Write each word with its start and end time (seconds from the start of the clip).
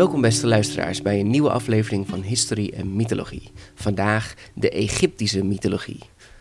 Welkom 0.00 0.20
beste 0.20 0.46
luisteraars 0.46 1.02
bij 1.02 1.20
een 1.20 1.30
nieuwe 1.30 1.50
aflevering 1.50 2.08
van 2.08 2.22
Historie 2.22 2.72
en 2.72 2.96
Mythologie. 2.96 3.52
Vandaag 3.74 4.34
de 4.54 4.70
Egyptische 4.70 5.44
mythologie. 5.44 5.98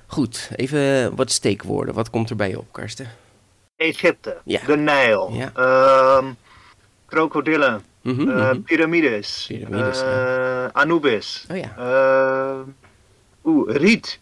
Goed, 0.08 0.50
even 0.56 1.16
wat 1.16 1.32
steekwoorden. 1.32 1.94
Wat 1.94 2.10
komt 2.10 2.30
er 2.30 2.36
bij 2.36 2.50
je 2.50 2.58
op, 2.58 2.72
Karsten? 2.72 3.08
Egypte, 3.76 4.38
Ja. 4.46 4.60
de 4.66 4.76
Nijl, 4.78 5.32
Ja. 5.34 5.52
ehm, 5.56 6.26
krokodillen, 7.06 7.82
mhm. 8.02 8.62
piramides, 8.62 9.46
Piramides, 9.48 10.02
eh, 10.02 10.66
Anubis, 10.72 11.46
Oh 11.52 11.58
ja. 11.58 11.76
eh, 11.78 12.60
oeh, 13.44 13.76
riet. 13.76 14.20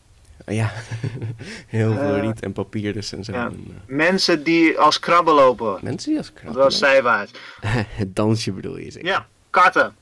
Ja, 0.51 0.71
heel 1.67 1.93
veel 1.93 2.15
Eh, 2.15 2.21
riet 2.21 2.39
en 2.39 2.53
papier 2.53 2.93
dus 2.93 3.13
en 3.13 3.23
zo. 3.23 3.31
ja. 3.31 3.45
En, 3.45 3.65
eh, 3.69 3.95
Mensen 3.95 4.43
die 4.43 4.77
als 4.79 4.99
krabben 4.99 5.33
lopen, 5.33 5.77
mensen 5.81 6.09
die 6.09 6.17
als 6.17 6.33
krabben. 6.33 6.53
zoals 6.53 6.77
zijwaarts. 6.77 7.31
Het 8.01 8.15
dansje 8.15 8.51
bedoel 8.51 8.77
je 8.77 8.91
zeker? 8.91 9.07
Ja, 9.07 9.27
katten, 9.49 9.95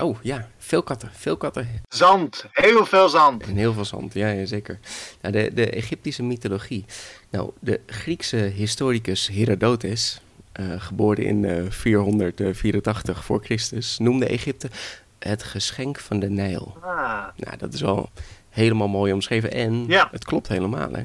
Oh 0.00 0.16
ja, 0.22 0.48
veel 0.58 0.82
katten. 0.82 1.10
Veel 1.12 1.36
katten 1.36 1.68
zand, 1.88 2.44
heel 2.52 2.86
veel 2.86 3.08
zand. 3.08 3.42
en 3.42 3.56
heel 3.56 3.72
veel 3.72 3.84
zand. 3.84 4.14
Ja, 4.14 4.28
ja 4.28 4.46
zeker. 4.46 4.78
Nou, 5.22 5.34
de, 5.34 5.50
de 5.54 5.70
Egyptische 5.70 6.22
mythologie. 6.22 6.84
Nou, 7.30 7.50
de 7.60 7.80
Griekse 7.86 8.36
historicus 8.36 9.28
Herodotus, 9.28 10.20
eh, 10.52 10.66
geboren 10.78 11.24
in 11.24 11.44
eh, 11.44 11.62
484 11.70 13.24
voor 13.24 13.40
Christus, 13.44 13.98
noemde 13.98 14.26
Egypte 14.26 14.70
het 15.18 15.42
geschenk 15.42 15.98
van 15.98 16.18
de 16.20 16.30
Nijl. 16.30 16.76
Ah, 16.80 17.24
Nou, 17.36 17.56
dat 17.58 17.72
is 17.74 17.80
wel 17.80 18.10
helemaal 18.50 18.88
mooi 18.88 19.12
omschreven. 19.12 19.52
En 19.52 19.84
Ja. 19.86 20.08
het 20.12 20.24
klopt 20.24 20.48
helemaal, 20.48 20.92
hè. 20.92 21.02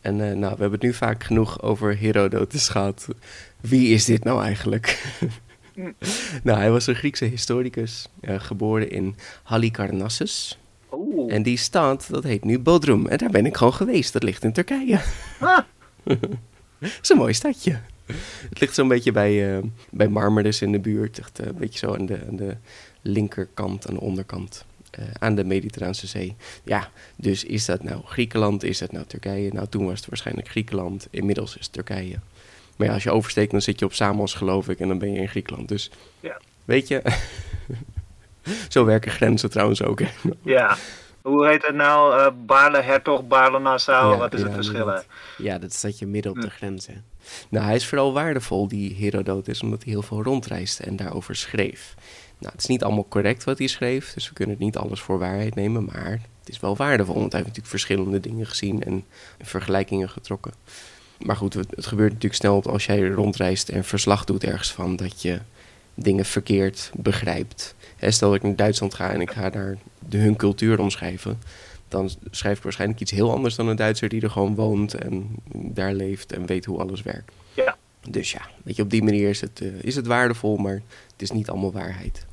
En 0.00 0.20
eh, 0.20 0.26
nou, 0.36 0.40
we 0.54 0.60
hebben 0.60 0.72
het 0.72 0.82
nu 0.82 0.92
vaak 0.94 1.24
genoeg 1.24 1.62
over 1.62 1.98
Herodotus 2.00 2.68
gehad. 2.68 3.08
Wie 3.60 3.88
is 3.88 4.04
dit 4.04 4.24
nou 4.24 4.42
eigenlijk? 4.42 5.02
nou, 6.42 6.58
hij 6.58 6.70
was 6.70 6.86
een 6.86 6.94
Griekse 6.94 7.24
historicus, 7.24 8.08
eh, 8.20 8.40
geboren 8.40 8.90
in 8.90 9.14
Halikarnassus. 9.42 10.58
oeh, 10.92 11.32
En 11.34 11.42
die 11.42 11.56
stad, 11.56 12.06
dat 12.10 12.22
heet 12.24 12.44
nu 12.44 12.58
Bodrum. 12.58 13.06
En 13.06 13.18
daar 13.18 13.30
ben 13.30 13.46
ik 13.46 13.56
gewoon 13.56 13.74
geweest. 13.74 14.12
Dat 14.12 14.22
ligt 14.22 14.44
in 14.44 14.52
Turkije. 14.52 15.00
Ah. 15.40 15.58
dat 16.78 16.98
is 17.02 17.08
een 17.08 17.16
mooi 17.16 17.32
stadje. 17.32 17.80
Het 18.48 18.60
ligt 18.60 18.74
zo'n 18.74 18.88
beetje 18.88 19.12
bij, 19.12 19.56
eh 19.56 19.62
bij 19.90 20.08
Marmaris 20.08 20.62
in 20.62 20.72
de 20.72 20.78
buurt. 20.80 21.18
Echt 21.18 21.38
een 21.38 21.54
beetje 21.58 21.78
zo 21.78 21.94
aan 21.94 22.06
de, 22.06 22.18
aan 22.28 22.36
de 22.36 22.56
linkerkant, 23.02 23.88
aan 23.88 23.94
de 23.94 24.00
onderkant. 24.00 24.64
Eh, 24.96 25.04
aan 25.18 25.34
de 25.34 25.44
Mediterraanse 25.44 26.06
Zee. 26.06 26.36
Ja, 26.64 26.88
dus 27.16 27.44
is 27.44 27.64
dat 27.64 27.82
nou 27.82 28.00
Griekenland? 28.04 28.62
Is 28.64 28.78
dat 28.78 28.92
nou 28.92 29.04
Turkije? 29.06 29.52
Nou, 29.52 29.66
toen 29.68 29.86
was 29.86 29.98
het 29.98 30.08
waarschijnlijk 30.08 30.48
Griekenland. 30.48 31.06
Inmiddels 31.10 31.56
is 31.56 31.64
het 31.64 31.72
Turkije. 31.72 32.16
Maar 32.76 32.86
ja, 32.86 32.92
als 32.94 33.02
je 33.02 33.10
oversteekt, 33.10 33.50
dan 33.50 33.62
zit 33.62 33.78
je 33.78 33.84
op 33.84 33.92
Samos, 33.94 34.34
geloof 34.34 34.68
ik. 34.68 34.80
En 34.80 34.88
dan 34.88 34.98
ben 34.98 35.12
je 35.12 35.18
in 35.20 35.28
Griekenland. 35.28 35.68
Dus 35.68 35.90
Ja. 36.20 36.40
weet 36.64 36.88
je... 36.88 37.02
zo 38.68 38.84
werken 38.84 39.10
grenzen 39.10 39.50
trouwens 39.50 39.82
ook. 39.82 40.00
hè. 40.00 40.08
ja. 40.42 40.76
Hoe 41.22 41.46
heet 41.48 41.66
het 41.66 41.74
nou? 41.74 42.20
eh 42.20 42.26
Baarle 42.46 42.80
Hertog, 42.82 43.26
Baarle 43.26 43.58
Nassau, 43.60 44.12
Ja, 44.12 44.18
wat 44.18 44.34
is 44.34 44.40
ja, 44.40 44.46
het 44.46 44.54
verschil? 44.54 45.02
Ja, 45.38 45.58
dat 45.58 45.72
staat 45.72 45.98
je 45.98 46.06
midden 46.06 46.32
op 46.32 46.40
de 46.40 46.50
grens, 46.50 46.86
hè. 46.86 46.94
Nou, 47.48 47.64
hij 47.64 47.74
is 47.74 47.86
vooral 47.86 48.12
waardevol, 48.12 48.68
die 48.68 48.96
Herodotus, 49.00 49.62
omdat 49.62 49.82
hij 49.82 49.92
heel 49.92 50.02
veel 50.02 50.22
rondreisde 50.22 50.84
en 50.84 50.96
daarover 50.96 51.36
schreef. 51.36 51.94
Nou, 52.38 52.52
het 52.52 52.62
is 52.62 52.66
niet 52.66 52.82
allemaal 52.82 53.08
correct 53.08 53.44
wat 53.44 53.58
hij 53.58 53.66
schreef, 53.66 54.12
dus 54.14 54.28
we 54.28 54.34
kunnen 54.34 54.56
niet 54.58 54.76
alles 54.76 55.00
voor 55.00 55.18
waarheid 55.18 55.54
nemen, 55.54 55.84
maar 55.84 56.10
het 56.40 56.48
is 56.48 56.60
wel 56.60 56.76
waardevol, 56.76 57.14
want 57.14 57.32
hij 57.32 57.40
heeft 57.40 57.56
natuurlijk 57.56 57.82
verschillende 57.82 58.20
dingen 58.20 58.46
gezien 58.46 58.82
en 58.82 59.04
vergelijkingen 59.40 60.08
getrokken. 60.08 60.52
Maar 61.18 61.36
goed, 61.36 61.54
het, 61.54 61.70
het 61.76 61.86
gebeurt 61.86 62.12
natuurlijk 62.12 62.40
snel 62.40 62.62
als 62.62 62.86
jij 62.86 63.08
rondreist 63.08 63.68
en 63.68 63.84
verslag 63.84 64.24
doet 64.24 64.44
ergens 64.44 64.72
van, 64.72 64.96
dat 64.96 65.22
je 65.22 65.40
dingen 65.94 66.24
verkeerd 66.24 66.90
begrijpt. 66.96 67.74
Stel 68.00 68.28
dat 68.28 68.38
ik 68.38 68.42
naar 68.42 68.56
Duitsland 68.56 68.94
ga 68.94 69.10
en 69.10 69.20
ik 69.20 69.30
ga 69.30 69.50
daar 69.50 69.78
de, 70.08 70.18
hun 70.18 70.36
cultuur 70.36 70.80
omschrijven, 70.80 71.38
dan 71.88 72.10
schrijf 72.30 72.56
ik 72.56 72.62
waarschijnlijk 72.62 73.00
iets 73.00 73.10
heel 73.10 73.32
anders 73.32 73.54
dan 73.54 73.68
een 73.68 73.76
Duitser 73.76 74.08
die 74.08 74.22
er 74.22 74.30
gewoon 74.30 74.54
woont 74.54 74.94
en 74.94 75.28
daar 75.52 75.92
leeft 75.92 76.32
en 76.32 76.46
weet 76.46 76.64
hoe 76.64 76.78
alles 76.78 77.02
werkt. 77.02 77.32
Dus 78.08 78.32
ja, 78.32 78.40
weet 78.64 78.76
je, 78.76 78.82
op 78.82 78.90
die 78.90 79.02
manier 79.02 79.28
is 79.28 79.40
het, 79.40 79.60
eh, 79.60 79.68
is 79.80 79.96
het 79.96 80.06
waardevol, 80.06 80.56
maar 80.56 80.82
het 81.12 81.22
is 81.22 81.30
niet 81.30 81.48
allemaal 81.50 81.72
waarheid. 81.72 82.26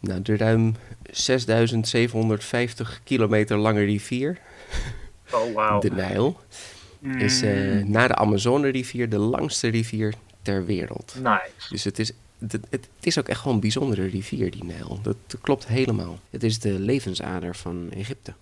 Nou, 0.00 0.22
de 0.22 0.36
ruim 0.36 0.74
6750 1.10 3.00
kilometer 3.04 3.56
lange 3.56 3.84
rivier, 3.84 4.38
Oh, 5.32 5.54
wauw. 5.54 5.80
de 5.80 5.90
Nijl, 5.90 6.40
is 7.18 7.42
eh, 7.42 7.50
Mm, 7.82 7.90
na 7.90 8.06
de 8.06 8.14
Amazone-rivier 8.14 9.08
de 9.08 9.18
langste 9.18 9.68
rivier 9.68 10.14
ter 10.42 10.64
wereld. 10.66 11.14
nice. 11.22 11.68
Dus 11.70 11.84
het 11.84 11.98
is, 11.98 12.12
het, 12.38 12.52
het, 12.52 12.66
het 12.70 12.88
is 13.00 13.18
ook 13.18 13.28
echt 13.28 13.38
gewoon 13.40 13.54
een 13.54 13.60
bijzondere 13.60 14.06
rivier, 14.06 14.50
die 14.50 14.64
Nijl. 14.64 14.98
Dat 15.02 15.16
klopt 15.40 15.66
helemaal. 15.66 16.18
Het 16.30 16.42
is 16.42 16.58
de 16.58 16.72
levensader 16.80 17.56
van 17.56 17.88
Egypte. 17.96 18.32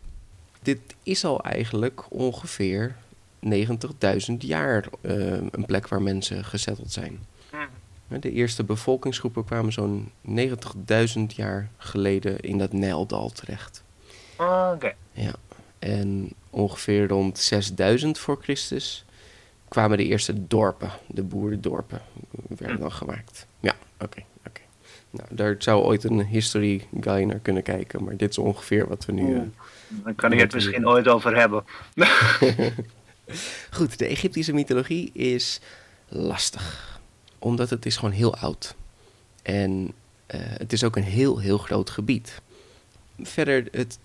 Dit 0.63 0.79
is 1.03 1.25
al 1.25 1.43
eigenlijk 1.45 2.03
ongeveer 2.09 2.97
90.000 3.45 4.37
jaar 4.39 4.85
eh, 5.01 5.33
een 5.33 5.65
plek 5.67 5.89
waar 5.89 6.03
mensen 6.03 6.45
gezetteld 6.45 6.93
zijn. 6.93 7.19
Mhm. 7.53 8.21
De 8.21 8.33
eerste 8.33 8.65
bevolkingsgroepen 8.65 9.45
kwamen 9.45 9.73
zo'n 9.73 10.11
90.000 10.29 11.23
jaar 11.27 11.71
geleden 11.77 12.41
in 12.41 12.59
dat 12.59 12.73
Nijldal 12.73 13.31
terecht. 13.31 13.85
Oké. 14.37 14.95
Ja. 15.13 15.33
En 15.79 16.33
ongeveer 16.51 17.09
rond 17.09 17.39
6000 17.39 18.19
voor 18.19 18.39
Christus 18.43 19.05
kwamen 19.69 19.99
de 19.99 20.05
eerste 20.05 20.47
dorpen, 20.47 20.91
de 21.07 21.23
boerendorpen, 21.23 22.03
werden 22.49 22.81
dan 22.81 22.93
gemaakt. 22.93 23.47
Ja, 23.61 23.75
oké, 24.01 24.23
oké. 24.47 24.61
Nou, 25.11 25.29
daar 25.31 25.55
zou 25.59 25.83
ooit 25.83 26.05
een 26.05 26.25
history 26.25 26.87
guy 27.01 27.23
naar 27.23 27.39
kunnen 27.39 27.63
kijken, 27.63 28.05
maar 28.05 28.17
dit 28.17 28.31
is 28.31 28.39
ongeveer 28.39 28.89
wat 28.89 29.05
we 29.05 29.13
nu... 29.13 29.35
Oeh. 29.35 29.43
Dan 29.89 30.15
kan 30.15 30.33
ik 30.33 30.41
het 30.41 30.55
misschien 30.55 30.89
ooit 30.89 31.09
over 31.09 31.37
hebben. 31.37 31.65
Goed, 33.71 33.99
de 33.99 34.07
Egyptische 34.07 34.53
mythologie 34.53 35.11
is 35.13 35.61
lastig. 36.09 36.99
Omdat 37.39 37.71
het 37.71 37.87
is 37.87 37.97
gewoon 37.97 38.15
heel 38.15 38.37
oud. 38.37 38.75
En 39.43 39.93
eh, 40.27 40.41
het 40.43 40.73
is 40.73 40.85
ook 40.85 40.97
een 40.97 41.03
heel, 41.03 41.39
heel 41.39 41.59
groot 41.59 41.91
gebied. 41.91 42.41
Verder, 43.23 43.69
het, 43.71 43.99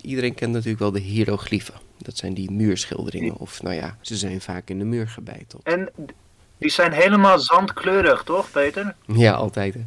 iedereen 0.00 0.34
kent 0.34 0.52
natuurlijk 0.52 0.78
wel 0.78 0.90
de 0.90 0.98
hieroglyphen. 1.00 1.74
Dat 1.98 2.16
zijn 2.16 2.34
die 2.34 2.50
muurschilderingen. 2.50 3.36
Of 3.36 3.62
nou 3.62 3.74
ja, 3.74 3.96
Ze 4.00 4.16
zijn 4.16 4.40
vaak 4.40 4.68
in 4.70 4.78
de 4.78 4.84
muur 4.84 5.08
gebeiteld. 5.08 5.62
En 5.64 5.88
die 6.58 6.70
zijn 6.70 6.92
helemaal 6.92 7.38
zandkleurig, 7.38 8.22
toch, 8.22 8.50
Peter? 8.50 8.94
ja, 9.06 9.32
altijd. 9.32 9.74
Hè. 9.74 9.80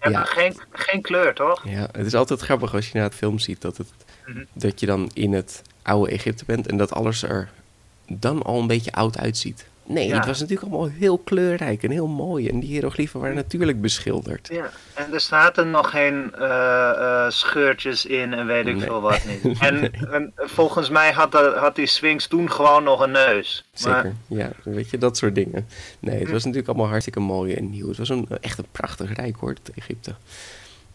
Hebben 0.00 0.20
Ja. 0.20 0.24
geen, 0.26 0.60
geen 0.70 1.02
kleur, 1.02 1.34
toch? 1.34 1.68
Ja, 1.68 1.88
het 1.92 2.06
is 2.06 2.14
altijd 2.14 2.40
grappig 2.40 2.74
als 2.74 2.86
je 2.86 2.92
naar 2.94 3.04
het 3.04 3.14
film 3.14 3.38
ziet 3.38 3.60
dat, 3.60 3.76
het, 3.76 3.88
Mhm. 4.26 4.44
dat 4.52 4.80
je 4.80 4.86
dan 4.86 5.10
in 5.14 5.32
het 5.32 5.62
oude 5.82 6.10
Egypte 6.12 6.44
bent 6.44 6.66
en 6.66 6.76
dat 6.76 6.92
alles 6.92 7.22
er 7.22 7.50
dan 8.08 8.42
al 8.42 8.60
een 8.60 8.66
beetje 8.66 8.92
oud 8.92 9.18
uitziet. 9.18 9.66
Nee, 9.88 10.06
Ja. 10.08 10.16
het 10.16 10.26
was 10.26 10.40
natuurlijk 10.40 10.68
allemaal 10.72 10.90
heel 10.90 11.18
kleurrijk 11.18 11.82
en 11.82 11.90
heel 11.90 12.06
mooi. 12.06 12.48
En 12.48 12.60
die 12.60 12.68
hieroglyphen 12.68 13.20
waren 13.20 13.36
natuurlijk 13.36 13.80
beschilderd. 13.80 14.48
Ja. 14.52 14.70
En 14.94 15.12
er 15.12 15.20
zaten 15.20 15.70
nog 15.70 15.90
geen 15.90 16.34
eh, 16.34 16.90
eh, 16.90 17.30
scheurtjes 17.30 18.06
in 18.06 18.34
en 18.34 18.46
weet 18.46 18.66
ik 18.66 18.76
Nee. 18.76 18.84
veel 18.86 19.00
wat 19.00 19.20
niet. 19.24 19.58
En, 19.60 19.92
en 20.12 20.32
volgens 20.36 20.88
mij 20.90 21.12
had, 21.12 21.32
de, 21.32 21.54
had 21.58 21.76
die 21.76 21.86
Sphinx 21.86 22.26
toen 22.26 22.50
gewoon 22.50 22.82
nog 22.84 23.00
een 23.00 23.10
neus. 23.10 23.64
Maar- 23.84 24.02
Zeker, 24.02 24.16
ja, 24.26 24.50
weet 24.64 24.90
je, 24.90 24.98
dat 24.98 25.16
soort 25.16 25.34
dingen. 25.34 25.66
Nee, 25.98 26.18
het 26.18 26.30
was 26.30 26.42
natuurlijk 26.42 26.68
allemaal 26.68 26.88
hartstikke 26.88 27.20
mooi 27.20 27.54
en 27.54 27.70
nieuw. 27.70 27.88
Het 27.88 27.96
was 27.98 28.08
een, 28.08 28.28
echt 28.40 28.58
een 28.58 28.66
prachtig 28.72 29.14
rijk 29.14 29.36
hoor, 29.36 29.48
het 29.50 29.70
Egypte. 29.74 30.14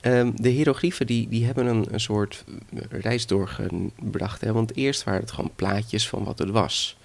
Ehm, 0.02 0.32
de 0.36 0.50
hieroglyphen 0.50 1.06
die, 1.08 1.28
die 1.30 1.46
hebben 1.46 1.66
een, 1.66 1.86
een 1.92 2.00
soort 2.00 2.44
reis 2.90 3.28
doorgebracht. 3.28 4.42
Hè? 4.42 4.54
Want 4.54 4.76
eerst 4.76 5.04
waren 5.04 5.20
het 5.22 5.32
gewoon 5.32 5.52
plaatjes 5.56 6.08
van 6.10 6.24
wat 6.24 6.40
het 6.40 6.50
was. 6.50 6.98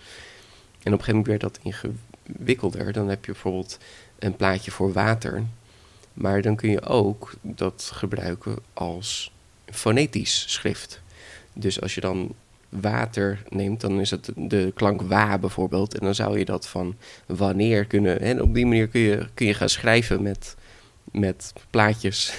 En 0.86 0.92
op 0.92 0.98
een 0.98 1.04
gegeven 1.04 1.14
moment 1.14 1.26
werd 1.26 1.40
dat 1.40 1.58
ingewikkelder. 1.62 2.92
Dan 2.92 3.08
heb 3.08 3.24
je 3.24 3.32
bijvoorbeeld 3.32 3.78
een 4.18 4.36
plaatje 4.36 4.70
voor 4.70 4.92
water. 4.92 5.42
Maar 6.14 6.42
dan 6.42 6.56
kun 6.56 6.70
je 6.70 6.82
ook 6.82 7.34
dat 7.40 7.90
gebruiken 7.94 8.56
als 8.72 9.32
fonetisch 9.70 10.44
schrift. 10.52 11.00
Dus 11.52 11.80
als 11.80 11.94
je 11.94 12.00
dan 12.00 12.34
water 12.68 13.42
neemt, 13.48 13.80
dan 13.80 14.00
is 14.00 14.10
het 14.10 14.30
de 14.36 14.72
klank 14.74 15.02
wa 15.02 15.38
bijvoorbeeld. 15.38 15.98
En 15.98 16.04
dan 16.04 16.14
zou 16.14 16.38
je 16.38 16.44
dat 16.44 16.68
van 16.68 16.96
wanneer 17.26 17.84
kunnen. 17.84 18.20
En 18.20 18.42
op 18.42 18.54
die 18.54 18.66
manier 18.66 18.88
kun 18.88 19.00
je, 19.00 19.26
kun 19.34 19.46
je 19.46 19.54
gaan 19.54 19.68
schrijven 19.68 20.22
met, 20.22 20.56
met 21.12 21.52
plaatjes. 21.70 22.32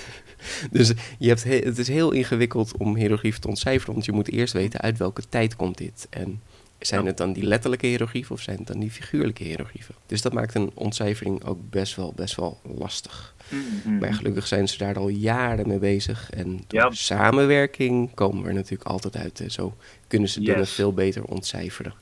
Dus 0.71 0.93
je 1.19 1.27
hebt 1.27 1.43
he- 1.43 1.61
het 1.63 1.77
is 1.77 1.87
heel 1.87 2.11
ingewikkeld 2.11 2.77
om 2.77 2.95
hieroglyphen 2.95 3.41
te 3.41 3.47
ontcijferen, 3.47 3.93
want 3.93 4.05
je 4.05 4.11
moet 4.11 4.31
eerst 4.31 4.53
weten 4.53 4.81
uit 4.81 4.97
welke 4.97 5.29
tijd 5.29 5.55
komt 5.55 5.77
dit. 5.77 6.07
En 6.09 6.41
zijn 6.79 7.05
het 7.05 7.17
dan 7.17 7.33
die 7.33 7.43
letterlijke 7.43 7.87
hieroglyphen 7.87 8.35
of 8.35 8.41
zijn 8.41 8.57
het 8.57 8.67
dan 8.67 8.79
die 8.79 8.91
figuurlijke 8.91 9.43
hieroglyphen? 9.43 9.95
Dus 10.05 10.21
dat 10.21 10.33
maakt 10.33 10.55
een 10.55 10.71
ontcijfering 10.73 11.43
ook 11.45 11.69
best 11.69 11.95
wel, 11.95 12.13
best 12.15 12.35
wel 12.35 12.59
lastig. 12.77 13.35
Mhm. 13.49 13.97
Maar 13.97 14.13
gelukkig 14.13 14.47
zijn 14.47 14.67
ze 14.67 14.77
daar 14.77 14.97
al 14.97 15.07
jaren 15.07 15.67
mee 15.67 15.77
bezig. 15.79 16.29
En 16.29 16.63
door 16.67 16.81
Ja. 16.81 16.89
samenwerking 16.91 18.13
komen 18.13 18.41
we 18.43 18.47
er 18.47 18.53
natuurlijk 18.53 18.89
altijd 18.89 19.15
uit. 19.17 19.43
Zo 19.47 19.75
kunnen 20.07 20.29
ze 20.29 20.39
dingen 20.39 20.59
Yes. 20.59 20.71
veel 20.71 20.93
beter 20.93 21.23
ontcijferen. 21.23 21.93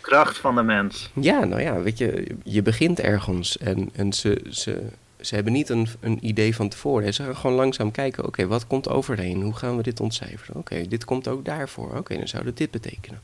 Kracht 0.00 0.38
van 0.38 0.54
de 0.54 0.62
mens. 0.62 1.10
Ja, 1.20 1.44
nou 1.44 1.60
ja, 1.62 1.80
weet 1.82 1.98
je, 1.98 2.36
je 2.44 2.62
begint 2.62 3.00
ergens 3.00 3.58
en, 3.58 3.90
en 3.92 4.12
ze, 4.12 4.42
ze, 4.50 4.82
ze 5.20 5.34
hebben 5.34 5.52
niet 5.52 5.68
een, 5.68 5.86
een 6.00 6.18
idee 6.26 6.54
van 6.54 6.68
tevoren. 6.68 7.04
hè. 7.04 7.12
Ze 7.12 7.22
gaan 7.22 7.36
gewoon 7.36 7.56
langzaam 7.56 7.90
kijken, 7.90 8.24
oké, 8.26 8.46
wat 8.46 8.66
komt 8.66 8.88
overheen? 8.88 9.42
Hoe 9.42 9.54
gaan 9.56 9.76
we 9.76 9.82
dit 9.82 10.00
ontcijferen? 10.00 10.56
Oké, 10.56 10.88
dit 10.88 11.04
komt 11.04 11.28
ook 11.28 11.44
daarvoor. 11.44 11.96
Oké, 11.98 12.16
dan 12.16 12.28
zou 12.28 12.44
dat 12.44 12.56
dit 12.56 12.70
betekenen. 12.70 13.20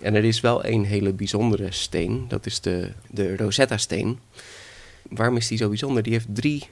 En 0.00 0.14
er 0.14 0.24
is 0.24 0.40
wel 0.40 0.64
een 0.64 0.84
hele 0.84 1.12
bijzondere 1.12 1.72
steen, 1.72 2.24
dat 2.28 2.46
is 2.46 2.60
de, 2.60 2.92
de 3.10 3.36
Rosetta-steen. 3.36 4.18
Waarom 5.08 5.36
is 5.36 5.48
die 5.48 5.58
zo 5.58 5.68
bijzonder? 5.68 6.02
Die 6.02 6.12
heeft 6.12 6.34
drie 6.34 6.68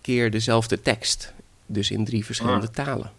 keer 0.00 0.30
dezelfde 0.30 0.80
tekst, 0.80 1.32
dus 1.66 1.90
in 1.90 2.04
drie 2.04 2.24
verschillende 2.24 2.70
talen. 2.70 3.12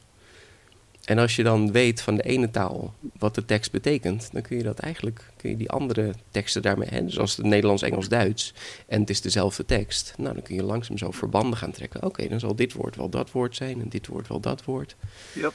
En 1.06 1.18
als 1.18 1.36
je 1.36 1.44
dan 1.44 1.72
weet 1.72 2.02
van 2.02 2.16
de 2.16 2.24
ene 2.24 2.52
taal 2.52 2.94
wat 3.20 3.36
de 3.36 3.46
tekst 3.46 3.72
betekent, 3.72 4.30
dan 4.32 4.42
kun 4.42 4.58
je 4.58 4.64
dat 4.64 4.80
eigenlijk, 4.80 5.32
kun 5.38 5.50
je 5.50 5.58
die 5.58 5.70
andere 5.70 6.14
teksten 6.32 6.62
daarmee, 6.62 6.88
hè, 6.90 7.10
zoals 7.10 7.38
het 7.38 7.46
Nederlands, 7.46 7.82
Engels, 7.82 8.10
Duits, 8.10 8.54
en 8.88 9.00
het 9.00 9.10
is 9.10 9.22
dezelfde 9.22 9.66
tekst, 9.66 10.14
nou 10.18 10.34
dan 10.34 10.44
kun 10.44 10.56
je 10.56 10.64
langzaam 10.64 10.98
zo 10.98 11.12
verbanden 11.12 11.58
gaan 11.58 11.72
trekken. 11.72 12.04
Oké, 12.04 12.28
dan 12.28 12.40
zal 12.40 12.56
dit 12.56 12.74
woord 12.74 12.96
wel 12.96 13.10
dat 13.10 13.32
woord 13.32 13.56
zijn 13.56 13.82
en 13.82 13.90
dit 13.90 14.08
woord 14.08 14.28
wel 14.28 14.40
dat 14.40 14.64
woord. 14.64 14.96
Yep. 15.34 15.54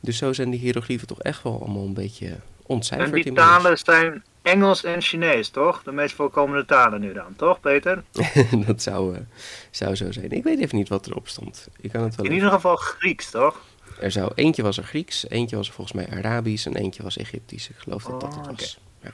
Dus 0.00 0.16
zo 0.16 0.32
zijn 0.32 0.50
die 0.50 0.60
hieroglyphen 0.60 1.06
toch 1.06 1.22
echt 1.22 1.42
wel 1.42 1.60
allemaal 1.60 1.84
een 1.84 1.94
beetje 1.94 2.36
En 2.70 2.76
ontcijferd 2.76 3.12
die 3.12 3.24
inmiddels. 3.24 3.62
talen 3.62 3.78
zijn 3.78 4.24
Engels 4.42 4.84
en 4.84 5.02
Chinees, 5.02 5.48
toch? 5.48 5.82
De 5.82 5.92
meest 5.92 6.14
voorkomende 6.14 6.64
talen 6.64 7.00
nu 7.00 7.12
dan, 7.12 7.36
toch, 7.36 7.60
Peter? 7.60 8.02
dat 8.66 8.82
zou, 8.82 9.14
eh, 9.14 9.20
zou 9.70 9.94
zo 9.94 10.12
zijn. 10.12 10.30
Ik 10.30 10.42
weet 10.44 10.58
even 10.60 10.76
niet 10.76 10.88
wat 10.88 11.06
erop 11.06 11.28
stond. 11.28 11.68
Ik 11.80 11.90
kan 11.92 12.02
het 12.02 12.14
wel 12.16 12.26
In 12.26 12.32
ieder 12.32 12.50
geval 12.50 12.76
Grieks, 12.76 13.30
toch? 13.30 13.60
Er 14.00 14.10
zou, 14.10 14.32
eentje 14.34 14.62
was 14.62 14.76
er 14.78 14.84
Grieks, 14.84 15.28
eentje 15.28 15.56
was 15.56 15.68
er 15.68 15.74
volgens 15.74 15.96
mij 15.96 16.18
Arabisch 16.18 16.66
en 16.66 16.76
eentje 16.76 17.02
was 17.02 17.16
Egyptisch. 17.16 17.68
Ik 17.70 17.76
geloof 17.78 18.04
dat 18.04 18.20
dat 18.20 18.30
Oh, 18.32 18.38
het 18.38 18.46
oké. 18.48 18.56
was. 18.60 18.78
Ja. 19.02 19.10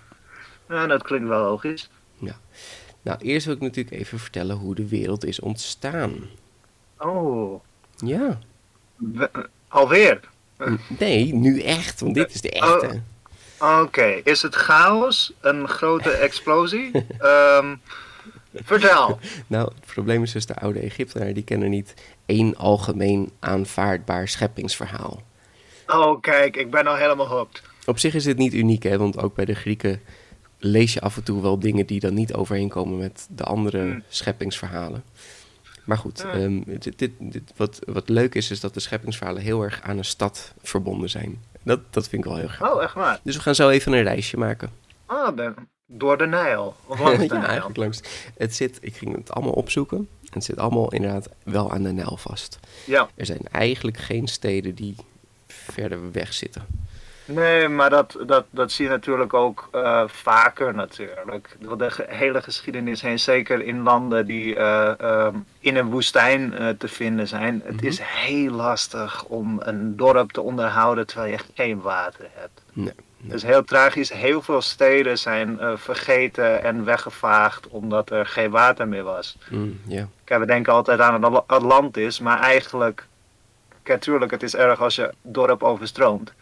Ja, 0.69 0.87
dat 0.87 1.03
klinkt 1.03 1.29
wel 1.29 1.43
logisch. 1.43 1.91
Nou, 3.03 3.19
eerst 3.21 3.47
wil 3.47 3.55
ik 3.55 3.61
natuurlijk 3.61 3.97
even 3.97 4.19
vertellen 4.19 4.57
hoe 4.57 4.75
de 4.75 4.89
wereld 4.89 5.25
is 5.25 5.41
ontstaan. 5.41 6.13
Oh, 6.99 7.61
Ja. 7.97 8.39
we- 8.97 9.31
alweer. 9.69 10.21
Nee, 10.99 11.35
nu 11.35 11.61
echt, 11.61 12.01
want 12.01 12.15
dit 12.15 12.35
is 12.35 12.41
de 12.41 12.51
echte. 12.51 13.03
Oké, 13.61 14.05
is 14.25 14.43
het 14.43 14.55
chaos 14.55 15.33
een 15.41 15.69
grote 15.69 16.11
explosie? 16.27 16.91
Ehm, 17.19 17.77
vertel. 18.55 19.19
Nou, 19.47 19.73
het 19.75 19.87
probleem 19.87 20.23
is 20.23 20.33
dus 20.33 20.47
de 20.47 20.55
oude 20.57 20.81
Egyptenaren, 20.81 21.35
die 21.35 21.45
kennen 21.45 21.71
niet 21.71 21.95
één 22.27 22.57
algemeen 22.57 23.31
aanvaardbaar 23.41 24.29
scheppingsverhaal. 24.29 25.23
Oh, 25.87 26.21
kijk, 26.21 26.57
ik 26.57 26.71
ben 26.71 26.87
al 26.87 26.97
helemaal 26.97 27.27
hooked. 27.29 27.63
Op 27.87 27.99
zich 27.99 28.15
is 28.15 28.25
dit 28.25 28.37
niet 28.37 28.55
uniek, 28.55 28.83
hè, 28.83 28.99
want 28.99 29.19
ook 29.19 29.35
bij 29.35 29.45
de 29.45 29.55
Grieken 29.55 30.01
lees 30.59 30.93
je 30.93 31.01
af 31.01 31.17
en 31.17 31.23
toe 31.23 31.43
wel 31.43 31.59
dingen 31.59 31.87
die 31.87 32.01
dan 32.01 32.15
niet 32.15 32.35
overeenkomen 32.35 32.99
met 32.99 33.27
de 33.31 33.43
andere 33.45 33.79
Hmm. 33.79 34.03
scheppingsverhalen. 34.09 35.05
Maar 35.85 35.99
goed, 35.99 36.19
Ja. 36.27 36.33
ehm, 36.33 36.61
dit, 36.67 36.99
dit, 36.99 37.11
dit- 37.19 37.53
wat, 37.57 37.79
wat 37.87 38.09
leuk 38.09 38.35
is, 38.35 38.51
is 38.51 38.61
dat 38.61 38.75
de 38.75 38.81
scheppingsverhalen 38.81 39.43
heel 39.43 39.63
erg 39.63 39.81
aan 39.83 39.99
een 39.99 40.05
stad 40.05 40.55
verbonden 40.63 41.11
zijn. 41.11 41.43
Dat, 41.67 41.81
dat 41.91 42.09
vind 42.09 42.25
ik 42.25 42.31
wel 42.31 42.39
heel 42.39 42.49
graag. 42.49 42.73
Oh, 42.73 42.83
echt 42.83 42.95
waar? 42.95 43.21
Dus 43.23 43.37
we 43.37 43.43
gaan 43.43 43.55
zo 43.55 43.69
even 43.69 43.93
een 43.93 44.03
reisje 44.03 44.37
maken. 44.39 44.71
Ah, 45.07 45.35
ben, 45.35 45.55
door 45.87 46.19
de 46.19 46.27
Nijl. 46.27 46.77
Of 46.87 46.99
langs 47.01 47.19
de 47.19 47.25
ja, 47.25 47.33
Nijl. 47.33 47.47
eigenlijk 47.47 47.77
langs. 47.79 48.01
Het 48.37 48.55
zit, 48.57 48.79
ik 48.81 48.97
ging 48.97 49.17
het 49.17 49.31
allemaal 49.33 49.53
opzoeken. 49.53 50.09
Het 50.31 50.45
zit 50.45 50.59
allemaal 50.59 50.93
inderdaad 50.93 51.29
wel 51.43 51.73
aan 51.73 51.83
de 51.83 51.93
Nijl 51.93 52.17
vast. 52.17 52.59
Ja, 52.85 53.09
Er 53.15 53.27
zijn 53.27 53.41
eigenlijk 53.51 53.97
geen 53.99 54.27
steden 54.29 54.75
die 54.75 54.95
verder 55.47 56.13
weg 56.13 56.33
zitten. 56.33 56.67
Nee, 57.27 57.69
maar 57.69 57.91
dat, 57.91 58.17
dat, 58.27 58.45
dat 58.51 58.73
zie 58.73 58.85
je 58.85 58.91
natuurlijk 58.91 59.35
ook 59.35 59.69
eh, 59.73 60.03
vaker 60.07 60.75
natuurlijk. 60.75 61.57
Door 61.59 61.79
de 61.79 61.91
hele 62.09 62.43
geschiedenis 62.43 63.01
heen, 63.03 63.19
zeker 63.19 63.63
in 63.63 63.83
landen 63.83 64.27
die 64.27 64.57
eh, 64.57 65.01
ehm, 65.01 65.35
in 65.61 65.77
een 65.77 65.91
woestijn 65.91 66.55
eh, 66.55 66.69
te 66.69 66.89
vinden 66.89 67.29
zijn. 67.29 67.63
Het 67.65 67.77
Mhm. 67.77 67.87
is 67.87 67.99
heel 68.03 68.51
lastig 68.53 69.25
om 69.25 69.61
een 69.63 69.97
dorp 69.97 70.33
te 70.33 70.41
onderhouden 70.41 71.07
terwijl 71.07 71.33
je 71.33 71.39
geen 71.55 71.81
water 71.81 72.27
hebt. 72.35 72.63
Nee. 72.73 72.93
Het 73.23 73.35
is 73.35 73.43
heel 73.43 73.65
tragisch. 73.65 74.13
Heel 74.13 74.43
veel 74.43 74.61
steden 74.63 75.19
zijn 75.19 75.59
vergeten 75.75 76.63
en 76.63 76.85
weggevaagd 76.85 77.69
omdat 77.69 78.11
er 78.11 78.27
geen 78.27 78.51
water 78.51 78.89
meer 78.89 79.03
was. 79.03 79.37
Mm. 79.51 79.81
Kijk, 80.25 80.41
we 80.41 80.47
denken 80.47 80.73
altijd 80.73 81.01
aan 81.01 81.25
Atl- 81.25 81.45
Atlantis, 81.47 82.21
maar 82.21 82.41
eigenlijk, 82.41 83.07
kijk, 83.83 84.01
tuurlijk, 84.01 84.31
het 84.31 84.43
is 84.43 84.55
erg 84.57 84.81
als 84.81 84.95
je 84.97 85.13
dorp 85.23 85.63
overstroomt. 85.63 86.33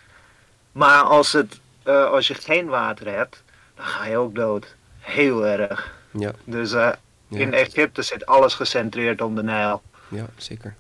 Maar 0.75 1.03
als, 1.03 1.33
het, 1.33 1.61
eh, 1.83 2.11
als 2.11 2.29
je 2.29 2.35
geen 2.35 2.67
water 2.67 3.09
hebt, 3.17 3.43
dan 3.77 3.85
ga 3.85 4.07
je 4.07 4.17
ook 4.17 4.35
dood. 4.35 4.75
Heel 4.99 5.47
erg. 5.47 5.95
Ja, 6.19 6.33
Dus 6.45 6.73
eh, 6.73 6.91
ja, 7.29 7.39
in 7.39 7.53
Egypte 7.53 8.03
zit 8.03 8.27
alles 8.27 8.55
gecentreerd 8.55 9.21
om 9.23 9.35
de 9.35 9.43
Nijl. 9.43 9.83
ja, 10.09 10.27
zeker. 10.37 10.75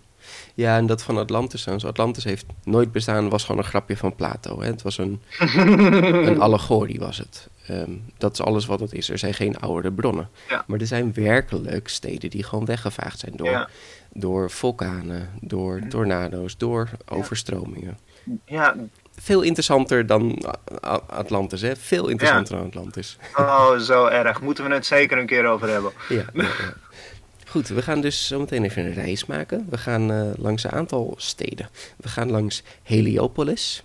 Ja, 0.54 0.76
en 0.76 0.86
dat 0.86 1.02
van 1.02 1.18
Atlantis 1.18 1.60
trouwens. 1.60 1.86
Atlantis 1.88 2.24
heeft 2.24 2.46
nooit 2.64 2.92
bestaan, 2.92 3.28
was 3.28 3.44
gewoon 3.44 3.60
een 3.60 3.68
grapje 3.68 3.96
van 3.96 4.14
Plato. 4.14 4.60
Hè? 4.60 4.66
Het 4.66 4.82
was 4.82 4.98
een, 4.98 5.22
een 6.28 6.40
allegorie, 6.40 6.98
was 6.98 7.18
het. 7.18 7.48
Ehm, 7.66 7.90
dat 8.18 8.32
is 8.32 8.40
alles 8.42 8.66
wat 8.66 8.80
het 8.80 8.92
is. 8.92 9.10
Er 9.10 9.18
zijn 9.18 9.34
geen 9.34 9.58
oude 9.58 9.92
bronnen. 9.92 10.28
Ja. 10.48 10.64
Maar 10.66 10.80
er 10.80 10.86
zijn 10.86 11.12
werkelijk 11.14 11.88
steden 11.88 12.30
die 12.30 12.42
gewoon 12.42 12.64
weggevaagd 12.64 13.18
zijn 13.18 13.32
door, 13.36 13.50
Ja. 13.50 13.68
door 14.12 14.50
vulkanen, 14.50 15.30
door 15.40 15.80
tornado's, 15.88 16.56
door 16.56 16.88
overstromingen. 17.08 17.98
Ja, 18.44 18.74
Veel 19.16 19.42
interessanter 19.42 20.06
dan 20.06 20.44
Atlantis, 21.06 21.60
hè? 21.60 21.76
Veel 21.76 22.08
interessanter 22.08 22.56
dan 22.56 22.66
Atlantis. 22.66 23.18
oh, 23.36 23.78
zo 23.78 24.06
erg. 24.06 24.40
Moeten 24.40 24.68
we 24.68 24.74
het 24.74 24.86
zeker 24.86 25.18
een 25.18 25.26
keer 25.26 25.46
over 25.46 25.68
hebben. 25.68 25.92
Ja, 26.08 26.24
ja, 26.32 26.42
ja. 26.42 26.74
Goed, 27.54 27.68
we 27.68 27.82
gaan 27.82 28.00
dus 28.00 28.26
zometeen 28.26 28.64
even 28.64 28.84
een 28.84 28.94
reis 28.94 29.26
maken. 29.26 29.66
We 29.70 29.78
gaan 29.78 30.12
eh, 30.12 30.30
langs 30.36 30.64
een 30.64 30.70
aantal 30.70 31.14
steden. 31.16 31.68
We 31.96 32.08
gaan 32.08 32.30
langs 32.30 32.62
Heliopolis. 32.82 33.84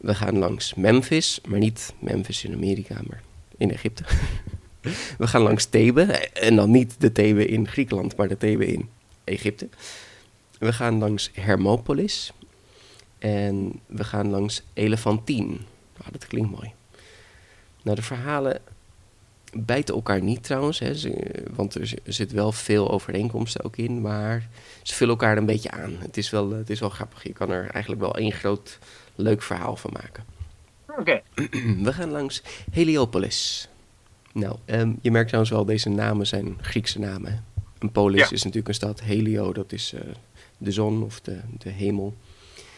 We 0.00 0.14
gaan 0.14 0.38
langs 0.38 0.74
Memphis, 0.74 1.40
maar 1.46 1.58
niet 1.58 1.92
Memphis 1.98 2.44
in 2.44 2.52
Amerika, 2.52 2.94
maar 3.08 3.22
in 3.56 3.70
Egypte. 3.70 4.04
We 5.18 5.26
gaan 5.26 5.42
langs 5.42 5.64
Thebe, 5.64 6.02
en 6.32 6.56
dan 6.56 6.70
niet 6.70 6.94
de 6.98 7.12
Thebe 7.12 7.46
in 7.46 7.68
Griekenland, 7.68 8.16
maar 8.16 8.28
de 8.28 8.36
Thebe 8.36 8.66
in 8.66 8.88
Egypte. 9.24 9.68
We 10.58 10.72
gaan 10.72 10.98
langs 10.98 11.30
Hermopolis. 11.32 12.32
En 13.28 13.80
we 13.86 14.04
gaan 14.04 14.30
langs 14.30 14.62
Elephantine. 14.72 15.56
Nou, 15.98 16.10
dat 16.12 16.26
klinkt 16.26 16.50
mooi. 16.50 16.72
Nou, 17.82 17.96
de 17.96 18.02
verhalen 18.02 18.60
bijten 19.52 19.94
elkaar 19.94 20.22
niet 20.22 20.42
trouwens, 20.42 20.78
hè, 20.78 20.92
want 21.54 21.74
er 21.74 21.86
zi- 21.86 21.98
zit 22.04 22.32
wel 22.32 22.52
veel 22.52 22.90
overeenkomsten 22.90 23.64
ook 23.64 23.76
in, 23.76 24.00
maar 24.00 24.48
ze 24.82 24.94
vullen 24.94 25.12
elkaar 25.14 25.36
een 25.36 25.46
beetje 25.46 25.70
aan. 25.70 25.96
Het 25.98 26.16
is 26.16 26.30
wel, 26.30 26.50
het 26.50 26.70
is 26.70 26.80
wel 26.80 26.88
grappig. 26.88 27.22
Je 27.22 27.32
kan 27.32 27.50
er 27.50 27.70
eigenlijk 27.70 28.02
wel 28.02 28.16
één 28.16 28.32
groot 28.32 28.78
leuk 29.14 29.42
verhaal 29.42 29.76
van 29.76 29.90
maken. 29.92 30.24
Oké. 30.98 31.20
We 31.86 31.92
gaan 31.92 32.10
langs 32.10 32.42
Heliopolis. 32.70 33.68
Nou, 34.32 34.56
ehm, 34.64 34.92
je 35.00 35.10
merkt 35.10 35.26
trouwens 35.28 35.54
wel, 35.54 35.64
deze 35.64 35.88
namen 35.88 36.26
zijn 36.26 36.58
Griekse 36.60 36.98
namen. 36.98 37.44
Een 37.78 37.92
polis 37.92 38.20
Ja. 38.20 38.30
is 38.30 38.42
natuurlijk 38.42 38.68
een 38.68 38.74
stad. 38.74 39.00
Helio, 39.00 39.52
dat 39.52 39.72
is 39.72 39.92
eh, 39.92 40.00
de 40.58 40.72
zon 40.72 41.02
of 41.02 41.20
de, 41.20 41.40
de 41.58 41.70
hemel. 41.70 42.14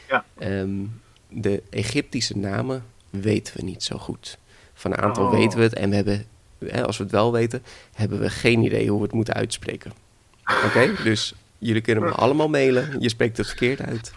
Ja. 0.09 0.25
Ehm, 0.39 0.85
de 1.29 1.63
Egyptische 1.71 2.37
namen 2.39 2.85
weten 3.11 3.57
we 3.57 3.63
niet 3.63 3.83
zo 3.83 3.99
goed. 3.99 4.39
Van 4.75 4.93
een 4.93 4.99
aantal 4.99 5.25
Oh. 5.25 5.31
weten 5.31 5.59
we 5.59 5.65
het 5.65 5.75
en 5.75 5.91
we 5.91 5.97
hebben, 5.97 6.25
hè, 6.67 6.87
als 6.87 6.97
we 6.97 7.03
het 7.03 7.13
wel 7.13 7.33
weten, 7.33 7.63
hebben 7.95 8.19
we 8.21 8.31
geen 8.31 8.63
idee 8.63 8.89
hoe 8.89 8.99
we 8.99 9.05
het 9.05 9.15
moeten 9.15 9.35
uitspreken. 9.35 9.93
Oké, 10.67 10.93
dus 11.03 11.35
jullie 11.59 11.81
kunnen 11.83 12.05
me 12.05 12.11
allemaal 12.11 12.49
mailen. 12.49 13.01
Je 13.01 13.09
spreekt 13.09 13.37
het 13.37 13.47
verkeerd 13.47 13.81
uit. 13.83 14.13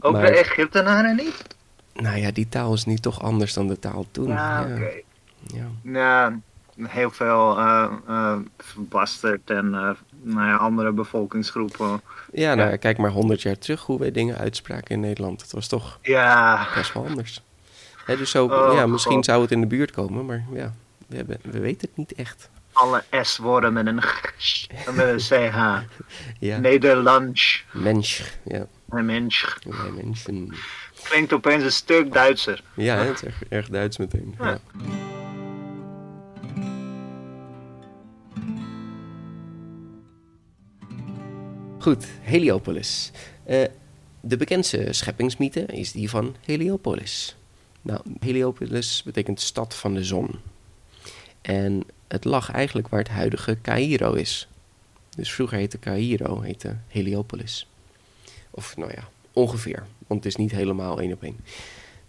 Ook 0.00 0.12
Maar- 0.12 0.26
de 0.26 0.38
Egyptenaren 0.38 1.16
niet? 1.16 1.44
Nou 1.94 2.16
ja, 2.16 2.30
die 2.30 2.48
taal 2.48 2.72
is 2.74 2.84
nu 2.84 2.96
toch 2.96 3.22
anders 3.22 3.52
dan 3.54 3.66
de 3.68 3.78
taal 3.78 4.06
toen. 4.10 4.28
Ja, 4.28 4.62
oké. 4.72 4.90
ja. 5.54 5.66
Nou, 5.82 6.40
heel 6.82 7.10
veel 7.10 7.58
eh 7.58 7.92
eh, 8.08 8.38
verbasterd 8.58 9.50
en 9.50 9.74
eh, 9.74 9.90
nou 10.22 10.46
ja, 10.46 10.56
andere 10.56 10.92
bevolkingsgroepen. 10.92 12.00
Ja, 12.32 12.54
nou, 12.54 12.70
Ja. 12.70 12.76
kijk 12.76 12.98
maar 12.98 13.10
honderd 13.10 13.42
jaar 13.42 13.58
terug 13.58 13.82
hoe 13.82 13.98
wij 13.98 14.10
dingen 14.10 14.38
uitspraken 14.38 14.94
in 14.94 15.00
Nederland. 15.00 15.40
Het 15.42 15.52
was 15.52 15.66
toch 15.66 15.98
Ja, 16.02 16.68
best 16.74 16.92
wel 16.92 17.06
anders. 17.06 17.42
Hè, 18.04 18.16
dus 18.16 18.30
zo, 18.30 18.44
Oh, 18.46 18.74
ja, 18.74 18.86
misschien 18.86 19.14
God. 19.14 19.24
zou 19.24 19.42
het 19.42 19.50
in 19.50 19.60
de 19.60 19.66
buurt 19.66 19.90
komen, 19.90 20.26
maar 20.26 20.44
ja, 20.52 20.72
we, 21.06 21.16
hebben, 21.16 21.38
we 21.42 21.58
weten 21.58 21.88
het 21.88 21.96
niet 21.96 22.12
echt. 22.14 22.48
alle 22.72 23.04
S-woorden 23.22 23.72
met 23.72 23.86
een 23.86 24.02
g 24.02 24.66
en 24.86 24.94
met 24.94 25.06
een 25.30 25.50
CH. 25.50 25.80
Ja, 26.48 26.58
Nederlands. 26.58 27.64
mens. 27.72 28.22
Ja, 28.44 28.66
Een 28.88 29.06
mens. 29.06 29.44
mensen. 30.02 30.54
Klinkt 31.02 31.32
opeens 31.32 31.62
een 31.62 31.72
stuk 31.72 32.12
Duitser. 32.12 32.62
Ja, 32.74 32.96
het 32.96 33.14
is 33.14 33.22
erg, 33.22 33.42
erg 33.48 33.68
Duits 33.68 33.96
meteen. 33.98 34.34
Ja. 34.40 34.58
Goed, 41.88 42.06
Heliopolis. 42.20 43.10
Eh, 43.44 43.64
de 44.20 44.36
bekendste 44.36 44.92
scheppingsmythe 44.92 45.60
is 45.60 45.92
die 45.92 46.10
van 46.10 46.36
Heliopolis. 46.44 47.36
Nou, 47.82 48.00
Heliopolis 48.20 49.02
betekent 49.02 49.40
stad 49.40 49.74
van 49.74 49.94
de 49.94 50.04
zon. 50.04 50.30
En 51.40 51.84
het 52.08 52.24
lag 52.24 52.50
eigenlijk 52.50 52.88
waar 52.88 53.00
het 53.00 53.08
huidige 53.08 53.58
Cairo 53.62 54.12
is. 54.12 54.48
Dus 55.16 55.32
vroeger 55.32 55.58
heette 55.58 55.78
Cairo, 55.78 56.40
heette 56.40 56.76
Heliopolis. 56.88 57.68
Of 58.50 58.76
nou 58.76 58.90
ja, 58.94 59.08
ongeveer, 59.32 59.86
want 60.06 60.24
het 60.24 60.32
is 60.32 60.36
niet 60.36 60.52
helemaal 60.52 61.00
één 61.00 61.12
op 61.12 61.22
één. 61.22 61.36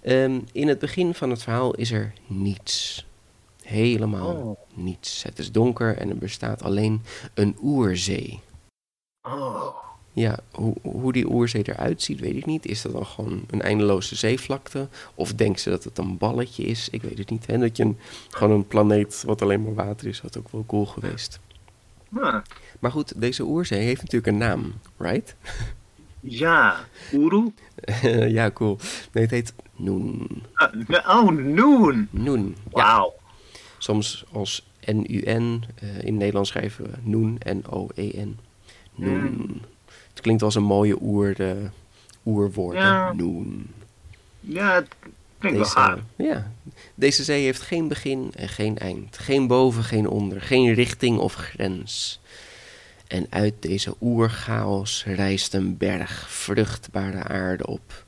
Ehm, 0.01 0.39
in 0.51 0.67
het 0.67 0.79
begin 0.79 1.13
van 1.13 1.29
het 1.29 1.43
verhaal 1.43 1.75
is 1.75 1.91
er 1.91 2.13
niets. 2.27 3.05
Helemaal 3.63 4.35
Oh. 4.35 4.59
niets. 4.83 5.23
Het 5.23 5.39
is 5.39 5.51
donker 5.51 5.97
en 5.97 6.09
er 6.09 6.17
bestaat 6.17 6.63
alleen 6.63 7.01
een 7.33 7.57
oerzee. 7.61 8.39
Oh. 9.33 9.75
Ja, 10.13 10.39
hoe, 10.51 10.75
hoe 10.81 11.13
die 11.13 11.31
oerzee 11.31 11.61
eruit 11.69 12.01
ziet, 12.01 12.19
weet 12.19 12.35
ik 12.35 12.45
niet. 12.45 12.65
Is 12.65 12.81
dat 12.81 12.91
dan 12.91 13.05
gewoon 13.05 13.41
een 13.49 13.61
eindeloze 13.61 14.15
zeevlakte? 14.15 14.87
Of 15.15 15.33
denken 15.33 15.61
ze 15.61 15.69
dat 15.69 15.83
het 15.83 15.97
een 15.97 16.17
balletje 16.17 16.63
is? 16.63 16.89
Ik 16.89 17.01
weet 17.01 17.17
het 17.17 17.29
niet. 17.29 17.45
En 17.45 17.59
dat 17.59 17.77
je 17.77 17.83
een, 17.83 17.97
gewoon 18.29 18.55
een 18.57 18.67
planeet 18.67 19.23
wat 19.25 19.41
alleen 19.41 19.63
maar 19.63 19.73
water 19.73 20.07
is, 20.07 20.19
had 20.19 20.37
ook 20.37 20.49
wel 20.51 20.63
cool 20.67 20.85
geweest. 20.85 21.39
Ah, 22.15 22.35
Maar 22.79 22.91
goed, 22.91 23.21
deze 23.21 23.43
oerzee 23.43 23.79
heeft 23.81 24.01
natuurlijk 24.01 24.27
een 24.31 24.37
naam, 24.37 24.73
right? 24.97 25.35
Ja, 26.19 26.79
Uru? 27.11 27.53
ja, 28.37 28.51
cool. 28.51 28.77
Nee, 29.11 29.23
het 29.23 29.31
heet 29.31 29.53
Noen. 29.75 30.43
Ah, 30.53 31.23
oh, 31.25 31.29
Noon. 31.31 32.07
Noen. 32.11 32.55
Ja, 32.63 32.71
Wauw. 32.71 33.13
soms 33.77 34.25
als 34.31 34.67
N-U-N. 34.85 35.63
eh, 35.75 36.03
in 36.03 36.17
Nederland 36.17 36.47
schrijven 36.47 36.83
we 36.85 36.91
Noen, 37.01 37.37
N-O-E-N. 37.45 38.37
Noen. 38.99 39.61
Het 40.09 40.21
klinkt 40.21 40.41
als 40.41 40.55
een 40.55 40.63
mooie 40.63 40.97
oer, 41.01 41.41
eh, 41.41 41.55
oerwoord. 42.25 42.77
Ja. 42.77 43.13
Noen. 43.13 43.73
Ja, 44.39 44.73
het 44.73 44.87
klinkt 45.37 45.57
wel 45.57 45.67
Deze, 45.67 45.77
gaaf. 45.77 45.99
ja. 46.15 46.51
Deze 46.95 47.23
zee 47.23 47.43
heeft 47.43 47.61
geen 47.61 47.87
begin 47.87 48.31
en 48.35 48.49
geen 48.49 48.77
eind. 48.77 49.17
Geen 49.17 49.47
boven, 49.47 49.83
geen 49.83 50.07
onder. 50.07 50.41
Geen 50.41 50.73
richting 50.73 51.17
of 51.17 51.33
grens. 51.33 52.19
En 53.07 53.25
uit 53.29 53.53
deze 53.59 53.95
oerchaos 54.01 55.03
rijst 55.05 55.53
een 55.53 55.77
berg 55.77 56.29
vruchtbare 56.29 57.23
aarde 57.23 57.67
op. 57.67 58.05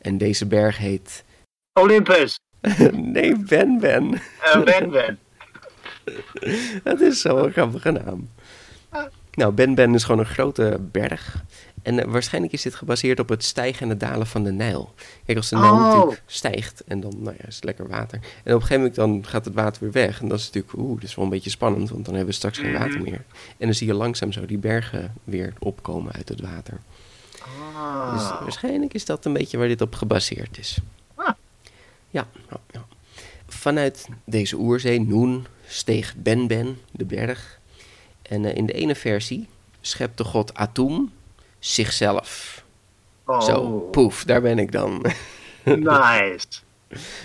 En 0.00 0.18
deze 0.18 0.46
berg 0.46 0.78
heet... 0.78 1.24
Olympus. 1.80 2.38
nee, 2.92 3.38
Ben 3.38 3.78
Ben. 3.80 4.12
Uh, 4.44 4.62
ben 4.64 4.90
Ben. 4.90 5.18
Dat 6.84 7.00
is 7.00 7.20
zo'n 7.20 7.50
grappige 7.52 7.90
naam. 7.90 8.28
Nou, 9.34 9.52
Ben 9.52 9.74
Ben 9.74 9.94
is 9.94 10.04
gewoon 10.04 10.20
een 10.20 10.26
grote 10.26 10.80
berg. 10.90 11.42
En 11.82 11.98
eh, 11.98 12.08
waarschijnlijk 12.10 12.52
is 12.52 12.62
dit 12.62 12.74
gebaseerd 12.74 13.20
op 13.20 13.28
het 13.28 13.44
stijgen 13.44 13.82
en 13.82 13.88
het 13.88 14.00
dalen 14.00 14.26
van 14.26 14.44
de 14.44 14.52
Nijl. 14.52 14.94
Kijk, 15.26 15.38
als 15.38 15.48
de 15.48 15.56
Nijl 15.56 15.72
Oh. 15.72 15.92
natuurlijk 15.94 16.22
stijgt 16.26 16.84
en 16.84 17.00
dan 17.00 17.12
nou 17.22 17.36
ja, 17.38 17.46
is 17.46 17.54
het 17.54 17.64
lekker 17.64 17.88
water. 17.88 18.18
En 18.18 18.54
op 18.54 18.60
een 18.60 18.66
gegeven 18.66 18.76
moment 18.76 18.94
dan 18.94 19.26
gaat 19.26 19.44
het 19.44 19.54
water 19.54 19.82
weer 19.82 19.92
weg. 19.92 20.20
En 20.20 20.28
dat 20.28 20.38
is 20.38 20.44
natuurlijk, 20.46 20.74
oeh, 20.76 20.94
dat 21.00 21.08
is 21.08 21.14
wel 21.14 21.24
een 21.24 21.30
beetje 21.30 21.50
spannend, 21.50 21.90
want 21.90 22.04
dan 22.04 22.14
hebben 22.14 22.30
we 22.32 22.36
straks 22.36 22.58
geen 22.58 22.72
water 22.72 23.00
Mhm. 23.00 23.02
meer. 23.10 23.24
En 23.58 23.66
dan 23.66 23.74
zie 23.74 23.86
je 23.86 23.94
langzaam 23.94 24.32
zo 24.32 24.46
die 24.46 24.58
bergen 24.58 25.14
weer 25.24 25.52
opkomen 25.58 26.12
uit 26.12 26.28
het 26.28 26.40
water. 26.40 26.78
Dus 28.12 28.22
Ah. 28.22 28.40
waarschijnlijk 28.42 28.94
is 28.94 29.04
dat 29.04 29.24
een 29.24 29.32
beetje 29.32 29.58
waar 29.58 29.68
dit 29.68 29.80
op 29.80 29.94
gebaseerd 29.94 30.58
is. 30.58 30.78
Ah. 31.14 31.28
Ja, 32.10 32.26
ja, 32.50 32.56
ja. 32.70 32.84
Vanuit 33.46 34.08
deze 34.24 34.56
oerzee, 34.56 35.00
Noen, 35.00 35.46
steeg 35.66 36.14
Ben 36.16 36.46
Ben, 36.46 36.78
de 36.90 37.04
berg. 37.04 37.60
En 38.22 38.44
eh, 38.44 38.56
in 38.56 38.66
de 38.66 38.72
ene 38.72 38.94
versie 38.94 39.48
schept 39.80 40.18
de 40.18 40.24
god 40.24 40.54
Atum 40.54 41.12
zichzelf. 41.58 42.62
Oh, 43.26 43.40
Zo, 43.40 43.78
poef, 43.90 44.24
daar 44.24 44.40
ben 44.40 44.58
ik 44.58 44.72
dan. 44.72 45.04
nice. 45.64 46.46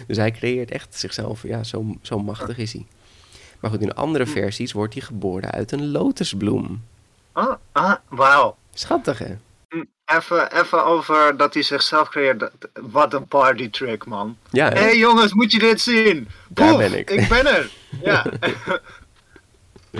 dus 0.07 0.17
hij 0.17 0.31
creëert 0.31 0.71
echt 0.71 0.95
zichzelf, 0.99 1.43
ja, 1.43 1.63
zo, 1.63 1.95
zo 2.01 2.19
machtig 2.19 2.57
is 2.57 2.73
hij. 2.73 2.85
Maar 3.59 3.71
goed, 3.71 3.81
in 3.81 3.93
andere 3.93 4.25
versies 4.25 4.71
wordt 4.71 4.93
hij 4.93 5.03
geboren 5.03 5.51
uit 5.51 5.71
een 5.71 5.91
lotusbloem. 5.91 6.83
Ah, 7.31 7.55
ah, 7.71 7.95
wauw. 8.07 8.55
Schattig, 8.73 9.19
hè? 9.19 9.35
Even, 10.05 10.59
even 10.59 10.85
over 10.85 11.37
dat 11.37 11.53
hij 11.53 11.63
zichzelf 11.63 12.09
creëert. 12.09 12.51
Wat 12.73 13.13
een 13.13 13.27
party 13.27 13.69
trick, 13.69 14.05
man. 14.05 14.37
Ja, 14.51 14.69
Hé 14.69 14.79
hey, 14.79 14.97
jongens, 14.97 15.33
moet 15.33 15.51
je 15.51 15.59
dit 15.59 15.81
zien? 15.81 16.27
Daar 16.47 16.69
Poef, 16.69 16.77
ben 16.77 16.97
ik. 16.97 17.09
Ik 17.09 17.27
ben 17.27 17.45
er. 17.45 17.71
Ja. 18.03 18.25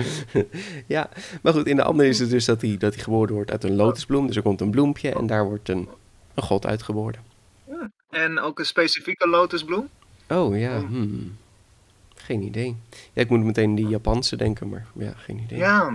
Ja, 0.86 1.08
maar 1.42 1.52
goed, 1.52 1.66
in 1.66 1.76
de 1.76 1.82
andere 1.82 2.08
is 2.08 2.18
het 2.18 2.30
dus 2.30 2.44
dat 2.44 2.60
hij, 2.60 2.76
dat 2.78 2.94
hij 2.94 3.02
geboren 3.02 3.34
wordt 3.34 3.50
uit 3.50 3.64
een 3.64 3.76
lotusbloem. 3.76 4.26
Dus 4.26 4.36
er 4.36 4.42
komt 4.42 4.60
een 4.60 4.70
bloempje 4.70 5.10
en 5.10 5.26
daar 5.26 5.44
wordt 5.44 5.68
een, 5.68 5.88
een 6.34 6.42
god 6.42 6.66
uitgeboren. 6.66 7.20
en 8.10 8.40
ook 8.40 8.58
een 8.58 8.66
specifieke 8.66 9.28
lotusbloem? 9.28 9.88
Oh 10.28 10.58
ja, 10.58 10.78
hmm. 10.78 11.36
geen 12.14 12.42
idee. 12.42 12.76
Ja, 13.12 13.22
ik 13.22 13.28
moet 13.28 13.44
meteen 13.44 13.74
die 13.74 13.88
Japanse 13.88 14.36
denken, 14.36 14.68
maar 14.68 14.86
ja, 14.94 15.12
geen 15.16 15.38
idee. 15.38 15.58
Ja, 15.58 15.92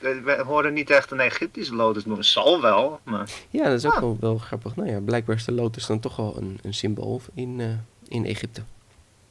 we 0.00 0.42
horen 0.46 0.72
niet 0.72 0.90
echt 0.90 1.10
een 1.10 1.20
Egyptische 1.20 1.74
lotusbloem. 1.74 2.22
Zal 2.22 2.60
wel, 2.60 3.00
maar... 3.02 3.30
Ja, 3.50 3.64
dat 3.64 3.78
is 3.78 3.86
ook 3.86 3.92
Ah. 3.94 4.00
wel, 4.00 4.16
wel 4.20 4.38
grappig. 4.38 4.76
Nou 4.76 4.88
ja, 4.90 5.00
blijkbaar 5.00 5.36
is 5.36 5.44
de 5.44 5.52
lotus 5.52 5.86
dan 5.86 6.00
toch 6.00 6.16
wel 6.16 6.36
een, 6.36 6.58
een 6.62 6.74
symbool 6.74 7.20
in, 7.34 7.60
eh, 7.60 7.66
in 8.08 8.24
Egypte. 8.26 8.62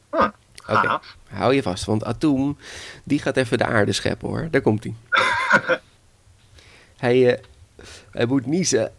Ah, 0.09 0.29
Oké, 0.71 0.99
hou 1.29 1.53
je 1.53 1.61
vast, 1.61 1.85
want 1.85 2.03
Atum, 2.03 2.57
die 3.03 3.19
gaat 3.19 3.37
even 3.37 3.57
de 3.57 3.65
aarde 3.65 3.91
scheppen 3.91 4.27
hoor. 4.27 4.47
Daar 4.51 4.61
komt 4.61 4.83
hij. 4.83 4.93
hij, 6.97 7.35
eh, 7.35 7.43
hij 8.11 8.25
moet 8.25 8.45
niezen. 8.45 8.91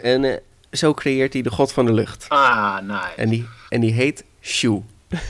En 0.00 0.24
eh, 0.24 0.36
zo 0.70 0.94
creëert 0.94 1.32
hij 1.32 1.42
de 1.42 1.50
god 1.50 1.72
van 1.72 1.86
de 1.86 1.92
lucht. 1.92 2.28
Ah, 2.28 2.80
nice. 2.80 3.14
En 3.16 3.28
die, 3.28 3.48
en 3.68 3.80
die 3.80 3.92
heet 3.92 4.24
Shu. 4.40 4.80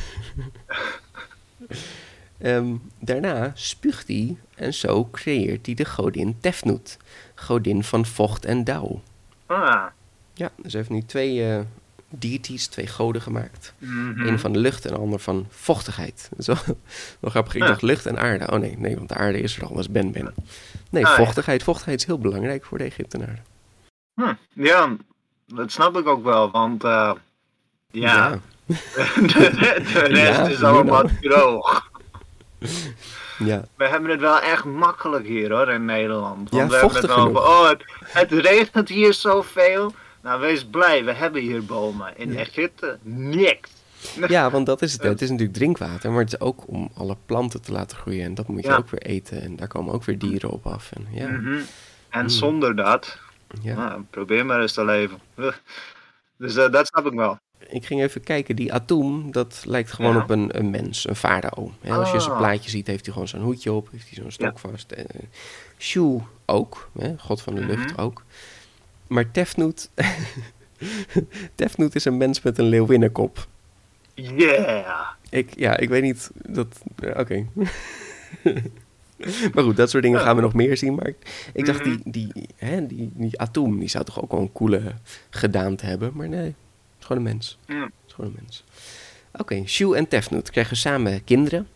Ehm, 2.38 2.74
daarna 2.98 3.50
spuugt 3.54 4.08
hij 4.08 4.36
en 4.54 4.74
zo 4.74 5.08
creëert 5.10 5.66
hij 5.66 5.74
de 5.74 5.84
godin 5.84 6.36
Tefnut. 6.40 6.96
Godin 7.34 7.84
van 7.84 8.06
vocht 8.06 8.44
en 8.44 8.64
dauw. 8.64 9.02
Ah. 9.46 9.86
Ja, 10.34 10.50
dus 10.56 10.72
hij 10.72 10.80
heeft 10.80 10.90
nu 10.90 11.02
twee 11.02 11.50
eh 11.50 11.60
deities, 12.18 12.66
twee 12.66 12.86
goden 12.86 13.22
gemaakt. 13.22 13.72
mhm. 13.78 14.26
Eén 14.26 14.38
van 14.38 14.52
de 14.52 14.58
lucht 14.58 14.84
en 14.86 14.92
de 14.92 14.98
ander 14.98 15.18
van 15.18 15.46
vochtigheid. 15.50 16.28
Is 16.38 16.46
wel, 16.46 16.56
grappig. 17.22 17.54
Ik 17.54 17.60
Ja. 17.62 17.66
dacht 17.66 17.82
lucht 17.82 18.06
en 18.06 18.18
aarde. 18.18 18.50
Oh 18.52 18.58
nee, 18.58 18.74
nee, 18.78 18.96
want 18.96 19.08
de 19.08 19.14
aarde 19.14 19.40
is 19.40 19.56
er 19.56 19.62
al, 19.62 19.68
dat 19.68 19.78
is 19.78 19.90
Ben 19.90 20.12
Ben. 20.12 20.34
Nee, 20.90 21.04
Ah, 21.06 21.10
ja. 21.10 21.16
vochtigheid. 21.24 21.62
Vochtigheid 21.62 22.00
is 22.00 22.06
heel 22.06 22.18
belangrijk 22.18 22.64
voor 22.64 22.78
de 22.78 22.84
Egyptenaren. 22.84 23.44
Hm, 24.14 24.32
Ja, 24.52 24.96
dat 25.46 25.72
snap 25.72 25.96
ik 25.96 26.06
ook 26.06 26.24
wel, 26.24 26.50
want... 26.50 26.84
eh, 26.84 27.12
ja, 27.90 28.30
de, 28.66 29.22
de 29.92 30.04
rest 30.12 30.36
Ja, 30.36 30.46
is 30.48 30.62
allemaal 30.62 31.04
droog. 31.20 31.90
Ja, 33.38 33.64
We 33.76 33.88
hebben 33.88 34.10
het 34.10 34.20
wel 34.20 34.40
echt 34.40 34.64
makkelijk 34.64 35.26
hier 35.26 35.50
hoor, 35.52 35.68
in 35.68 35.84
Nederland. 35.84 36.50
Ja, 36.50 36.56
Want 36.58 36.70
we 36.70 36.76
hebben 36.76 36.96
het 37.00 37.10
over, 37.10 37.36
oh, 37.40 37.68
het, 37.68 37.84
het 38.02 38.32
regent 38.32 38.88
hier 38.88 39.14
zoveel. 39.14 39.94
Nou, 40.22 40.40
wees 40.40 40.64
blij, 40.64 41.04
we 41.04 41.12
hebben 41.12 41.40
hier 41.42 41.64
bomen. 41.64 42.16
In 42.16 42.36
Egypte, 42.36 42.98
niks. 43.02 43.70
Ja, 44.28 44.50
want 44.50 44.66
dat 44.66 44.82
is 44.82 44.92
het. 44.92 45.02
Het 45.02 45.22
is 45.22 45.30
natuurlijk 45.30 45.56
drinkwater, 45.58 46.10
maar 46.10 46.20
het 46.20 46.32
is 46.32 46.40
ook 46.40 46.68
om 46.68 46.90
alle 46.94 47.16
planten 47.26 47.62
te 47.62 47.72
laten 47.72 47.96
groeien. 47.96 48.24
En 48.24 48.34
dat 48.34 48.48
moet 48.48 48.62
je 48.62 48.68
Ja. 48.68 48.76
ook 48.76 48.88
weer 48.90 49.02
eten. 49.02 49.42
En 49.42 49.56
daar 49.56 49.68
komen 49.68 49.94
ook 49.94 50.04
weer 50.04 50.18
dieren 50.18 50.50
op 50.50 50.66
af. 50.66 50.90
En, 50.92 51.06
ja, 51.10 51.28
Mhm. 51.28 51.58
En 52.08 52.22
Mm. 52.22 52.28
zonder 52.28 52.76
dat, 52.76 53.18
ja. 53.62 53.74
nou, 53.74 54.02
probeer 54.10 54.46
maar 54.46 54.60
eens 54.60 54.72
te 54.72 54.84
leven. 54.84 55.18
Dus 56.36 56.56
eh, 56.56 56.70
dat 56.70 56.86
snap 56.86 57.06
ik 57.06 57.12
wel. 57.12 57.38
Ik 57.68 57.86
ging 57.86 58.02
even 58.02 58.22
kijken. 58.22 58.56
Die 58.56 58.72
Atum, 58.72 59.32
dat 59.32 59.62
lijkt 59.66 59.92
gewoon 59.92 60.14
Ja. 60.14 60.22
op 60.22 60.30
een, 60.30 60.58
een 60.58 60.70
mens, 60.70 61.08
een 61.08 61.16
farao. 61.16 61.72
Als 61.88 62.10
je 62.12 62.20
zijn 62.20 62.32
Ah. 62.32 62.38
plaatje 62.38 62.70
ziet, 62.70 62.86
heeft 62.86 63.04
hij 63.04 63.12
gewoon 63.12 63.28
zo'n 63.28 63.40
hoedje 63.42 63.72
op. 63.72 63.88
Heeft 63.90 64.04
hij 64.08 64.22
zo'n 64.22 64.30
stok 64.30 64.58
vast. 64.58 64.92
Eh, 64.92 65.04
Shu 65.78 66.18
ook, 66.46 66.90
hè, 66.98 67.14
god 67.18 67.42
van 67.42 67.54
de 67.54 67.64
lucht 67.64 67.90
Mhm. 67.92 68.00
ook. 68.00 68.22
Maar 69.12 69.30
Tefnut... 69.30 69.90
Tefnut 71.54 71.94
is 71.94 72.04
een 72.04 72.16
mens 72.16 72.42
met 72.42 72.58
een 72.58 72.64
leeuwinnenkop. 72.64 73.46
Yeah! 74.14 75.06
Ik, 75.30 75.58
ja, 75.58 75.76
ik 75.76 75.88
weet 75.88 76.02
niet 76.02 76.30
dat... 76.34 76.82
Oké. 77.16 77.46
maar 79.54 79.64
goed, 79.64 79.76
dat 79.76 79.90
soort 79.90 80.02
dingen 80.02 80.20
gaan 80.20 80.36
we 80.36 80.42
nog 80.42 80.54
meer 80.54 80.76
zien. 80.76 80.94
Maar 80.94 81.06
ik, 81.06 81.50
ik 81.52 81.66
dacht, 81.66 81.84
die, 81.84 82.00
die, 82.04 82.32
hè, 82.56 82.86
die, 82.86 83.10
die 83.14 83.40
atoom, 83.40 83.78
die 83.78 83.88
zou 83.88 84.04
toch 84.04 84.22
ook 84.22 84.30
wel 84.30 84.40
een 84.40 84.52
coole 84.52 84.82
gedaante 85.30 85.86
hebben. 85.86 86.10
Maar 86.14 86.28
nee, 86.28 86.44
het 86.44 86.54
is 87.00 87.06
gewoon 87.06 87.26
een 87.26 87.32
mens. 87.32 87.58
Ja. 87.66 87.82
Het 87.82 87.92
is 88.06 88.12
gewoon 88.12 88.30
een 88.30 88.38
mens. 88.42 88.64
Oké, 89.32 89.66
Shu 89.66 89.92
en 89.94 90.08
Tefnut 90.08 90.50
krijgen 90.50 90.76
samen 90.76 91.24
kinderen. 91.24 91.68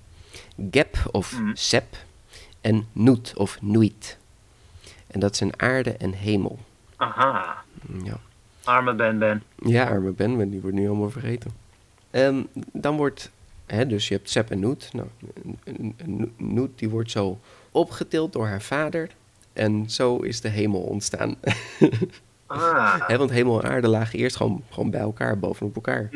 Gep 0.71 1.09
of 1.13 1.39
Mhm. 1.39 1.51
Sep. 1.55 2.05
En 2.61 2.87
Nut 2.93 3.33
of 3.37 3.59
Nuit. 3.61 4.19
En 5.07 5.21
dat 5.21 5.37
zijn 5.37 5.61
aarde 5.61 5.91
en 5.91 6.13
hemel. 6.13 6.59
Aha. 6.97 7.63
Ja. 8.05 8.17
Arme 8.65 8.95
Ben 8.95 9.19
Ben. 9.19 9.43
Ja, 9.63 9.85
arme 9.89 10.11
Ben, 10.11 10.37
maar 10.37 10.49
die 10.49 10.61
wordt 10.61 10.77
nu 10.77 10.89
allemaal 10.89 11.11
vergeten. 11.11 11.51
Ehm, 12.11 12.43
dan 12.73 12.97
wordt, 12.97 13.31
hè, 13.67 13.87
dus 13.87 14.09
je 14.09 14.15
hebt 14.15 14.31
Sep 14.31 14.51
en 14.51 14.61
Noet. 14.61 14.91
Nou, 14.93 15.09
Noet 16.37 16.79
die 16.79 16.89
wordt 16.89 17.11
zo 17.11 17.39
opgetild 17.71 18.33
door 18.33 18.47
haar 18.47 18.63
vader. 18.63 19.09
En 19.53 19.91
zo 19.91 20.17
is 20.17 20.41
de 20.41 20.49
hemel 20.49 20.81
ontstaan. 20.81 21.37
Ah. 22.49 23.09
Want 23.09 23.31
hemel 23.31 23.63
en 23.63 23.71
aarde 23.71 23.89
lagen 23.89 24.19
eerst 24.19 24.37
gewoon, 24.37 24.63
gewoon 24.71 24.91
bij 24.91 25.01
elkaar, 25.01 25.39
bovenop 25.39 25.75
elkaar. 25.75 26.11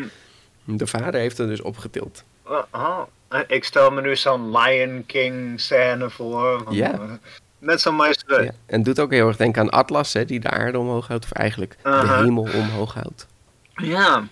De 0.64 0.86
vader 0.86 1.20
heeft 1.20 1.38
het 1.38 1.48
dus 1.48 1.60
opgetild. 1.60 2.24
Oh, 2.46 2.62
oh. 2.72 3.00
Eh, 3.28 3.40
Ik 3.46 3.64
stel 3.64 3.90
me 3.90 4.00
nu 4.00 4.16
zo'n 4.16 4.56
Lion 4.58 5.06
King 5.06 5.60
scène 5.60 6.10
voor. 6.10 6.66
Ja. 6.74 7.18
Eh, 7.60 7.66
Net 7.66 7.80
zo 7.80 7.92
maestreus. 7.92 8.44
Ja. 8.44 8.52
En 8.66 8.82
doet 8.82 9.00
ook 9.00 9.10
heel 9.10 9.28
erg 9.28 9.36
denken 9.36 9.62
aan 9.62 9.70
Atlas, 9.70 10.12
hè, 10.12 10.24
die 10.24 10.40
de 10.40 10.50
aarde 10.50 10.78
omhoog 10.78 11.06
houdt. 11.06 11.24
Of 11.24 11.32
eigenlijk 11.32 11.76
de 11.82 12.18
hemel 12.22 12.48
omhoog 12.54 12.94
houdt. 12.94 13.26
Ja. 13.74 14.24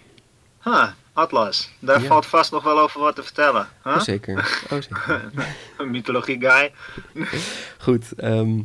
Huh, 0.62 0.87
Atlas. 1.12 1.70
Daar 1.78 2.00
Ja. 2.00 2.06
valt 2.06 2.26
vast 2.26 2.50
nog 2.52 2.62
wel 2.62 2.80
over 2.80 3.00
wat 3.00 3.14
te 3.14 3.23
vertellen. 3.23 3.68
Huh? 3.85 3.92
Oh, 3.94 4.00
zeker. 4.00 4.62
Oh, 4.70 4.78
zeker. 4.80 5.30
Een 5.78 5.90
mythologie 5.90 6.40
guy. 6.40 6.73
Goed, 7.85 8.12
ehm 8.12 8.61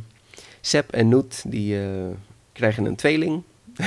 Sep 0.60 0.92
en 0.92 1.08
Noet 1.08 1.42
die 1.50 1.80
eh, 1.82 1.88
krijgen 2.52 2.84
een 2.84 2.96
tweeling. 2.96 3.42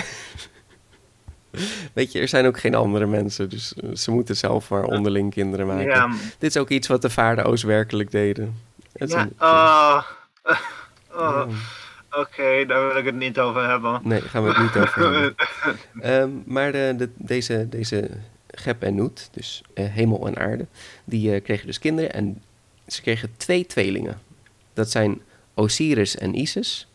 Weet 1.94 2.12
je, 2.12 2.20
er 2.20 2.28
zijn 2.28 2.46
ook 2.46 2.60
geen 2.60 2.76
andere 2.76 3.06
mensen, 3.06 3.50
dus 3.50 3.74
eh, 3.74 3.90
ze 3.96 4.12
moeten 4.12 4.38
zelf 4.38 4.70
maar 4.70 4.84
onderling 4.84 5.34
kinderen 5.34 5.68
maken. 5.68 5.86
Ja. 5.86 6.10
Dit 6.38 6.50
is 6.56 6.58
ook 6.58 6.70
iets 6.70 6.88
wat 6.88 7.02
de 7.02 7.10
vaardero's 7.10 7.64
werkelijk 7.64 8.12
deden. 8.12 8.56
Het 8.94 9.12
Ja. 9.12 9.22
een- 9.22 9.34
Oh. 9.40 10.04
Oh. 11.12 11.48
Oké, 12.12 12.66
daar 12.68 12.88
wil 12.88 12.98
ik 12.98 13.06
het 13.06 13.16
niet 13.16 13.40
over 13.40 13.70
hebben. 13.70 14.00
Nee, 14.04 14.20
daar 14.20 14.30
gaan 14.30 14.44
we 14.44 14.50
het 14.50 14.58
niet 14.62 14.76
over 14.84 15.02
hebben. 15.12 15.36
Ehm, 16.12 16.30
maar 16.46 16.72
de, 16.72 16.94
de- 16.98 17.10
deze, 17.16 17.70
deze 17.70 18.10
Gep 18.48 18.84
en 18.84 18.96
Noet, 18.96 19.30
dus 19.32 19.62
eh, 19.74 19.86
hemel 19.86 20.28
en 20.28 20.38
aarde, 20.38 20.66
die 21.04 21.34
eh, 21.34 21.44
kregen 21.44 21.66
dus 21.68 21.80
kinderen 21.80 22.14
en 22.14 22.42
ze 22.88 23.02
kregen 23.02 23.32
twee 23.38 23.66
tweelingen. 23.66 24.22
Dat 24.74 24.92
zijn 24.92 25.22
Osiris 25.54 26.18
en 26.18 26.40
Isis, 26.40 26.88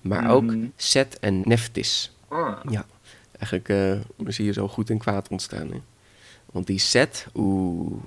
maar 0.00 0.30
ook 0.30 0.42
Mhm. 0.42 0.66
Set 0.76 1.18
en 1.18 1.40
Nephthys. 1.44 2.12
Oh. 2.28 2.58
Ja, 2.70 2.86
eigenlijk 3.38 3.68
eh, 3.68 4.26
zie 4.32 4.44
je 4.44 4.52
zo 4.52 4.68
goed 4.68 4.90
en 4.90 4.98
kwaad 4.98 5.28
ontstaan. 5.28 5.70
Hè? 5.72 5.80
Want 6.52 6.66
die 6.66 6.78
Set, 6.78 7.26
oeh, 7.34 8.02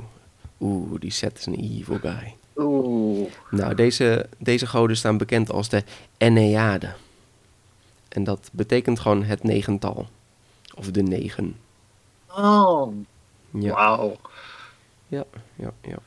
oeh, 0.59 0.99
die 0.99 1.11
Set 1.11 1.37
is 1.37 1.45
een 1.45 1.55
evil 1.79 1.97
guy. 2.01 2.35
Oeh. 2.55 3.31
Nou, 3.51 3.75
deze, 3.75 4.25
deze 4.37 4.67
goden 4.67 4.97
staan 4.97 5.17
bekend 5.17 5.51
als 5.51 5.69
de 5.69 5.83
Enneade. 6.17 6.93
En 8.09 8.23
dat 8.23 8.49
betekent 8.51 8.99
gewoon 8.99 9.23
het 9.23 9.43
negental. 9.43 10.07
Of 10.75 10.91
de 10.91 11.03
negen. 11.03 11.55
Oh. 12.35 12.93
Ja, 13.51 13.73
Wauw. 13.73 14.17
ja, 15.07 15.23
ja, 15.55 15.71
ja. 15.81 15.97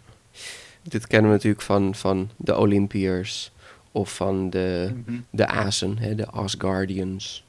Dit 0.82 1.06
kennen 1.06 1.30
we 1.30 1.36
natuurlijk 1.36 1.62
van, 1.64 1.94
van 1.94 2.30
de 2.36 2.56
Olympiërs. 2.56 3.52
Of 3.92 4.14
van 4.16 4.50
de, 4.50 4.92
Mhm. 5.06 5.18
de 5.30 5.46
Azen, 5.46 5.98
hè, 5.98 6.14
de 6.14 6.26
Asgardians. 6.26 7.44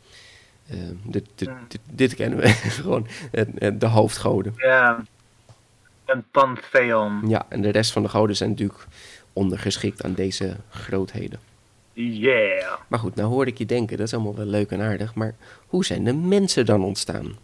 Eh, 0.68 0.78
dit, 1.04 1.26
dit, 1.36 1.48
Ja. 1.48 1.60
dit, 1.68 1.80
dit 1.92 2.16
kennen 2.16 2.40
we 2.40 2.48
gewoon. 2.82 3.08
de 3.78 3.86
hoofdgoden. 3.86 4.54
Ja. 4.58 5.04
Een 6.06 6.24
pantheon. 6.32 7.24
Ja, 7.28 7.46
en 7.50 7.62
de 7.62 7.70
rest 7.70 7.92
van 7.92 8.04
de 8.04 8.10
goden 8.10 8.36
zijn 8.36 8.50
natuurlijk 8.50 8.86
ondergeschikt 9.34 10.04
aan 10.04 10.14
deze 10.14 10.56
grootheden. 10.70 11.40
Yeah. 11.94 12.74
Maar 12.88 13.00
goed, 13.00 13.16
nou 13.16 13.30
hoorde 13.30 13.52
ik 13.52 13.58
je 13.58 13.66
denken, 13.66 13.98
dat 13.98 14.08
is 14.08 14.14
allemaal 14.14 14.36
wel 14.36 14.46
leuk 14.46 14.72
en 14.72 14.82
aardig. 14.82 15.16
Maar 15.16 15.36
hoe 15.68 15.86
zijn 15.86 16.04
de 16.04 16.14
mensen 16.14 16.66
dan 16.66 16.84
ontstaan? 16.84 17.38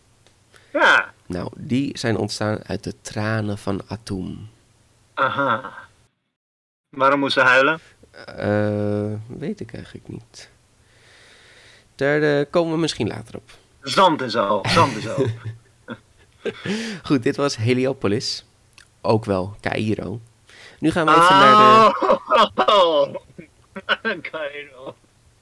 Ja. 0.74 1.14
Nou, 1.26 1.50
die 1.56 1.98
zijn 1.98 2.18
ontstaan 2.18 2.64
uit 2.64 2.84
de 2.84 2.94
tranen 3.02 3.58
van 3.58 3.82
Atum. 3.88 4.50
Aha. 5.14 5.74
Waarom 6.90 7.20
moest 7.20 7.34
ze 7.34 7.40
huilen? 7.40 7.80
Eh, 8.26 9.38
weet 9.40 9.60
ik 9.60 9.74
eigenlijk 9.74 10.08
niet. 10.08 10.50
Daar 11.96 12.22
eh, 12.22 12.46
komen 12.50 12.74
we 12.74 12.80
misschien 12.80 13.08
later 13.08 13.36
op. 13.36 13.52
Zand 13.82 14.22
is 14.22 14.36
al. 14.36 14.66
Zand 14.68 14.96
is 14.96 15.08
al. 15.10 15.26
Goed, 17.08 17.24
dit 17.24 17.36
was 17.36 17.58
Heliopolis. 17.58 18.46
Ook 19.02 19.26
wel 19.26 19.56
Cairo. 19.62 20.20
Nu 20.80 20.92
gaan 20.92 21.06
we 21.06 21.12
even 21.12 21.40
naar 21.40 21.90
de... 21.90 22.20
Oh. 22.56 23.16
Cairo. 24.32 24.96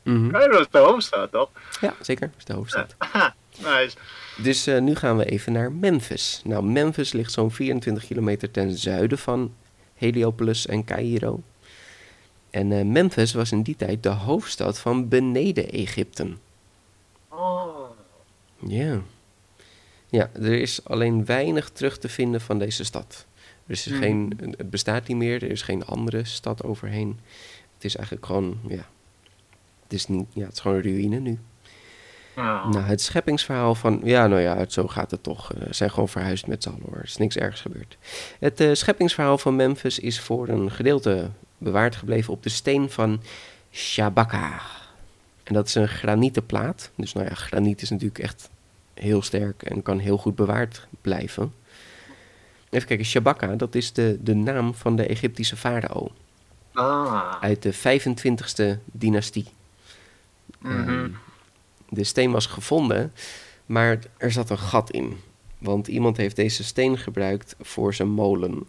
Mhm. 0.03 0.31
Cairo 0.31 0.59
is 0.59 0.67
de 0.71 0.77
hoofdstad, 0.77 1.31
toch? 1.31 1.49
Ja, 1.81 1.95
zeker. 2.01 2.31
Is 2.37 2.45
de 2.45 2.53
hoofdstad. 2.53 2.95
Nice. 3.57 3.97
Dus 4.37 4.67
eh, 4.67 4.81
nu 4.81 4.95
gaan 4.95 5.17
we 5.17 5.25
even 5.25 5.51
naar 5.51 5.71
Memphis. 5.71 6.41
Nou, 6.43 6.63
Memphis 6.63 7.11
ligt 7.13 7.31
zo'n 7.31 7.51
24 7.51 8.05
kilometer 8.05 8.51
ten 8.51 8.77
zuiden 8.77 9.17
van 9.17 9.53
Heliopolis 9.95 10.65
en 10.65 10.83
Cairo. 10.83 11.41
En 12.49 12.71
eh, 12.71 12.85
Memphis 12.85 13.33
was 13.33 13.51
in 13.51 13.61
die 13.61 13.75
tijd 13.75 14.03
de 14.03 14.09
hoofdstad 14.09 14.79
van 14.79 15.07
beneden-Egypte. 15.07 16.27
Oh. 17.29 17.89
Ja. 18.57 19.01
Ja, 20.09 20.29
er 20.33 20.61
is 20.61 20.85
alleen 20.85 21.25
weinig 21.25 21.69
terug 21.69 21.97
te 21.97 22.09
vinden 22.09 22.41
van 22.41 22.59
deze 22.59 22.83
stad. 22.83 23.25
Er 23.69 23.75
is 23.75 23.86
Mhm. 23.86 23.99
geen, 23.99 24.34
het 24.58 24.69
bestaat 24.69 25.08
niet 25.08 25.17
meer, 25.17 25.43
er 25.43 25.51
is 25.51 25.62
geen 25.62 25.86
andere 25.86 26.25
stad 26.25 26.63
overheen. 26.63 27.19
Het 27.73 27.84
is 27.86 27.95
eigenlijk 27.95 28.25
gewoon, 28.25 28.60
ja, 28.67 28.86
het 29.84 29.93
is, 29.93 30.08
niet, 30.08 30.25
ja, 30.34 30.43
het 30.43 30.53
is 30.53 30.60
gewoon 30.60 30.77
een 30.77 30.84
ruïne 30.84 31.19
nu. 31.19 31.39
Oh. 32.38 32.69
Nou, 32.69 32.84
het 32.86 33.01
scheppingsverhaal 33.01 33.75
van, 33.75 34.01
ja, 34.03 34.27
nou 34.27 34.41
ja, 34.41 34.58
het, 34.58 34.73
zo 34.73 34.88
gaat 34.88 35.12
het 35.12 35.23
toch. 35.23 35.53
Eh, 35.53 35.62
Ze 35.67 35.73
zijn 35.73 35.91
gewoon 35.91 36.10
verhuisd 36.10 36.47
met 36.47 36.63
z'n 36.63 36.69
allen 36.69 36.82
hoor, 36.86 36.97
er 36.97 37.03
is 37.03 37.17
niks 37.17 37.36
ergs 37.38 37.62
gebeurd. 37.62 37.97
Het 38.39 38.60
eh, 38.60 38.73
scheppingsverhaal 38.73 39.38
van 39.38 39.55
Memphis 39.55 39.99
is 39.99 40.19
voor 40.19 40.47
een 40.47 40.71
gedeelte 40.71 41.29
bewaard 41.58 41.95
gebleven 41.95 42.34
op 42.34 42.43
de 42.43 42.49
steen 42.49 42.89
van 42.89 43.21
Shabaka. 43.71 44.62
En 45.43 45.53
dat 45.53 45.67
is 45.67 45.75
een 45.75 45.88
granieten 45.88 46.45
plaat. 46.45 46.91
Dus 46.95 47.13
nou 47.13 47.27
ja, 47.27 47.34
graniet 47.34 47.82
is 47.82 47.89
natuurlijk 47.89 48.19
echt 48.19 48.49
heel 48.93 49.21
sterk 49.21 49.63
en 49.63 49.82
kan 49.82 49.99
heel 49.99 50.17
goed 50.17 50.36
bewaard 50.36 50.88
blijven. 51.01 51.53
Even 52.69 52.88
kijken, 52.88 53.05
Shabaka, 53.05 53.55
dat 53.55 53.75
is 53.75 53.93
de, 53.93 54.17
de 54.21 54.36
naam 54.36 54.73
van 54.73 54.95
de 54.95 55.05
Egyptische 55.05 55.55
farao 55.55 56.12
Ah. 56.73 57.32
uit 57.39 57.62
de 57.62 57.73
25e 57.73 58.79
dynastie. 58.86 59.45
Mhm. 60.60 60.89
Ehm, 60.89 61.10
de 61.89 62.03
steen 62.03 62.32
was 62.32 62.45
gevonden, 62.45 63.13
maar 63.65 63.99
er 64.17 64.32
zat 64.32 64.49
een 64.49 64.58
gat 64.58 64.91
in. 64.91 65.17
Want 65.58 65.88
iemand 65.88 66.17
heeft 66.17 66.36
deze 66.36 66.63
steen 66.63 66.97
gebruikt 66.97 67.55
voor 67.62 67.93
zijn 67.93 68.10
molen. 68.10 68.65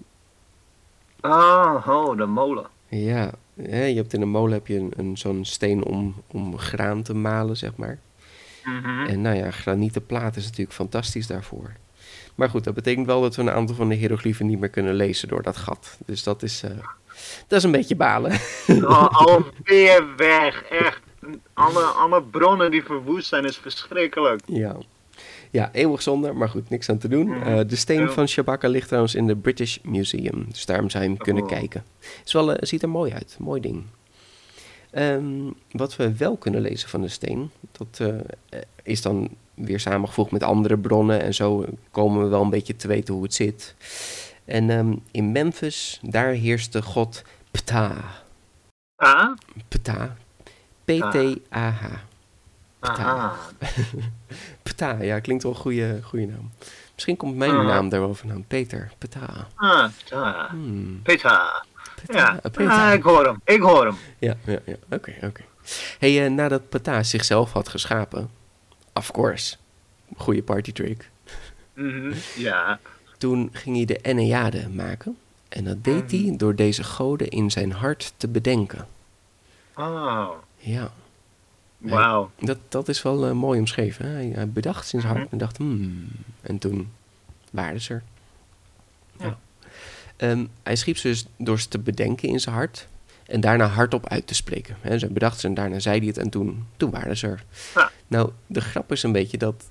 Oh, 1.21 1.87
oh, 1.89 2.17
de 2.17 2.27
molen. 2.27 2.67
Ja, 2.89 3.31
hè, 3.63 3.85
je 3.85 3.97
hebt 3.97 4.13
in 4.13 4.23
een 4.23 4.29
molen 4.29 4.53
heb 4.53 4.67
je 4.67 4.77
een, 4.77 4.93
een, 4.97 5.19
zo'n 5.19 5.45
steen 5.45 5.85
om, 5.85 6.15
om 6.27 6.59
graan 6.59 7.03
te 7.03 7.15
malen, 7.15 7.57
zeg 7.57 7.77
maar. 7.77 7.99
Mhm. 8.65 9.07
En 9.07 9.21
nou 9.21 9.37
ja, 9.37 9.51
granieten 9.51 10.07
plaat 10.07 10.37
is 10.37 10.45
natuurlijk 10.45 10.73
fantastisch 10.73 11.27
daarvoor. 11.27 11.73
Maar 12.35 12.51
goed, 12.51 12.65
dat 12.65 12.75
betekent 12.75 13.07
wel 13.07 13.21
dat 13.21 13.37
we 13.37 13.43
een 13.43 13.51
aantal 13.51 13.75
van 13.75 13.89
de 13.89 13.95
hieroglyphen 13.95 14.47
niet 14.47 14.61
meer 14.61 14.69
kunnen 14.69 14.95
lezen 14.95 15.29
door 15.29 15.43
dat 15.43 15.57
gat. 15.57 15.99
Dus 16.07 16.23
dat 16.23 16.43
is, 16.43 16.63
eh, 16.63 16.71
dat 17.47 17.59
is 17.59 17.65
een 17.65 17.71
beetje 17.71 17.97
balen. 17.97 18.33
Oh, 18.69 19.09
alweer 19.27 20.05
weg. 20.17 20.63
Echt. 20.63 21.01
Alle, 21.55 21.83
alle 21.83 22.23
bronnen 22.23 22.71
die 22.71 22.85
verwoest 22.85 23.29
zijn 23.29 23.45
is 23.45 23.57
verschrikkelijk. 23.57 24.41
Ja. 24.47 24.77
Ja, 25.51 25.71
eeuwig 25.73 26.03
zonde, 26.03 26.33
maar 26.33 26.49
goed, 26.49 26.71
niks 26.71 26.89
aan 26.89 26.99
te 26.99 27.09
doen. 27.09 27.43
Eh, 27.43 27.61
de 27.67 27.77
steen 27.77 28.11
van 28.11 28.29
Shabaka 28.29 28.69
ligt 28.69 28.87
trouwens 28.87 29.15
in 29.15 29.27
de 29.27 29.37
British 29.37 29.79
Museum. 29.83 30.47
Dus 30.49 30.67
daarom 30.67 30.91
zou 30.91 31.03
je 31.05 31.09
hem 31.09 31.19
kunnen 31.19 31.43
Oh. 31.43 31.49
kijken. 31.49 31.85
Is 32.25 32.33
wel, 32.33 32.53
eh, 32.53 32.59
ziet 32.61 32.83
er 32.83 32.89
mooi 32.89 33.13
uit, 33.13 33.37
mooi 33.39 33.61
ding. 33.61 33.85
Ehm, 34.91 35.51
wat 35.71 35.97
we 35.97 36.17
wel 36.17 36.37
kunnen 36.37 36.61
lezen 36.61 36.89
van 36.89 37.01
de 37.01 37.09
steen, 37.09 37.51
dat 37.73 38.01
is 38.83 39.03
dan 39.03 39.29
weer 39.65 39.81
samengevoegd 39.81 40.31
met 40.31 40.43
andere 40.43 40.79
bronnen. 40.79 41.21
En 41.23 41.35
zo 41.35 41.65
komen 41.91 42.23
we 42.23 42.29
wel 42.29 42.43
een 42.43 42.51
beetje 42.51 42.77
te 42.77 42.89
weten 42.89 43.15
hoe 43.15 43.23
het 43.23 43.35
zit. 43.35 43.75
En 44.45 44.71
ehm, 44.71 44.93
in 45.11 45.33
Memphis, 45.33 45.99
daar 46.03 46.29
heerst 46.33 46.73
de 46.73 46.83
god 46.83 47.23
Ptah. 47.51 47.97
Ah? 48.97 49.37
Ptah. 49.69 50.11
P-T-A-H. 50.85 51.85
Aha. 52.81 53.33
Ptah, 54.63 55.03
ja, 55.05 55.21
klinkt 55.21 55.43
wel 55.43 55.53
een 55.53 55.59
goede, 55.59 55.99
goede 56.03 56.27
naam. 56.27 56.51
Misschien 56.95 57.17
komt 57.17 57.37
mijn 57.37 57.51
Ah. 57.57 57.67
naam 57.67 57.89
daar 57.89 58.01
wel 58.01 58.15
vandaan. 58.15 58.45
Peter, 58.49 58.93
Peta. 58.99 59.47
Ah. 59.55 59.89
Hmm, 60.51 61.01
Peta. 61.03 61.65
Peta, 62.07 62.19
Ja, 62.43 62.51
Peta. 62.51 62.89
Ah, 62.89 62.95
ik 62.95 63.03
hoor 63.03 63.25
hem. 63.25 63.41
Ik 63.45 63.61
hoor 63.61 63.87
hem. 63.87 63.97
Ja, 64.19 64.35
ja, 64.45 64.59
ja. 64.65 64.75
Oké, 64.91 65.15
oké. 65.23 65.43
Hey, 65.99 66.25
eh, 66.25 66.31
nadat 66.31 66.69
Peta 66.69 67.03
zichzelf 67.03 67.53
had 67.53 67.69
geschapen, 67.69 68.31
of 68.93 69.11
course, 69.13 69.57
goede 70.17 70.43
party 70.43 70.73
trick. 70.73 71.11
Mhm, 71.75 72.13
Ja. 72.37 72.79
Toen 73.19 73.49
ging 73.53 73.77
hij 73.77 73.85
de 73.85 73.99
Enneade 73.99 74.69
maken. 74.69 75.17
En 75.49 75.65
dat 75.65 75.85
deed 75.85 76.11
hij 76.11 76.35
door 76.37 76.55
deze 76.55 76.85
goden 76.85 77.29
in 77.29 77.51
zijn 77.51 77.73
hart 77.73 78.13
te 78.17 78.29
bedenken. 78.29 78.87
Oh, 79.77 80.31
Ja, 80.57 80.93
wauw. 81.79 82.31
dat, 82.39 82.59
dat 82.69 82.89
is 82.89 83.03
wel 83.03 83.27
eh, 83.27 83.33
mooi 83.33 83.59
omschreven. 83.59 84.07
Hè? 84.07 84.13
Hij, 84.13 84.31
hij 84.35 84.49
bedacht 84.49 84.87
zijn 84.89 85.03
hart 85.03 85.31
en 85.31 85.39
dacht, 85.39 85.57
hmm. 85.57 86.09
En 86.41 86.59
toen 86.59 86.93
waren 87.51 87.81
ze 87.81 87.93
er. 87.95 88.03
Ja. 89.19 89.39
Ehm, 90.17 90.47
hij 90.63 90.77
schiep 90.77 90.97
ze 90.97 91.09
dus 91.09 91.27
door 91.37 91.61
ze 91.61 91.69
te 91.69 91.79
bedenken 91.79 92.29
in 92.29 92.41
zijn 92.41 92.55
hart. 92.55 92.87
En 93.27 93.41
daarna 93.41 93.67
hardop 93.67 94.09
uit 94.09 94.27
te 94.27 94.35
spreken. 94.35 94.77
Hè? 94.81 94.99
Ze 94.99 95.07
bedacht 95.13 95.41
ze 95.41 95.47
en 95.47 95.55
daarna 95.55 95.79
zei 95.81 95.99
hij 95.99 96.07
het 96.07 96.19
en 96.19 96.31
toen, 96.31 96.67
toen 96.77 96.91
waren 96.91 97.17
ze 97.17 97.27
er. 97.27 97.45
Ja. 97.75 97.91
Nou, 98.11 98.31
de 98.47 98.61
grap 98.61 98.93
is 98.93 99.03
een 99.03 99.13
beetje 99.13 99.39
dat 99.39 99.71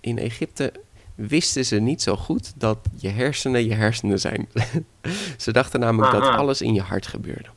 in 0.00 0.18
Egypte 0.18 0.72
wisten 1.14 1.64
ze 1.64 1.76
niet 1.78 2.02
zo 2.02 2.16
goed 2.16 2.52
dat 2.56 2.78
je 2.96 3.08
hersenen 3.08 3.64
je 3.64 3.74
hersenen 3.74 4.20
zijn. 4.20 4.48
ze 5.36 5.52
dachten 5.52 5.80
namelijk 5.80 6.12
dat 6.12 6.22
alles 6.22 6.60
in 6.62 6.74
je 6.74 6.80
hart 6.82 7.06
gebeurde. 7.06 7.48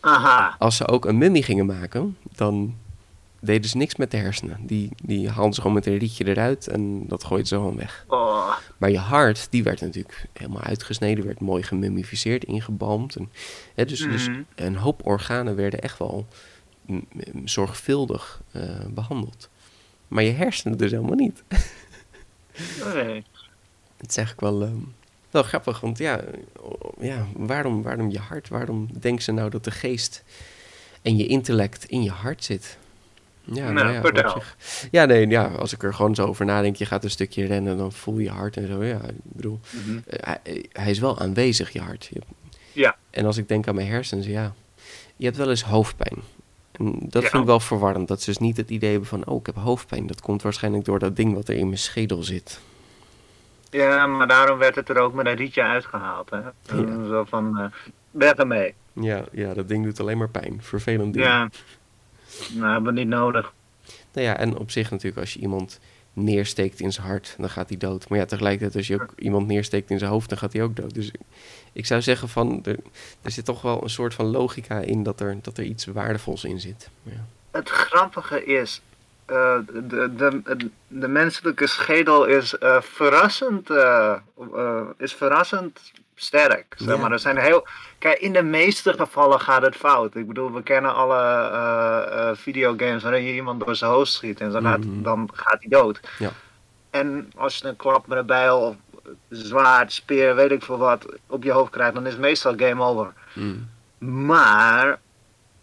Aha. 0.00 0.56
Als 0.58 0.76
ze 0.76 0.88
ook 0.88 1.04
een 1.04 1.18
mummie 1.18 1.42
gingen 1.42 1.66
maken, 1.66 2.16
dan 2.34 2.74
deden 3.40 3.70
ze 3.70 3.76
niks 3.76 3.96
met 3.96 4.10
de 4.10 4.16
hersenen. 4.16 4.58
Die, 4.66 4.90
die 5.02 5.28
haalden 5.30 5.52
ze 5.54 5.60
gewoon 5.60 5.76
met 5.76 5.86
een 5.86 5.98
rietje 5.98 6.26
eruit 6.28 6.68
en 6.68 7.06
dat 7.08 7.24
gooiden 7.24 7.48
ze 7.48 7.54
gewoon 7.54 7.76
weg. 7.76 8.04
Oh, 8.08 8.52
Maar 8.76 8.90
je 8.90 8.98
hart, 8.98 9.46
die 9.50 9.62
werd 9.62 9.80
natuurlijk 9.80 10.26
helemaal 10.32 10.62
uitgesneden, 10.62 11.24
werd 11.24 11.40
mooi 11.40 11.62
gemummificeerd, 11.62 12.44
ingebalmd. 12.44 13.16
En, 13.16 13.30
hè, 13.74 13.84
dus, 13.84 14.00
dus 14.00 14.28
Mhm. 14.28 14.40
een 14.54 14.76
hoop 14.76 15.06
organen 15.06 15.56
werden 15.56 15.80
echt 15.80 15.98
wel 15.98 16.26
zorgvuldig 17.44 18.40
eh, 18.52 18.62
behandeld. 18.90 19.48
Maar 20.08 20.22
je 20.22 20.30
hersenen 20.32 20.78
dus 20.78 20.90
helemaal 20.90 21.14
niet. 21.16 21.42
nee. 22.94 23.24
Het 23.96 24.10
is 24.10 24.16
eigenlijk 24.16 24.40
wel, 24.40 24.62
ehm, 24.62 24.76
wel 25.30 25.42
grappig, 25.42 25.80
want 25.80 25.98
ja, 25.98 26.20
ja 27.00 27.26
waarom, 27.36 27.82
waarom 27.82 28.10
je 28.10 28.18
hart? 28.18 28.48
Waarom 28.48 28.88
denken 29.00 29.24
ze 29.24 29.32
nou 29.32 29.50
dat 29.50 29.64
de 29.64 29.70
geest 29.70 30.24
en 31.02 31.16
je 31.16 31.26
intellect 31.26 31.84
in 31.84 32.02
je 32.02 32.10
hart 32.10 32.44
zit? 32.44 32.78
Ja, 33.46 33.70
Nou, 33.70 33.92
ja, 33.92 34.00
vertel. 34.00 34.30
zich- 34.30 34.56
ja, 34.90 35.04
nee, 35.04 35.26
ja, 35.28 35.44
als 35.46 35.72
ik 35.72 35.82
er 35.82 35.94
gewoon 35.94 36.14
zo 36.14 36.26
over 36.26 36.44
nadenk, 36.44 36.76
je 36.76 36.86
gaat 36.86 37.04
een 37.04 37.10
stukje 37.10 37.44
rennen, 37.46 37.76
dan 37.76 37.92
voel 37.92 38.18
je 38.18 38.30
hart 38.30 38.56
en 38.56 38.66
zo. 38.66 38.84
Ja, 38.84 39.02
ik 39.02 39.14
bedoel, 39.22 39.60
Mhm. 39.70 39.98
eh, 40.06 40.34
hij, 40.42 40.64
hij 40.72 40.90
is 40.90 40.98
wel 40.98 41.18
aanwezig, 41.18 41.70
je 41.70 41.80
hart. 41.80 42.08
Je- 42.12 42.20
Ja. 42.72 42.96
En 43.10 43.24
als 43.24 43.36
ik 43.36 43.48
denk 43.48 43.68
aan 43.68 43.74
mijn 43.74 43.86
hersens, 43.86 44.26
ja, 44.26 44.54
je 45.16 45.24
hebt 45.24 45.36
wel 45.36 45.50
eens 45.50 45.62
hoofdpijn. 45.62 46.16
En 46.78 46.98
dat 47.00 47.22
Ja. 47.22 47.28
vind 47.28 47.42
ik 47.42 47.48
wel 47.48 47.60
verwarrend, 47.60 48.08
dat 48.08 48.20
ze 48.22 48.30
dus 48.30 48.38
niet 48.38 48.56
het 48.56 48.70
idee 48.70 48.90
hebben 48.90 49.08
van, 49.08 49.26
oh, 49.26 49.40
ik 49.40 49.46
heb 49.46 49.56
hoofdpijn. 49.56 50.06
Dat 50.06 50.20
komt 50.20 50.42
waarschijnlijk 50.42 50.84
door 50.84 50.98
dat 50.98 51.16
ding 51.16 51.34
wat 51.34 51.48
er 51.48 51.54
in 51.56 51.66
mijn 51.66 51.78
schedel 51.78 52.22
zit. 52.22 52.60
Ja, 53.70 54.06
maar 54.06 54.26
daarom 54.28 54.58
werd 54.58 54.74
het 54.74 54.88
er 54.88 54.98
ook 54.98 55.14
met 55.14 55.26
een 55.26 55.34
rietje 55.36 55.62
uitgehaald. 55.62 56.30
Hè? 56.30 56.38
Ja. 56.76 57.06
Zo 57.08 57.24
van, 57.28 57.58
eh 57.58 57.64
weg 58.10 58.32
ermee. 58.34 58.74
Ja, 58.92 59.24
ja, 59.32 59.54
dat 59.54 59.68
ding 59.68 59.84
doet 59.84 60.00
alleen 60.00 60.18
maar 60.18 60.28
pijn. 60.28 60.58
Vervelend 60.62 61.12
ding. 61.12 61.24
Ja. 61.24 61.50
Nou, 62.54 62.72
hebben 62.72 62.94
we 62.94 63.00
niet 63.00 63.08
nodig. 63.08 63.52
Nou 64.12 64.26
ja, 64.26 64.36
en 64.36 64.56
op 64.58 64.70
zich 64.70 64.90
natuurlijk, 64.90 65.20
als 65.20 65.34
je 65.34 65.40
iemand 65.40 65.80
neersteekt 66.12 66.80
in 66.80 66.92
zijn 66.92 67.06
hart, 67.06 67.34
dan 67.38 67.50
gaat 67.50 67.68
hij 67.68 67.78
dood. 67.78 68.08
Maar 68.08 68.18
ja, 68.18 68.24
tegelijkertijd, 68.24 68.76
als 68.76 68.86
je 68.86 68.94
ook 69.02 69.12
iemand 69.18 69.46
neersteekt 69.46 69.90
in 69.90 69.98
zijn 69.98 70.10
hoofd, 70.10 70.28
dan 70.28 70.38
gaat 70.38 70.52
hij 70.52 70.62
ook 70.62 70.76
dood. 70.76 70.94
Dus 70.94 71.10
ik 71.74 71.86
zou 71.86 72.02
zeggen 72.02 72.28
van, 72.28 72.60
er, 72.64 72.76
er 73.22 73.30
zit 73.30 73.44
toch 73.44 73.62
wel 73.62 73.82
een 73.82 73.90
soort 73.90 74.14
van 74.14 74.26
logica 74.26 74.78
in 74.78 75.02
dat 75.02 75.20
er, 75.20 75.36
dat 75.42 75.58
er 75.58 75.64
iets 75.64 75.84
waardevols 75.86 76.44
in 76.44 76.60
zit. 76.60 76.88
Ja. 77.02 77.24
Het 77.50 77.68
grappige 77.68 78.44
is, 78.44 78.80
eh, 79.26 79.58
de, 79.88 80.12
de, 80.16 80.70
de 80.88 81.08
menselijke 81.08 81.66
schedel 81.66 82.24
is 82.24 82.58
eh, 82.58 82.80
verrassend, 82.80 83.70
eh, 83.70 84.14
is 84.98 85.14
verrassend 85.14 85.80
sterk. 86.14 86.74
Zeg 86.76 86.94
Ja. 86.94 87.00
maar. 87.00 87.12
Er 87.12 87.18
zijn 87.18 87.36
heel, 87.38 87.66
kijk, 87.98 88.18
in 88.18 88.32
de 88.32 88.42
meeste 88.42 88.92
gevallen 88.92 89.40
gaat 89.40 89.62
het 89.62 89.76
fout. 89.76 90.14
Ik 90.14 90.26
bedoel, 90.26 90.52
we 90.52 90.62
kennen 90.62 90.94
alle 90.94 92.32
videogames 92.36 93.02
waarin 93.02 93.22
je 93.24 93.34
iemand 93.34 93.64
door 93.64 93.76
zijn 93.76 93.90
hoofd 93.90 94.12
schiet 94.12 94.40
en 94.40 94.50
dan, 94.50 94.62
Mhm. 94.62 94.70
gaat, 94.72 94.82
dan 95.04 95.28
gaat 95.32 95.58
hij 95.60 95.68
dood. 95.68 96.00
Ja. 96.18 96.30
En 96.90 97.32
als 97.36 97.56
je 97.58 97.68
een 97.68 97.76
klap 97.76 98.06
met 98.06 98.18
een 98.18 98.26
bijl 98.26 98.58
of 98.60 98.74
zwaard, 99.28 99.92
speer, 99.92 100.34
weet 100.34 100.50
ik 100.50 100.62
veel 100.62 100.78
wat, 100.78 101.06
op 101.26 101.42
je 101.42 101.52
hoofd 101.52 101.70
krijgt, 101.70 101.94
dan 101.94 102.06
is 102.06 102.12
het 102.12 102.20
meestal 102.20 102.54
game 102.56 102.82
over. 102.84 103.12
Mm. 103.34 103.68
Maar 103.98 105.00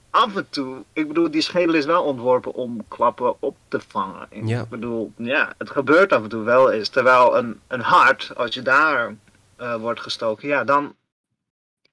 af 0.09 0.35
en 0.35 0.49
toe, 0.49 0.83
ik 0.93 1.07
bedoel, 1.07 1.31
die 1.31 1.41
schedel 1.41 1.75
is 1.75 1.85
wel 1.85 2.03
ontworpen 2.03 2.53
om 2.53 2.87
klappen 2.87 3.41
op 3.41 3.57
te 3.67 3.79
vangen. 3.87 4.27
Ik 4.29 4.47
Ja. 4.47 4.65
bedoel, 4.69 5.11
ja, 5.17 5.53
het 5.57 5.69
gebeurt 5.69 6.13
af 6.13 6.23
en 6.23 6.29
toe 6.29 6.43
wel 6.43 6.71
eens. 6.71 6.89
Terwijl 6.89 7.37
een, 7.37 7.59
een 7.67 7.81
hart, 7.81 8.31
als 8.35 8.53
je 8.53 8.61
daar 8.61 9.15
eh, 9.55 9.75
wordt 9.75 9.99
gestoken, 10.01 10.47
ja, 10.47 10.63
dan 10.63 10.95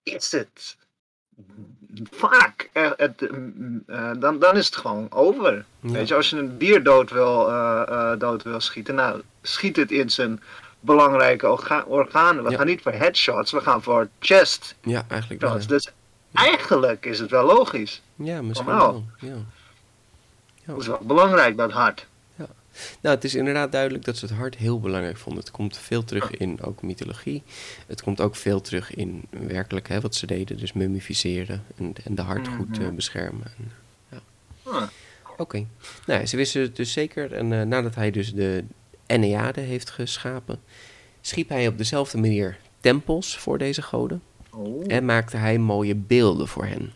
is 0.02 0.32
het 0.32 0.76
vaak, 2.10 2.70
eh, 2.72 2.90
het, 2.96 3.22
eh, 3.86 4.10
dan, 4.18 4.38
dan 4.38 4.56
is 4.56 4.66
het 4.66 4.76
gewoon 4.76 5.06
over. 5.12 5.64
Ja. 5.80 5.92
Weet 5.92 6.08
je, 6.08 6.14
als 6.14 6.30
je 6.30 6.36
een 6.36 6.58
dier 6.58 6.82
dood 6.82 7.10
wil, 7.10 7.44
dood 8.18 8.42
wil 8.42 8.60
schieten, 8.60 8.94
nou, 8.94 9.22
schiet 9.42 9.76
het 9.76 9.90
in 9.90 10.10
zijn 10.10 10.42
belangrijke 10.80 11.48
orga- 11.48 11.84
organen. 11.86 12.44
We 12.44 12.50
Ja. 12.50 12.56
gaan 12.56 12.66
niet 12.66 12.82
voor 12.82 12.92
headshots, 12.92 13.52
we 13.52 13.60
gaan 13.60 13.82
voor 13.82 14.08
chest 14.18 14.74
Ja, 14.82 15.04
eigenlijk 15.08 15.40
wel. 15.40 15.58
ja. 15.58 15.66
Dus 15.66 15.88
eigenlijk 16.32 17.06
is 17.06 17.18
het 17.18 17.30
wel 17.30 17.44
logisch. 17.46 18.02
Ja, 18.14 18.42
misschien 18.42 18.66
wel. 18.76 19.04
Ja. 19.20 19.34
Het 20.62 20.80
is 20.80 20.86
wel 20.86 20.98
belangrijk, 21.02 21.56
dat 21.56 21.70
hart. 21.72 22.06
Nou, 23.00 23.14
het 23.14 23.24
is 23.24 23.34
inderdaad 23.34 23.72
duidelijk 23.72 24.04
dat 24.04 24.16
ze 24.16 24.24
het 24.26 24.34
hart 24.34 24.56
heel 24.56 24.80
belangrijk 24.80 25.16
vonden. 25.16 25.42
Het 25.42 25.50
komt 25.52 25.78
veel 25.78 26.04
terug 26.04 26.30
in 26.30 26.62
ook 26.62 26.82
mythologie. 26.82 27.42
Het 27.86 28.02
komt 28.02 28.20
ook 28.20 28.36
veel 28.36 28.60
terug 28.60 28.94
in 28.94 29.24
werkelijk 29.30 29.88
hè, 29.88 30.00
wat 30.00 30.14
ze 30.14 30.26
deden. 30.26 30.56
Dus 30.56 30.72
mummificeren 30.72 31.64
en, 31.76 31.92
en 32.04 32.14
de 32.14 32.22
hart 32.22 32.48
goed 32.48 32.68
Mhm. 32.78 32.82
eh, 32.82 32.88
beschermen. 32.94 33.52
En, 33.58 33.72
Hm. 34.62 34.84
Oké. 35.36 35.66
Nou, 36.06 36.26
ze 36.26 36.36
wisten 36.36 36.60
het 36.62 36.76
dus 36.76 36.92
zeker. 36.92 37.32
En 37.32 37.52
eh, 37.52 37.62
nadat 37.62 37.94
hij 37.94 38.10
dus 38.10 38.32
de 38.34 38.64
Enneade 39.08 39.60
heeft 39.60 39.90
geschapen, 39.90 40.60
schiep 41.20 41.48
hij 41.48 41.68
op 41.68 41.78
dezelfde 41.78 42.18
manier 42.18 42.58
tempels 42.80 43.38
voor 43.38 43.58
deze 43.58 43.82
goden. 43.82 44.22
Oh. 44.50 44.84
En 44.86 45.04
maakte 45.04 45.36
hij 45.36 45.58
mooie 45.58 45.94
beelden 45.94 46.48
voor 46.48 46.64
hen. 46.66 46.92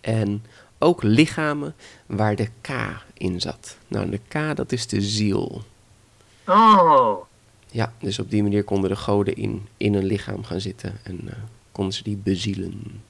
En 0.00 0.44
ook 0.78 1.02
lichamen 1.02 1.74
waar 2.06 2.36
de 2.36 2.48
K 2.60 2.68
in 3.12 3.40
zat. 3.40 3.76
Nou, 3.88 4.10
de 4.10 4.20
K, 4.28 4.56
dat 4.56 4.72
is 4.72 4.86
de 4.86 5.00
ziel. 5.00 5.62
Oh. 6.46 7.24
Ja, 7.70 7.92
dus 7.98 8.18
op 8.18 8.30
die 8.30 8.42
manier 8.42 8.64
konden 8.64 8.90
de 8.90 8.96
goden 8.96 9.34
in, 9.34 9.66
in 9.76 9.94
een 9.94 10.04
lichaam 10.04 10.44
gaan 10.44 10.60
zitten 10.60 10.98
en 11.02 11.20
eh, 11.28 11.36
konden 11.72 11.94
ze 11.94 12.02
die 12.02 12.16
bezielen. 12.16 13.02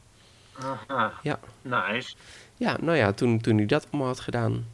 Aha. 0.52 1.12
Ja. 1.22 1.38
Nice. 1.62 2.14
Ja, 2.56 2.76
nou 2.80 2.96
ja, 2.96 3.12
toen, 3.12 3.40
toen 3.40 3.56
hij 3.56 3.66
dat 3.66 3.86
allemaal 3.90 4.08
had 4.08 4.20
gedaan, 4.20 4.64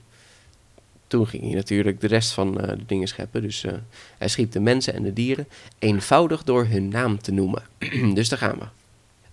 toen 1.12 1.27
ging 1.27 1.42
hij 1.42 1.55
natuurlijk 1.55 2.01
de 2.01 2.07
rest 2.07 2.33
van 2.33 2.61
eh, 2.61 2.68
de 2.68 2.87
dingen 2.87 3.09
scheppen. 3.09 3.42
Dus 3.42 3.64
eh, 3.64 3.72
hij 4.18 4.29
schiep 4.29 4.53
de 4.53 4.61
mensen 4.61 4.94
en 4.94 5.03
de 5.03 5.12
dieren 5.12 5.48
eenvoudig 5.79 6.42
door 6.42 6.66
hun 6.66 6.88
naam 6.88 7.20
te 7.20 7.33
noemen. 7.33 7.62
dus 8.14 8.29
daar 8.29 8.38
gaan 8.38 8.59
we. 8.59 8.66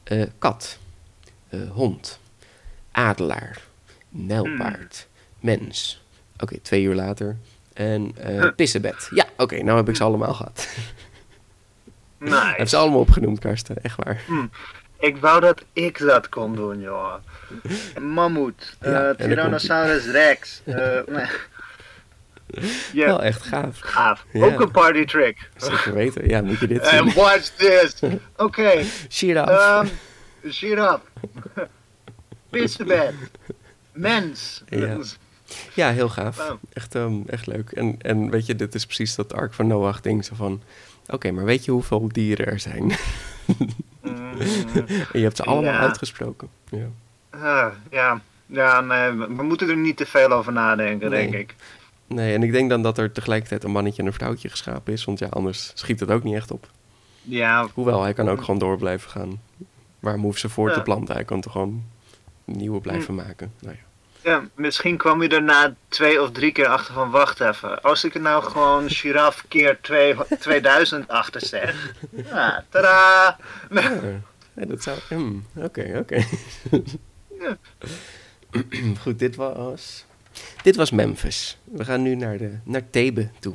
Eh, 0.03 0.27
kat, 0.39 0.79
hond, 1.71 2.19
adelaar, 2.91 3.61
nijlpaard, 4.09 5.07
mens. 5.39 6.03
Oké, 6.37 6.57
twee 6.57 6.83
uur 6.83 6.95
later. 6.95 7.37
En 7.73 8.13
pissebed. 8.55 9.09
Ja, 9.13 9.25
oké, 9.37 9.63
nou 9.63 9.77
heb 9.77 9.89
ik 9.89 9.95
ze 9.95 10.03
allemaal 10.03 10.33
gehad. 10.33 10.67
Hij 12.17 12.29
heeft 12.39 12.57
Nice. 12.57 12.65
ze 12.75 12.77
allemaal 12.77 12.99
opgenoemd, 12.99 13.39
Karsten. 13.39 13.83
Echt 13.83 13.95
waar. 13.95 14.21
Ik 14.99 15.17
wou 15.17 15.39
dat 15.39 15.63
ik 15.73 15.97
dat 15.97 16.29
kon 16.29 16.55
doen, 16.55 16.79
joh. 16.79 17.13
Mammoet. 18.15 18.77
Ja, 18.81 19.13
Tyrannosaurus 19.13 20.05
Rex. 20.05 20.61
ja, 22.93 23.05
Wel 23.05 23.23
echt 23.23 23.41
gaaf. 23.41 23.79
gaaf. 23.79 24.25
Ja. 24.33 24.45
Ook 24.45 24.59
een 24.59 24.71
party 24.71 25.05
trick. 25.05 25.49
Zeker 25.55 25.93
weten. 25.93 26.27
Ja, 26.29 26.41
moet 26.41 26.59
je 26.59 26.67
dit 26.67 26.87
zien. 26.87 26.99
And 26.99 27.13
watch 27.13 27.47
this. 27.49 27.95
Oké. 28.37 28.83
Shit 29.09 29.37
Um, 29.37 29.89
shut 30.51 30.77
up. 30.77 31.01
Mens. 33.93 34.63
Ja. 34.69 34.97
Ja, 35.73 35.91
heel 35.91 36.09
gaaf. 36.09 36.55
Echt, 36.73 36.95
ehm, 36.95 37.13
echt 37.27 37.47
leuk. 37.47 37.71
En, 37.71 37.95
en 38.01 38.29
weet 38.29 38.45
je, 38.45 38.55
dit 38.55 38.75
is 38.75 38.85
precies 38.85 39.15
dat 39.15 39.33
Ark 39.33 39.53
van 39.53 39.67
Noach 39.67 40.01
ding. 40.01 40.25
Zo 40.25 40.35
van, 40.35 40.61
oké, 41.07 41.31
maar 41.31 41.45
weet 41.45 41.65
je 41.65 41.71
hoeveel 41.71 42.07
dieren 42.11 42.45
er 42.45 42.59
zijn? 42.59 42.83
Mm, 44.01 44.35
je 45.13 45.19
hebt 45.19 45.37
ze 45.37 45.43
allemaal 45.43 45.73
Ja. 45.73 45.79
uitgesproken. 45.79 46.49
Ja. 46.69 46.85
ah, 47.29 47.73
ja. 47.91 48.21
Ja, 48.45 48.81
nee, 48.81 49.11
we 49.11 49.27
we 49.35 49.43
moeten 49.43 49.69
er 49.69 49.77
niet 49.77 49.97
te 49.97 50.05
veel 50.05 50.31
over 50.31 50.51
nadenken, 50.53 51.09
Nee. 51.09 51.21
denk 51.31 51.33
ik. 51.49 51.55
Nee, 52.09 52.33
en 52.33 52.43
ik 52.43 52.51
denk 52.51 52.69
dan 52.69 52.81
dat 52.81 52.97
er 52.97 53.11
tegelijkertijd 53.11 53.63
een 53.63 53.71
mannetje 53.71 54.01
en 54.01 54.07
een 54.07 54.13
vrouwtje 54.13 54.49
geschapen 54.49 54.93
is. 54.93 55.05
Want 55.05 55.19
ja, 55.19 55.27
anders 55.29 55.71
schiet 55.75 55.99
het 55.99 56.11
ook 56.11 56.23
niet 56.23 56.35
echt 56.35 56.51
op. 56.51 56.69
Ja, 57.21 57.67
Hoewel, 57.73 58.01
hij 58.01 58.13
kan 58.13 58.29
ook 58.29 58.39
gewoon 58.41 58.59
door 58.59 58.77
blijven 58.77 59.09
gaan. 59.09 59.41
Waarom 59.99 60.21
hoeft 60.21 60.39
ze 60.39 60.49
voor 60.49 60.73
te 60.73 60.81
planten? 60.81 61.15
Hij 61.15 61.23
kan 61.23 61.41
toch 61.41 61.51
gewoon 61.51 61.83
nieuwe 62.45 62.81
blijven 62.81 63.15
maken. 63.15 63.53
Nou 63.59 63.75
ja. 63.75 64.29
ja, 64.31 64.47
misschien 64.55 64.97
kwam 64.97 65.21
je 65.23 65.29
er 65.29 65.43
na 65.43 65.75
twee 65.87 66.21
of 66.21 66.31
drie 66.31 66.51
keer 66.51 66.67
achter 66.67 66.93
van 66.93 67.09
wacht 67.09 67.39
even. 67.39 67.81
Als 67.81 68.03
ik 68.03 68.13
er 68.15 68.21
nou 68.21 68.43
gewoon 68.43 68.89
giraf 68.99 69.45
keer 69.47 69.77
twee, 69.81 70.15
2000 70.39 71.07
achter 71.07 71.45
zeg. 71.45 71.93
Ja, 72.31 72.65
tadaa! 72.69 73.37
Ja, 73.71 73.91
ja, 74.53 74.65
dat 74.65 74.83
zou... 74.83 74.97
hmm, 75.07 75.45
Oké, 75.55 75.97
oké. 75.99 76.23
Ja. 77.39 77.57
Goed, 79.01 79.19
dit 79.19 79.35
was... 79.35 80.05
Dit 80.63 80.75
was 80.75 80.91
Memphis. 80.91 81.57
We 81.63 81.85
gaan 81.85 82.01
nu 82.01 82.15
naar, 82.15 82.37
de, 82.37 82.59
naar 82.63 82.89
Thebe 82.89 83.29
toe. 83.39 83.53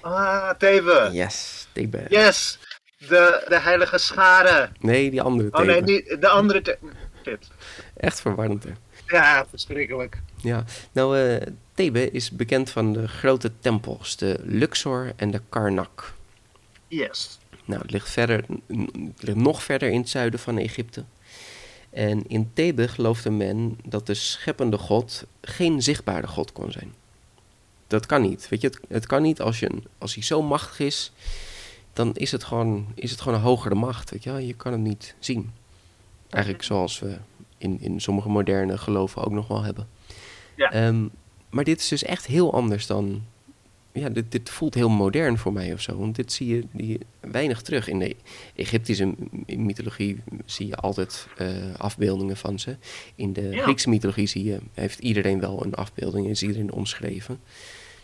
Ah, 0.00 0.50
Thebe. 0.50 1.08
Yes, 1.12 1.66
Thebe. 1.72 2.04
Yes! 2.08 2.58
De, 2.98 3.44
de 3.48 3.60
heilige 3.60 3.98
schare. 3.98 4.68
Nee, 4.80 5.10
die 5.10 5.22
andere 5.22 5.48
Oh 5.52 5.60
Thebe. 5.60 5.72
nee, 5.72 5.82
niet, 5.82 6.20
de 6.20 6.28
andere 6.28 6.62
The 6.62 6.78
Shit. 7.24 7.48
Echt 7.96 8.20
verwarrend, 8.20 8.64
hè? 8.64 8.70
Ja, 9.06 9.46
verschrikkelijk. 9.50 10.20
Ja, 10.36 10.64
nou, 10.92 11.18
eh 11.18 11.46
Thebe 11.74 12.10
is 12.10 12.30
bekend 12.30 12.70
van 12.70 12.92
de 12.92 13.08
grote 13.08 13.52
tempels, 13.60 14.16
de 14.16 14.38
Luxor 14.42 15.12
en 15.16 15.30
de 15.30 15.40
Karnak. 15.48 16.14
Yes. 16.88 17.38
Nou, 17.64 17.82
het 17.82 17.90
ligt, 17.90 18.10
verder, 18.10 18.44
het 18.68 19.22
ligt 19.22 19.36
nog 19.36 19.62
verder 19.62 19.88
in 19.88 20.00
het 20.00 20.08
zuiden 20.08 20.40
van 20.40 20.58
Egypte. 20.58 21.04
En 21.92 22.28
in 22.28 22.50
Thebe 22.52 22.88
geloofde 22.88 23.30
men 23.30 23.78
dat 23.84 24.06
de 24.06 24.14
scheppende 24.14 24.78
God 24.78 25.24
geen 25.40 25.82
zichtbare 25.82 26.26
God 26.26 26.52
kon 26.52 26.72
zijn. 26.72 26.92
Dat 27.86 28.06
kan 28.06 28.22
niet. 28.22 28.48
Weet 28.48 28.60
je, 28.60 28.66
het, 28.66 28.80
het 28.88 29.06
kan 29.06 29.22
niet 29.22 29.40
als, 29.40 29.60
je, 29.60 29.70
als 29.98 30.14
hij 30.14 30.22
zo 30.22 30.42
machtig 30.42 30.78
is, 30.78 31.12
dan 31.92 32.14
is 32.14 32.32
het 32.32 32.44
gewoon, 32.44 32.86
is 32.94 33.10
het 33.10 33.20
gewoon 33.20 33.38
een 33.38 33.44
hogere 33.44 33.74
macht. 33.74 34.10
Weet 34.10 34.22
je, 34.22 34.30
wel. 34.30 34.38
je 34.38 34.54
kan 34.54 34.72
hem 34.72 34.82
niet 34.82 35.14
zien. 35.18 35.50
Eigenlijk 36.30 36.64
zoals 36.64 36.98
we 36.98 37.18
in, 37.58 37.80
in 37.80 38.00
sommige 38.00 38.28
moderne 38.28 38.78
geloven 38.78 39.24
ook 39.24 39.32
nog 39.32 39.48
wel 39.48 39.62
hebben. 39.62 39.88
Ja. 40.54 40.70
Ehm, 40.70 41.06
maar 41.50 41.64
dit 41.64 41.80
is 41.80 41.88
dus 41.88 42.02
echt 42.02 42.26
heel 42.26 42.52
anders 42.52 42.86
dan. 42.86 43.22
Ja, 43.92 44.08
dit, 44.08 44.32
dit 44.32 44.50
voelt 44.50 44.74
heel 44.74 44.88
modern 44.88 45.38
voor 45.38 45.52
mij 45.52 45.72
of 45.72 45.80
zo. 45.80 45.98
Want 45.98 46.16
dit 46.16 46.32
zie 46.32 46.54
je 46.54 46.64
die, 46.72 46.98
weinig 47.20 47.62
terug. 47.62 47.88
In 47.88 47.98
de 47.98 48.16
Egyptische 48.54 49.14
mythologie 49.46 50.22
zie 50.44 50.66
je 50.66 50.76
altijd 50.76 51.26
eh, 51.36 51.48
afbeeldingen 51.76 52.36
van 52.36 52.58
ze. 52.58 52.76
In 53.14 53.32
de 53.32 53.48
Ja. 53.48 53.62
Griekse 53.62 53.88
mythologie 53.88 54.26
zie 54.26 54.44
je, 54.44 54.58
heeft 54.74 54.98
iedereen 54.98 55.40
wel 55.40 55.64
een 55.64 55.74
afbeelding. 55.74 56.28
Is 56.28 56.42
iedereen 56.42 56.72
omschreven. 56.72 57.40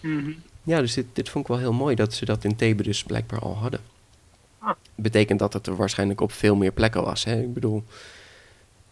Mhm. 0.01 0.33
Ja, 0.62 0.81
dus 0.81 0.94
dit, 0.94 1.07
dit 1.12 1.29
vond 1.29 1.44
ik 1.44 1.51
wel 1.51 1.61
heel 1.61 1.72
mooi 1.72 1.94
dat 1.94 2.14
ze 2.14 2.24
dat 2.24 2.44
in 2.44 2.57
Thebe 2.57 2.83
dus 2.83 3.03
blijkbaar 3.03 3.40
al 3.40 3.57
hadden. 3.57 3.81
Ah. 4.59 4.72
Betekent 4.94 5.38
dat 5.38 5.53
het 5.53 5.66
er 5.66 5.77
waarschijnlijk 5.77 6.20
op 6.20 6.33
veel 6.33 6.57
meer 6.57 6.72
plekken 6.72 7.03
was. 7.03 7.24
Hè? 7.24 7.40
Ik 7.40 7.55
bedoel, 7.55 7.85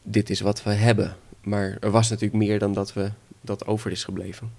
dit 0.03 0.31
is 0.31 0.41
wat 0.41 0.63
we 0.63 0.71
hebben. 0.71 1.17
Maar 1.41 1.77
er 1.81 1.91
was 1.91 2.09
natuurlijk 2.09 2.43
meer 2.43 2.59
dan 2.59 2.73
dat 2.73 2.93
we 2.93 3.11
dat 3.41 3.67
over 3.67 3.91
is 3.91 4.05
gebleven. 4.05 4.51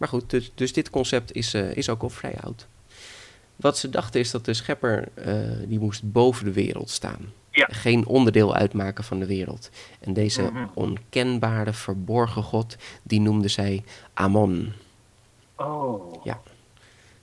Maar 0.00 0.08
goed, 0.08 0.30
dus, 0.30 0.52
dus 0.54 0.72
dit 0.72 0.90
concept 0.90 1.32
is, 1.32 1.54
eh, 1.54 1.76
is 1.76 1.88
ook 1.88 2.02
al 2.02 2.08
vrij 2.10 2.34
oud. 2.40 2.66
Wat 3.56 3.78
ze 3.78 3.90
dachten 3.90 4.20
is 4.20 4.30
dat 4.30 4.44
de 4.44 4.54
schepper, 4.54 5.08
eh, 5.14 5.34
die 5.66 5.78
moest 5.78 6.12
boven 6.12 6.44
de 6.44 6.52
wereld 6.52 6.90
staan. 6.90 7.32
Ja. 7.50 7.68
Geen 7.70 8.06
onderdeel 8.06 8.54
uitmaken 8.54 9.04
van 9.04 9.18
de 9.18 9.26
wereld. 9.26 9.70
En 10.00 10.12
deze 10.12 10.42
Mhm. 10.42 10.66
onkenbare, 10.74 11.72
verborgen 11.72 12.42
god, 12.42 12.76
die 13.02 13.20
noemden 13.20 13.50
zij 13.50 13.84
Amon. 14.14 14.72
Oh. 15.56 16.24
Ja. 16.24 16.40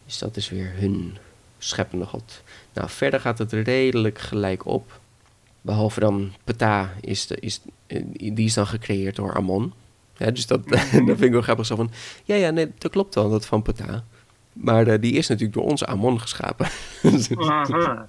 Dus 0.05 0.17
dat 0.17 0.37
is 0.37 0.49
weer 0.49 0.73
hun 0.75 1.17
scheppende 1.57 2.05
god. 2.05 2.41
Nou, 2.73 2.89
verder 2.89 3.19
gaat 3.19 3.37
het 3.37 3.51
redelijk 3.53 4.19
gelijk 4.19 4.65
op. 4.65 4.99
Behalve 5.61 5.99
dan 5.99 6.33
Ptah, 6.43 6.89
is 7.01 7.27
de, 7.27 7.35
is, 7.39 7.61
eh, 7.87 8.03
die 8.13 8.45
is 8.45 8.53
dan 8.53 8.67
gecreëerd 8.67 9.15
door 9.15 9.35
Amon. 9.35 9.73
Ja, 10.17 10.31
dus 10.31 10.47
dat, 10.47 10.69
dat 10.69 10.79
vind 10.79 11.21
ik 11.21 11.31
wel 11.31 11.41
grappig. 11.41 11.65
Zo 11.65 11.75
van, 11.75 11.91
ja, 12.23 12.35
ja, 12.35 12.49
nee, 12.49 12.71
dat 12.77 12.91
klopt 12.91 13.15
wel, 13.15 13.29
dat 13.29 13.45
van 13.45 13.61
Ptah. 13.61 13.97
Maar 14.53 14.87
eh, 14.87 15.01
die 15.01 15.13
is 15.13 15.27
natuurlijk 15.27 15.57
door 15.57 15.67
onze 15.69 15.85
Amon 15.85 16.19
geschapen. 16.19 16.67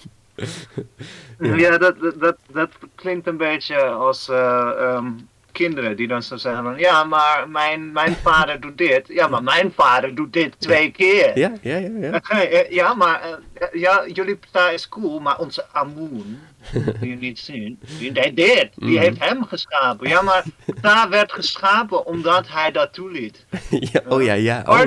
Ja. 1.39 1.57
Ja, 1.57 1.79
dat, 1.79 1.95
dat, 2.19 2.37
dat, 2.53 2.71
klinkt 2.95 3.27
een 3.27 3.37
beetje 3.37 3.83
als 3.85 4.29
eh, 4.29 4.71
ehm, 4.79 5.11
kinderen 5.53 5.97
die 5.97 6.09
dan 6.09 6.23
zo 6.23 6.37
zeggen 6.37 6.63
van 6.63 6.79
ja, 6.79 7.05
maar 7.05 7.49
mijn, 7.49 7.93
mijn 7.93 8.17
vader 8.29 8.61
doet 8.61 8.79
dit. 8.79 9.09
Ja, 9.09 9.29
maar 9.29 9.43
mijn 9.43 9.73
vader 9.73 10.15
doet 10.15 10.33
dit 10.33 10.55
twee 10.59 10.91
keer. 10.91 11.39
ja, 11.39 11.53
ja, 11.61 11.77
ja, 11.77 11.91
ja. 12.01 12.21
Eh, 12.21 12.71
Ja, 12.71 12.95
maar 12.95 13.39
ja, 13.73 14.07
jullie 14.13 14.37
partij 14.37 14.75
is 14.75 14.89
cool, 14.89 15.21
maar 15.21 15.39
onze 15.39 15.65
Amoen, 15.73 16.39
die 17.01 17.09
je 17.11 17.17
niet 17.17 17.39
zien, 17.39 17.79
die 17.99 18.13
deed. 18.13 18.35
Die 18.75 18.89
Mhm. 18.91 18.99
heeft 18.99 19.19
hem 19.19 19.45
geschapen. 19.45 20.09
Ja, 20.09 20.23
maar 20.23 20.45
daar 20.81 21.09
werd 21.09 21.33
geschapen 21.33 22.07
omdat 22.07 22.49
hij 22.49 22.71
dat 22.73 22.93
toeliet. 22.93 23.47
ja 23.93 24.01
oh 24.09 24.23
ja, 24.23 24.33
ja. 24.33 24.63
Oh, 24.67 24.87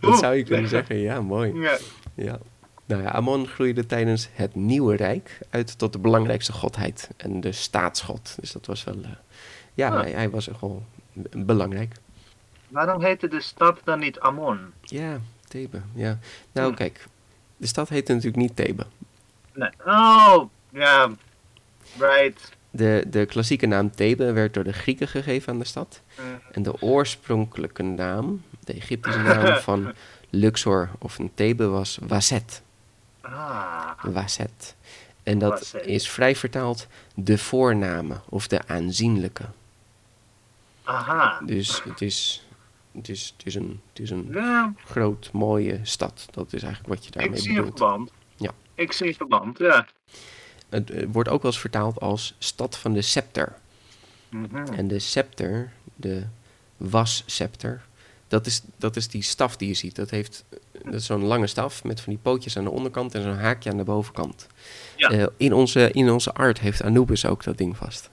dat, 0.00 0.18
zou 0.18 0.34
je 0.34 0.42
kunnen 0.42 0.68
zeggen. 0.68 0.96
Ja, 0.98 1.20
mooi. 1.20 1.54
Ja. 1.60 1.78
Ja. 2.14 2.38
Nou 2.86 3.02
ja, 3.02 3.10
Amon 3.10 3.46
groeide 3.46 3.86
tijdens 3.86 4.28
het 4.32 4.54
Nieuwe 4.54 4.96
Rijk 4.96 5.38
uit 5.50 5.78
tot 5.78 5.92
de 5.92 5.98
belangrijkste 5.98 6.52
godheid 6.52 7.10
en 7.16 7.40
de 7.40 7.52
staatsgod. 7.52 8.36
Dus 8.40 8.52
dat 8.52 8.66
was 8.66 8.84
wel, 8.84 8.94
eh, 9.02 9.10
ja, 9.74 9.88
Ah. 9.88 10.00
hij, 10.00 10.10
hij 10.10 10.30
was 10.30 10.48
echt 10.48 10.60
wel 10.60 10.82
belangrijk. 11.36 11.92
Waarom 12.68 13.02
heette 13.02 13.28
de 13.28 13.40
stad 13.40 13.80
dan 13.84 13.98
niet 13.98 14.20
Amon? 14.20 14.58
Ja, 14.82 15.18
Thebe, 15.48 15.80
ja. 15.94 16.18
Nou 16.52 16.68
Hm. 16.70 16.74
kijk, 16.76 17.06
de 17.56 17.66
stad 17.66 17.88
heette 17.88 18.12
natuurlijk 18.12 18.42
niet 18.42 18.56
Thebe. 18.56 18.86
Nee. 19.54 19.70
Oh, 19.86 20.44
ja, 20.74 21.10
right. 21.98 22.52
De, 22.70 23.04
de 23.08 23.26
klassieke 23.26 23.66
naam 23.66 23.90
Thebe 23.94 24.32
werd 24.32 24.54
door 24.54 24.64
de 24.64 24.72
Grieken 24.72 25.08
gegeven 25.08 25.52
aan 25.52 25.58
de 25.58 25.64
stad. 25.64 26.00
En 26.52 26.62
de 26.62 26.82
oorspronkelijke 26.82 27.82
naam, 27.82 28.42
de 28.64 28.72
Egyptische 28.72 29.20
naam 29.20 29.56
van 29.70 29.92
Luxor 30.30 30.90
of 30.98 31.18
een 31.18 31.30
Thebe 31.34 31.66
was 31.66 31.98
Waset. 32.06 32.62
Ah, 33.20 33.90
Waset. 34.02 34.74
En 35.22 35.38
dat 35.38 35.50
Waset. 35.50 35.86
is 35.86 36.10
vrij 36.10 36.36
vertaald 36.36 36.86
de 37.14 37.38
voorname 37.38 38.20
of 38.28 38.46
de 38.48 38.66
aanzienlijke. 38.68 39.44
aha. 40.84 41.40
Dus 41.46 41.82
het 41.84 42.00
is, 42.00 42.46
het 42.92 43.08
is, 43.08 43.34
het 43.36 43.46
is, 43.46 43.54
een, 43.54 43.80
het 43.88 43.98
is 44.02 44.10
een 44.10 44.28
Ja, 44.32 44.72
groot, 44.84 45.30
mooie 45.32 45.78
stad. 45.82 46.26
Dat 46.30 46.52
is 46.52 46.62
eigenlijk 46.62 46.94
wat 46.94 47.02
je 47.04 47.10
ik 47.10 47.18
daarmee 47.18 47.38
zie 47.40 47.48
een 47.50 47.56
bedoelt. 47.56 47.78
verband. 47.78 48.10
Ja. 48.36 48.50
Ik 48.74 48.92
zie 48.92 49.06
een 49.08 49.14
verband, 49.14 49.58
ja. 49.58 49.86
Het 50.74 50.90
eh, 50.90 51.06
wordt 51.12 51.28
ook 51.28 51.42
wel 51.42 51.50
eens 51.50 51.60
vertaald 51.60 52.00
als 52.00 52.34
stad 52.38 52.76
van 52.76 52.92
de 52.92 53.02
scepter. 53.02 53.52
Mhm. 54.28 54.56
En 54.72 54.88
de 54.88 54.98
scepter, 54.98 55.72
de 55.96 56.22
wasscepter, 56.76 57.82
dat 58.28 58.46
is, 58.46 58.62
dat 58.76 58.96
is 58.96 59.08
die 59.08 59.22
staf 59.22 59.56
die 59.56 59.68
je 59.68 59.74
ziet. 59.74 59.96
Dat, 59.96 60.10
heeft, 60.10 60.44
dat 60.84 60.94
is 60.94 61.06
zo'n 61.06 61.24
lange 61.24 61.46
staf 61.46 61.84
met 61.84 62.00
van 62.00 62.12
die 62.12 62.22
pootjes 62.22 62.56
aan 62.58 62.64
de 62.64 62.70
onderkant 62.70 63.14
en 63.14 63.22
zo'n 63.22 63.36
haakje 63.38 63.70
aan 63.70 63.76
de 63.76 63.84
bovenkant. 63.84 64.46
Ja. 64.96 65.10
Eh, 65.10 65.26
in, 65.36 65.52
onze, 65.52 65.90
in 65.90 66.10
onze 66.10 66.32
art 66.32 66.60
heeft 66.60 66.82
Anubis 66.82 67.26
ook 67.26 67.44
dat 67.44 67.58
ding 67.58 67.76
vast. 67.76 68.10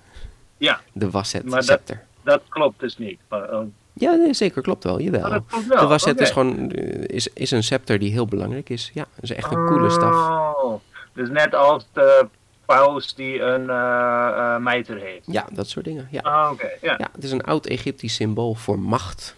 Ja, 0.58 0.82
De 0.94 1.10
wasset 1.10 1.44
Maar 1.44 1.52
dat- 1.54 1.64
scepter. 1.64 2.04
dat 2.24 2.42
klopt 2.50 2.80
dus 2.80 2.98
niet. 2.98 3.20
Maar, 3.30 3.54
oh. 3.60 3.66
Ja, 3.94 4.14
nee, 4.14 4.34
zeker, 4.34 4.62
klopt 4.62 4.84
wel, 4.84 5.00
jawel. 5.02 5.22
Oh, 5.22 5.38
klopt 5.48 5.68
wel. 5.68 5.80
de 5.82 5.88
wasset 5.88 6.14
oké. 6.14 6.22
is 6.22 6.30
gewoon 6.30 6.72
eh, 6.72 7.16
is, 7.16 7.28
is 7.28 7.52
een 7.52 7.64
scepter 7.64 8.00
die 8.00 8.12
heel 8.12 8.26
belangrijk 8.26 8.70
is. 8.70 8.92
Ja, 8.94 9.06
dat 9.16 9.24
is 9.24 9.32
echt 9.32 9.52
een 9.52 9.66
coole 9.66 9.90
staf. 9.90 10.16
Oh, 10.16 10.82
dus 11.14 11.30
net 11.30 11.56
als 11.56 11.86
de 11.94 12.28
paus 12.66 13.16
die 13.16 13.42
een 13.42 13.70
eh, 13.70 14.58
mijter 14.58 14.98
heeft. 14.98 15.26
Ja, 15.32 15.48
dat 15.52 15.70
soort 15.70 15.86
dingen. 15.86 16.08
Ja. 16.12 16.22
Ah, 16.22 16.52
oké. 16.52 16.70
Ja. 16.82 16.96
ja, 16.98 17.10
het 17.14 17.24
is 17.24 17.32
een 17.32 17.44
oud 17.44 17.66
Egyptisch 17.66 18.14
symbool 18.16 18.54
voor 18.54 18.80
macht, 18.80 19.36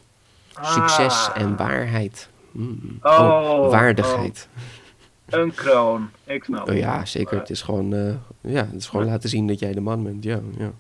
succes 0.62 1.30
Ah, 1.30 1.42
en 1.42 1.58
waarheid. 1.58 2.30
Mm. 2.52 2.98
Oh, 3.02 3.70
waardigheid. 3.70 4.48
Een 5.26 5.54
kroon. 5.54 6.10
Ik 6.24 6.44
snap 6.44 6.70
Oh, 6.70 6.78
ja, 6.78 7.06
zeker. 7.06 7.40
Het 7.40 7.50
is 7.50 7.62
gewoon, 7.62 7.94
eh, 7.94 8.14
ja, 8.54 8.66
het 8.66 8.76
is 8.76 8.88
gewoon 8.88 9.06
laten 9.06 9.30
zien 9.30 9.48
dat 9.48 9.60
jij 9.60 9.74
de 9.74 9.82
man 9.82 10.04
bent. 10.04 10.24
Ja, 10.24 10.40
ja. 10.58 10.72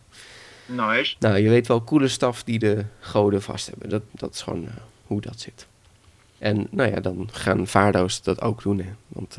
Nice. 0.65 1.15
Nou, 1.19 1.37
je 1.37 1.49
weet 1.49 1.67
wel, 1.67 1.83
coole 1.83 2.07
staf 2.07 2.43
die 2.43 2.59
de 2.59 2.85
goden 2.99 3.41
vast 3.41 3.67
hebben. 3.69 3.89
Dat, 3.89 4.01
dat 4.11 4.33
is 4.33 4.41
gewoon 4.41 4.67
hoe 5.07 5.21
dat 5.21 5.39
zit. 5.39 5.67
En 6.37 6.67
nou 6.71 6.91
ja, 6.91 6.99
dan 6.99 7.29
gaan 7.31 7.67
farao's 7.67 8.21
dat 8.21 8.41
ook 8.41 8.61
doen. 8.61 8.77
Hè? 8.79 8.89
Want 9.07 9.37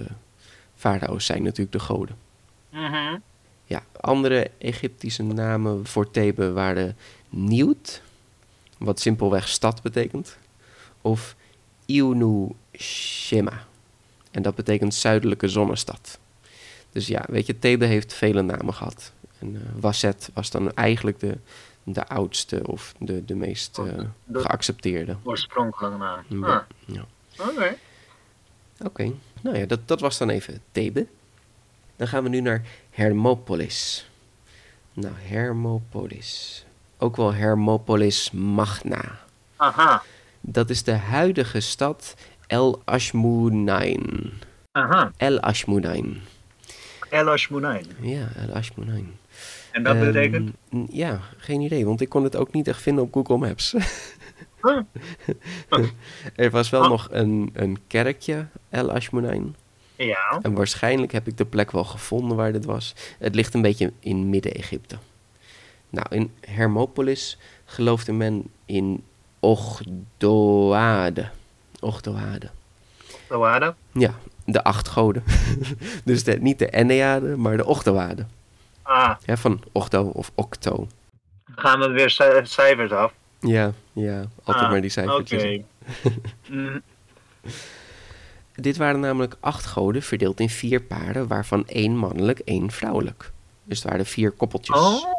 farao's 0.75 1.27
zijn 1.27 1.43
natuurlijk 1.43 1.73
de 1.73 1.79
goden. 1.79 2.17
Ja, 3.67 3.83
andere 4.01 4.51
Egyptische 4.59 5.23
namen 5.23 5.87
voor 5.87 6.11
Thebe 6.11 6.53
waren 6.53 6.97
Nieuwt, 7.29 8.03
wat 8.79 9.01
simpelweg 9.01 9.49
stad 9.49 9.83
betekent, 9.83 10.37
of 11.01 11.37
Iunu 11.87 12.49
Shema. 12.79 13.65
En 14.31 14.43
dat 14.43 14.55
betekent 14.55 14.95
zuidelijke 14.95 15.49
zonnestad. 15.49 16.19
Dus 16.93 17.07
ja, 17.07 17.25
weet 17.29 17.47
je, 17.47 17.59
Thebe 17.59 17.85
heeft 17.85 18.13
vele 18.15 18.43
namen 18.43 18.75
gehad. 18.75 19.13
En 19.39 19.55
eh 19.55 19.61
Wasset 19.81 20.31
was 20.35 20.51
dan 20.51 20.73
eigenlijk 20.75 21.21
de, 21.21 21.39
de 21.83 22.07
oudste 22.09 22.67
of 22.67 22.95
de, 22.99 23.25
de 23.25 23.35
meest 23.35 23.79
eh, 23.79 23.85
de- 24.25 24.41
geaccepteerde. 24.41 25.17
Oorspronkelijke 25.23 25.97
naam. 25.97 26.25
Ja, 26.29 26.67
Ah, 26.87 26.95
ja. 26.95 27.05
Oké. 27.51 27.77
Oké, 28.85 29.13
nou 29.41 29.59
ja, 29.59 29.67
dat, 29.67 29.89
dat 29.89 30.01
was 30.01 30.19
dan 30.19 30.31
even 30.31 30.61
Thebe. 30.73 31.07
Dan 31.97 32.09
gaan 32.09 32.23
we 32.23 32.29
nu 32.29 32.41
naar 32.41 32.63
Hermopolis. 32.91 34.11
Nou, 34.93 35.15
Hermopolis. 35.19 36.65
Ook 36.99 37.17
wel 37.17 37.35
Hermopolis 37.35 38.31
Magna. 38.31 39.19
Aha. 39.57 40.03
Dat 40.41 40.71
is 40.71 40.83
de 40.83 40.93
huidige 40.93 41.61
stad 41.61 42.15
El 42.47 42.83
Ashmunain. 42.85 44.33
Aha. 44.73 45.11
El 45.17 45.41
Ashmunain. 45.41 46.21
El 47.11 47.29
Ashmunain. 47.31 47.87
Ja, 48.01 48.29
El 48.37 48.53
Ashmunain. 48.55 49.17
En 49.73 49.83
dat 49.83 49.95
Ehm, 49.97 50.05
betekent? 50.05 50.51
ja, 50.91 51.21
geen 51.37 51.61
idee, 51.61 51.85
want 51.87 52.01
ik 52.01 52.09
kon 52.09 52.25
het 52.25 52.37
ook 52.37 52.53
niet 52.53 52.69
echt 52.69 52.83
vinden 52.83 53.05
op 53.05 53.13
Google 53.13 53.37
Maps. 53.39 53.75
Huh. 54.65 54.81
er 56.35 56.51
was 56.51 56.71
wel 56.71 56.83
Ah. 56.83 56.89
nog 56.89 57.09
een, 57.11 57.51
een 57.53 57.79
kerkje, 57.87 58.47
El 58.71 58.93
Ashmunain. 58.93 59.57
Ja. 59.97 60.39
En 60.43 60.55
waarschijnlijk 60.55 61.13
heb 61.13 61.27
ik 61.27 61.37
de 61.37 61.45
plek 61.45 61.71
wel 61.71 61.85
gevonden 61.85 62.37
waar 62.37 62.53
dit 62.53 62.65
was. 62.65 62.95
Het 63.19 63.35
ligt 63.35 63.55
een 63.55 63.63
beetje 63.63 63.93
in 64.01 64.29
Midden-Egypte. 64.29 64.97
Nou, 65.91 66.07
in 66.11 66.33
Hermopolis 66.41 67.39
geloofde 67.65 68.13
men 68.13 68.45
in 68.65 69.05
Ogdoade. 69.41 71.29
Ogdoade. 71.81 72.51
De 73.29 73.37
waarde. 73.37 73.75
Ja, 73.93 74.15
de 74.45 74.65
acht 74.65 74.89
goden. 74.89 75.25
dus 76.05 76.25
de, 76.25 76.41
niet 76.41 76.59
de 76.59 76.69
Enneade, 76.69 77.37
maar 77.37 77.57
de 77.57 77.65
Ogdoade. 77.67 78.27
Ah, 78.83 79.15
Ja, 79.25 79.37
van 79.37 79.63
Ogdo 79.73 80.03
of 80.03 80.31
Octo. 80.35 80.89
gaan 81.55 81.81
we 81.81 81.89
weer 81.89 82.11
ci- 82.11 82.41
cijfers 82.43 82.91
af. 82.93 83.13
Ja, 83.41 83.73
ja, 83.93 84.25
altijd 84.45 84.65
Ah, 84.65 84.71
maar 84.71 84.81
die 84.81 84.91
cijfertjes. 84.91 85.43
Oké. 85.43 85.63
Mm, 86.51 86.83
Dit 88.55 88.77
waren 88.77 89.01
namelijk 89.01 89.37
acht 89.41 89.67
goden 89.67 90.03
verdeeld 90.03 90.41
in 90.41 90.49
vier 90.49 90.83
paren, 90.83 91.27
waarvan 91.27 91.67
één 91.67 91.97
mannelijk, 91.97 92.39
één 92.39 92.71
vrouwelijk. 92.71 93.33
Dus 93.65 93.83
het 93.83 93.91
waren 93.91 94.07
vier 94.07 94.31
koppeltjes. 94.31 94.77
Oh. 94.77 95.15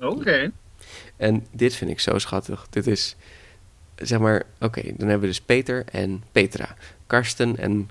Oké. 0.00 0.50
En 1.16 1.46
dit 1.50 1.74
vind 1.74 1.90
ik 1.90 2.00
zo 2.00 2.18
schattig. 2.18 2.66
Dit 2.70 2.86
is, 2.86 3.16
zeg 3.96 4.18
maar, 4.18 4.42
oké, 4.60 4.82
dan 4.82 5.08
hebben 5.08 5.20
we 5.20 5.26
dus 5.26 5.40
Peter 5.40 5.84
en 5.92 6.22
Petra. 6.32 6.76
Karsten 7.06 7.56
en 7.56 7.90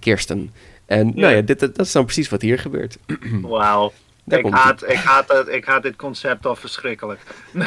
Kirsten. 0.00 0.52
En 0.86 1.12
nou 1.14 1.34
ja, 1.34 1.40
dit, 1.40 1.60
dat 1.60 1.78
is 1.78 1.92
dan 1.92 2.04
precies 2.04 2.28
wat 2.28 2.42
hier 2.42 2.58
gebeurt. 2.58 2.98
Wauw. 3.42 3.92
Daar 4.24 4.38
Ik 4.38 4.52
haat, 4.52 4.88
ik, 4.88 4.96
haat 4.96 5.28
het, 5.28 5.48
ik 5.48 5.64
haat 5.64 5.82
dit 5.82 5.96
concept 5.96 6.46
al 6.46 6.56
verschrikkelijk. 6.56 7.20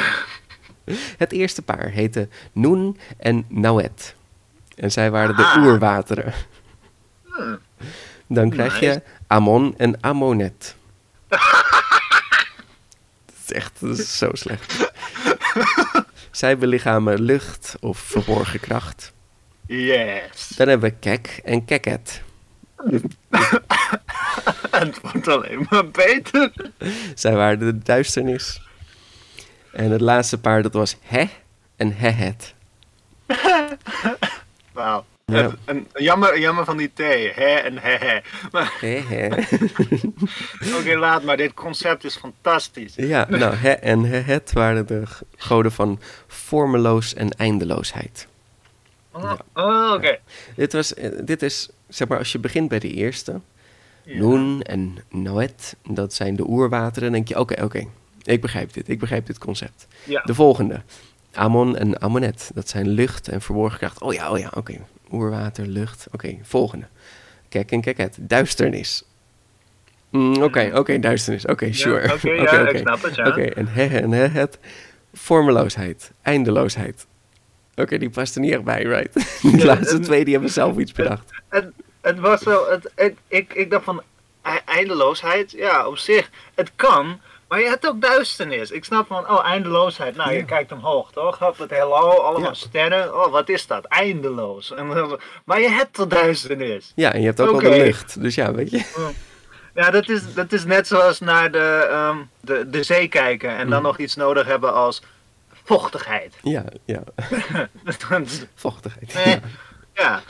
Het 1.16 1.32
eerste 1.32 1.62
paar 1.62 1.90
heette 1.90 2.28
Noen 2.52 2.98
en 3.16 3.44
Nauet. 3.48 4.14
En 4.80 4.90
zij 4.92 5.10
waren 5.10 5.36
de 5.36 5.44
Ah. 5.44 5.62
oerwateren. 5.64 6.32
Dan 8.26 8.50
krijg 8.50 8.80
je. 8.80 9.02
Amon 9.26 9.74
en 9.76 10.02
Amonet. 10.02 10.74
dat 11.28 11.40
is 13.46 13.52
echt 13.52 13.80
dat 13.80 13.98
is 13.98 14.18
zo 14.18 14.30
slecht. 14.32 14.92
zij 16.30 16.58
belichamen 16.58 17.20
lucht 17.22 17.76
of 17.80 17.98
verborgen 17.98 18.60
kracht. 18.60 19.12
Yes. 19.66 20.48
Dan 20.56 20.68
hebben 20.68 20.90
we 20.90 20.96
Kek 20.96 21.40
en 21.44 21.64
Keket. 21.64 22.22
Het 24.70 25.00
wordt 25.00 25.28
alleen 25.28 25.66
maar 25.70 25.88
beter. 25.90 26.52
Zij 27.14 27.34
waren 27.34 27.58
de 27.58 27.78
duisternis. 27.78 28.62
En 29.72 29.90
het 29.90 30.00
laatste 30.00 30.38
paar, 30.38 30.62
dat 30.62 30.72
was 30.72 30.96
He 31.02 31.24
en 31.76 31.92
Hehet. 31.92 32.54
Wauw. 34.72 35.04
Ja. 35.24 35.50
Het- 35.64 35.84
jammer, 35.94 36.38
jammer 36.38 36.64
van 36.64 36.76
die 36.76 36.90
thee. 36.94 37.32
Hè 37.34 37.54
en 37.54 37.78
hè 37.78 37.90
hè. 37.90 38.18
Oké, 40.78 40.96
laat 40.96 41.22
maar. 41.22 41.36
Dit 41.36 41.54
concept 41.54 42.04
is 42.04 42.16
fantastisch. 42.16 42.94
Ja, 42.96 43.26
nou, 43.28 43.54
He 43.54 43.70
en 43.70 44.04
Hehet 44.04 44.52
waren 44.52 44.86
de 44.86 45.02
goden 45.36 45.72
van 45.72 46.00
vormeloos 46.26 47.14
en 47.14 47.30
eindeloosheid. 47.30 48.26
Oh, 49.12 49.32
oh, 49.54 49.92
oké. 49.92 50.18
Dit, 50.56 50.72
was, 50.72 50.94
eh, 50.94 51.10
dit 51.24 51.42
is, 51.42 51.68
zeg 51.88 52.08
maar, 52.08 52.18
als 52.18 52.32
je 52.32 52.38
begint 52.38 52.68
bij 52.68 52.78
de 52.78 52.90
eerste. 52.92 53.40
Noen 54.04 54.62
en 54.62 54.96
Noet, 55.10 55.76
dat 55.88 56.14
zijn 56.14 56.36
de 56.36 56.48
oerwateren, 56.48 57.02
dan 57.02 57.12
denk 57.12 57.28
je, 57.28 57.38
oké, 57.38 57.64
oké, 57.64 57.86
ik 58.22 58.40
begrijp 58.40 58.72
dit, 58.72 58.88
ik 58.88 58.98
begrijp 58.98 59.26
dit 59.26 59.38
concept. 59.38 59.86
Ja. 60.04 60.22
De 60.22 60.34
volgende, 60.34 60.82
Amon 61.32 61.76
en 61.76 62.00
Amonet, 62.02 62.50
dat 62.54 62.68
zijn 62.68 62.88
lucht 62.88 63.28
en 63.28 63.40
verborgen 63.40 63.78
kracht. 63.78 64.00
Oh 64.00 64.12
ja, 64.12 64.30
oh 64.30 64.38
ja, 64.38 64.50
oké, 64.54 64.74
oerwater, 65.12 65.66
lucht, 65.66 66.06
oké, 66.12 66.38
volgende. 66.42 66.86
Kek 67.48 67.70
en 67.70 67.80
Keket, 67.80 68.16
duisternis. 68.20 69.04
Mm, 70.10 70.42
Oké, 70.42 70.70
oké, 70.74 70.98
duisternis, 70.98 71.46
oké, 71.46 71.72
sure. 71.72 72.12
oké, 72.14 72.30
ja, 72.30 72.68
ik 72.68 72.76
snap 72.78 73.02
het, 73.02 73.14
ja. 73.14 73.26
Oké, 73.26 73.42
en 73.42 73.66
Hehe 73.68 73.98
en 74.00 74.12
Hehet, 74.12 74.58
vormeloosheid, 75.14 76.12
eindeloosheid. 76.22 77.06
Oké, 77.74 77.98
die 77.98 78.10
past 78.10 78.34
er 78.34 78.40
niet 78.40 78.52
echt 78.52 78.64
bij, 78.64 78.82
right? 78.82 79.14
Die 79.56 79.64
laatste 79.64 79.94
en- 79.96 80.02
twee, 80.02 80.24
die 80.24 80.32
hebben 80.32 80.50
zelf 80.52 80.78
iets 80.78 80.92
bedacht. 80.92 81.30
Het, 81.48 81.66
het 82.00 82.18
was 82.18 82.42
wel, 82.44 82.70
het, 82.70 82.90
het- 82.94 83.16
ik, 83.28 83.52
ik 83.54 83.70
dacht 83.70 83.84
van 83.84 84.02
e- 84.42 84.58
eindeloosheid, 84.64 85.50
ja, 85.50 85.86
op 85.86 85.96
zich, 85.98 86.30
het 86.54 86.70
kan, 86.76 87.20
maar 87.50 87.60
je 87.60 87.66
hebt 87.68 87.86
ook 87.88 88.00
duisternis. 88.00 88.70
Ik 88.70 88.84
snap 88.84 89.06
van, 89.06 89.30
oh, 89.30 89.44
eindeloosheid, 89.46 90.16
nou, 90.16 90.30
Ja. 90.30 90.36
je 90.36 90.44
kijkt 90.44 90.72
omhoog, 90.72 91.12
toch? 91.12 91.38
Het 91.38 91.70
heelal, 91.70 92.22
allemaal 92.24 92.48
Ja. 92.48 92.54
sterren, 92.54 93.14
oh, 93.24 93.32
wat 93.32 93.48
is 93.48 93.66
dat? 93.66 93.84
Eindeloos. 93.84 94.72
En, 94.74 94.88
dan- 94.88 95.20
maar 95.44 95.60
je 95.60 95.68
hebt 95.70 95.94
toch 95.94 96.06
duisternis? 96.06 96.92
Ja, 96.94 97.12
en 97.12 97.20
je 97.20 97.26
hebt 97.26 97.40
ook 97.40 97.50
Oké. 97.50 97.62
wel 97.68 97.70
de 97.78 97.84
lucht. 97.84 98.20
Dus 98.22 98.34
ja, 98.34 98.52
weet 98.52 98.70
je. 98.70 98.84
Ja, 99.74 99.90
dat 99.90 100.08
is, 100.08 100.34
dat 100.34 100.52
is 100.52 100.64
net 100.64 100.86
zoals 100.86 101.20
naar 101.20 101.50
de, 101.50 101.86
ehm, 101.90 102.16
de, 102.40 102.70
de 102.70 102.82
zee 102.82 103.08
kijken 103.08 103.50
en 103.50 103.68
dan 103.68 103.78
Mhm. 103.78 103.86
nog 103.86 103.98
iets 103.98 104.14
nodig 104.16 104.46
hebben 104.46 104.74
als 104.74 105.02
vochtigheid. 105.64 106.34
Ja, 106.42 106.64
ja. 106.84 107.02
Vochtigheid. 108.54 109.14
Nee. 109.14 109.24
Ja. 109.24 109.40
ja. 110.02 110.22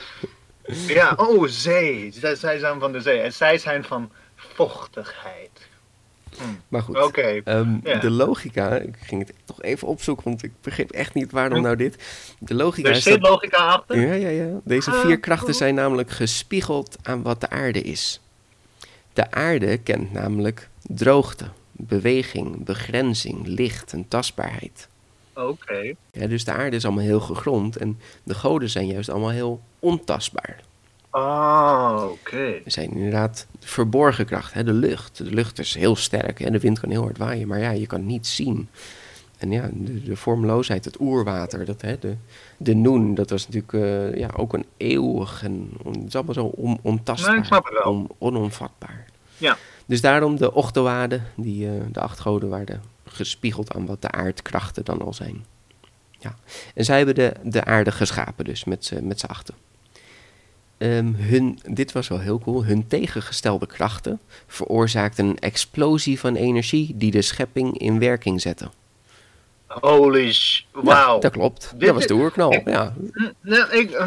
Ja, 0.87 1.13
oh, 1.17 1.45
zee. 1.49 2.11
Zij, 2.13 2.35
zij 2.35 2.59
zijn 2.59 2.81
van 2.81 2.93
de 2.93 3.01
zee 3.01 3.21
en 3.21 3.33
zij 3.33 3.59
zijn 3.59 3.85
van 3.85 4.11
vochtigheid. 4.37 5.60
Maar 6.68 6.83
goed. 6.83 6.96
Ehm. 7.44 7.81
De 8.00 8.11
logica, 8.11 8.76
ik 8.76 8.96
ging 9.00 9.26
het 9.26 9.37
toch 9.44 9.62
even 9.62 9.88
opzoeken, 9.88 10.24
want 10.24 10.42
ik 10.42 10.53
begreep 10.61 10.90
echt 10.90 11.14
niet 11.14 11.31
waarom 11.33 11.62
nou 11.62 11.76
dit. 11.76 12.03
De 12.38 12.55
logica 12.55 12.88
Er 12.88 12.94
zit 12.96 13.20
dat... 13.20 13.31
logica 13.31 13.57
achter. 13.57 14.00
Ja, 14.00 14.12
ja, 14.12 14.29
ja. 14.29 14.61
Deze 14.64 14.90
Ah, 14.90 15.00
vier 15.00 15.20
krachten 15.20 15.46
cool. 15.46 15.59
zijn 15.59 15.74
namelijk 15.74 16.11
gespiegeld 16.11 16.96
aan 17.03 17.22
wat 17.22 17.40
de 17.40 17.48
aarde 17.50 17.83
is. 17.83 18.20
De 19.12 19.31
aarde 19.31 19.79
kent 19.79 20.12
namelijk 20.12 20.68
droogte, 20.83 21.44
beweging, 21.72 22.64
begrenzing, 22.64 23.46
licht 23.46 23.92
en 23.92 24.09
tastbaarheid. 24.09 24.88
Oké. 25.35 25.94
Ja, 26.12 26.26
dus 26.26 26.44
de 26.44 26.53
aarde 26.53 26.76
is 26.76 26.85
allemaal 26.85 27.05
heel 27.05 27.20
gegrond 27.20 27.76
en 27.76 27.98
de 28.22 28.35
goden 28.35 28.70
zijn 28.70 28.87
juist 28.87 29.09
allemaal 29.09 29.31
heel 29.31 29.61
ontastbaar. 29.79 30.61
Oh, 31.11 32.03
oké. 32.11 32.61
Er 32.64 32.70
zijn 32.70 32.90
inderdaad 32.90 33.46
verborgen 33.61 34.27
kracht, 34.27 34.53
hè, 34.55 34.64
de 34.64 34.73
lucht. 34.73 35.16
De 35.16 35.25
lucht 35.35 35.59
is 35.59 35.75
heel 35.75 35.96
sterk 35.96 36.40
en 36.40 36.53
de 36.53 36.59
wind 36.61 36.81
kan 36.81 36.90
heel 36.90 37.03
hard 37.03 37.18
waaien, 37.18 37.49
maar 37.49 37.59
ja, 37.61 37.70
je 37.70 37.87
kan 37.87 38.07
niet 38.07 38.27
zien. 38.27 38.68
En 39.38 39.51
ja, 39.51 39.68
de, 39.73 40.03
de 40.03 40.16
vormloosheid, 40.16 40.85
het 40.85 41.01
oerwater, 41.01 41.64
dat, 41.64 41.81
hè, 41.81 41.99
de, 41.99 42.14
de 42.57 42.75
noen, 42.75 43.14
dat 43.14 43.31
was 43.31 43.49
natuurlijk 43.49 43.73
eh, 43.73 44.18
ja, 44.18 44.29
ook 44.37 44.53
een 44.53 44.64
eeuwig 44.77 45.42
en 45.44 45.70
het 45.85 46.07
is 46.07 46.14
allemaal 46.14 46.35
zo 46.35 46.44
on, 46.44 46.79
ontastbaar, 46.83 47.49
Nee, 47.73 47.85
on- 47.85 48.09
onomvatbaar. 48.18 49.05
Ja. 49.38 49.57
Dus 49.87 50.01
daarom 50.01 50.37
de 50.37 50.55
ochtowaden, 50.55 51.25
die, 51.35 51.66
eh, 51.66 51.73
de 51.92 52.01
acht 52.01 52.20
goden, 52.20 52.49
waren 52.49 52.83
gespiegeld 53.05 53.75
aan 53.75 53.87
wat 53.87 54.03
de 54.03 54.11
aardkrachten 54.11 54.85
dan 54.85 55.03
al 55.03 55.12
zijn. 55.14 55.44
Ja. 56.18 56.37
En 56.75 56.85
zij 56.85 56.96
hebben 56.96 57.14
de, 57.14 57.33
de 57.42 57.64
aarde 57.64 57.92
geschapen 57.92 58.44
dus, 58.44 58.64
met 58.64 58.92
met 59.03 59.20
z'n 59.20 59.27
achten. 59.27 59.55
Ehm, 60.81 61.12
hun, 61.14 61.59
dit 61.69 61.93
was 61.93 62.09
wel 62.09 62.19
heel 62.21 62.38
cool. 62.38 62.64
Hun 62.64 62.87
tegengestelde 62.87 63.66
krachten 63.66 64.21
veroorzaakten 64.47 65.27
een 65.27 65.38
explosie 65.38 66.21
van 66.21 66.35
energie 66.37 66.93
die 66.97 67.11
de 67.11 67.23
schepping 67.23 67.79
in 67.79 67.99
werking 67.99 68.40
zette. 68.40 68.71
Holy 69.66 70.33
sh... 70.33 70.61
Ja, 70.74 70.83
Wauw. 70.83 71.18
dat 71.20 71.33
klopt. 71.33 71.70
Dit 71.76 71.81
dat 71.87 71.95
was 71.95 72.07
de 72.07 72.14
oerknal. 72.14 72.53
ik- 72.53 72.68
Ja. 72.68 72.95
Nee, 73.41 73.61
ik, 73.70 73.91
eh, 73.91 74.07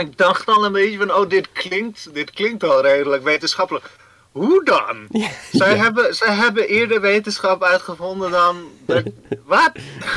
ik 0.00 0.16
dacht 0.18 0.46
al 0.48 0.64
een 0.64 0.72
beetje 0.72 0.98
van, 0.98 1.14
oh, 1.14 1.28
dit 1.28 1.52
klinkt, 1.52 2.14
dit 2.14 2.30
klinkt 2.30 2.64
al 2.64 2.82
redelijk 2.82 3.22
wetenschappelijk. 3.22 3.90
Hoe 4.32 4.64
dan? 4.64 4.96
Ja, 5.22 5.28
Zij, 5.52 5.74
ja. 5.76 5.82
hebben, 5.82 6.14
zij 6.14 6.34
hebben 6.34 6.68
eerder 6.68 7.00
wetenschap 7.00 7.62
uitgevonden 7.62 8.30
dan... 8.30 8.56
Wat? 9.44 9.72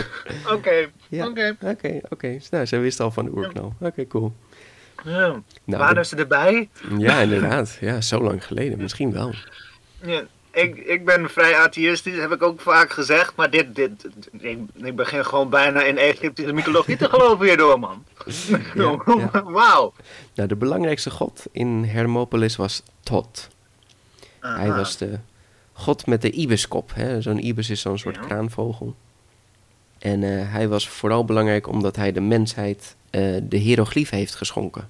Oké, 0.56 0.90
oké. 1.12 1.56
Oké, 1.62 2.00
oké. 2.10 2.38
Nou, 2.50 2.66
zij 2.66 2.80
wisten 2.80 3.06
al 3.06 3.12
van 3.12 3.26
de 3.26 3.32
oerknal. 3.32 3.74
Oké, 3.80 4.08
cool. 4.08 4.34
Ja. 5.04 5.28
Nou, 5.64 5.84
Waren 5.84 6.06
ze 6.06 6.16
erbij? 6.16 6.70
ja, 6.98 7.20
inderdaad. 7.20 7.78
Ja, 7.82 8.02
zo 8.02 8.22
lang 8.22 8.46
geleden. 8.46 8.78
Misschien 8.78 9.12
wel. 9.12 9.34
Ja. 10.02 10.24
ik, 10.52 10.76
ik 10.78 11.06
ben 11.06 11.30
vrij 11.30 11.56
atheïstisch, 11.58 12.16
heb 12.20 12.32
ik 12.32 12.44
ook 12.44 12.62
vaak 12.62 12.92
gezegd. 12.92 13.36
Maar 13.36 13.50
dit, 13.50 13.76
dit, 13.76 13.92
ik, 14.40 14.60
ik 14.76 14.96
begin 14.96 15.26
gewoon 15.26 15.50
bijna 15.50 15.82
in 15.84 15.98
Egyptische 15.98 16.54
mythologie 16.54 16.98
te 16.98 17.10
geloven 17.10 17.46
hierdoor, 17.46 17.80
man. 17.80 18.04
Ja, 18.74 18.98
ja. 19.06 19.44
Wauw. 19.58 19.94
Nou, 20.36 20.48
de 20.50 20.56
belangrijkste 20.56 21.10
god 21.10 21.46
in 21.52 21.84
Hermopolis 21.84 22.56
was 22.56 22.84
Tot. 23.04 23.48
Hij 24.40 24.72
was 24.72 24.98
de 24.98 25.20
god 25.74 26.06
met 26.08 26.22
de 26.22 26.32
ibiskop. 26.32 26.92
hè. 26.94 27.22
Zo'n 27.22 27.46
ibis 27.46 27.70
is 27.70 27.82
zo'n 27.82 27.98
soort 27.98 28.16
Ja. 28.16 28.22
kraanvogel. 28.22 28.96
En 30.00 30.24
eh, 30.24 30.52
hij 30.54 30.68
was 30.68 30.90
vooral 30.90 31.26
belangrijk 31.26 31.68
omdat 31.68 31.96
hij 31.96 32.12
de 32.12 32.22
mensheid 32.22 32.96
de 33.44 33.58
hieroglyphen 33.58 34.18
heeft 34.18 34.36
geschonken. 34.36 34.90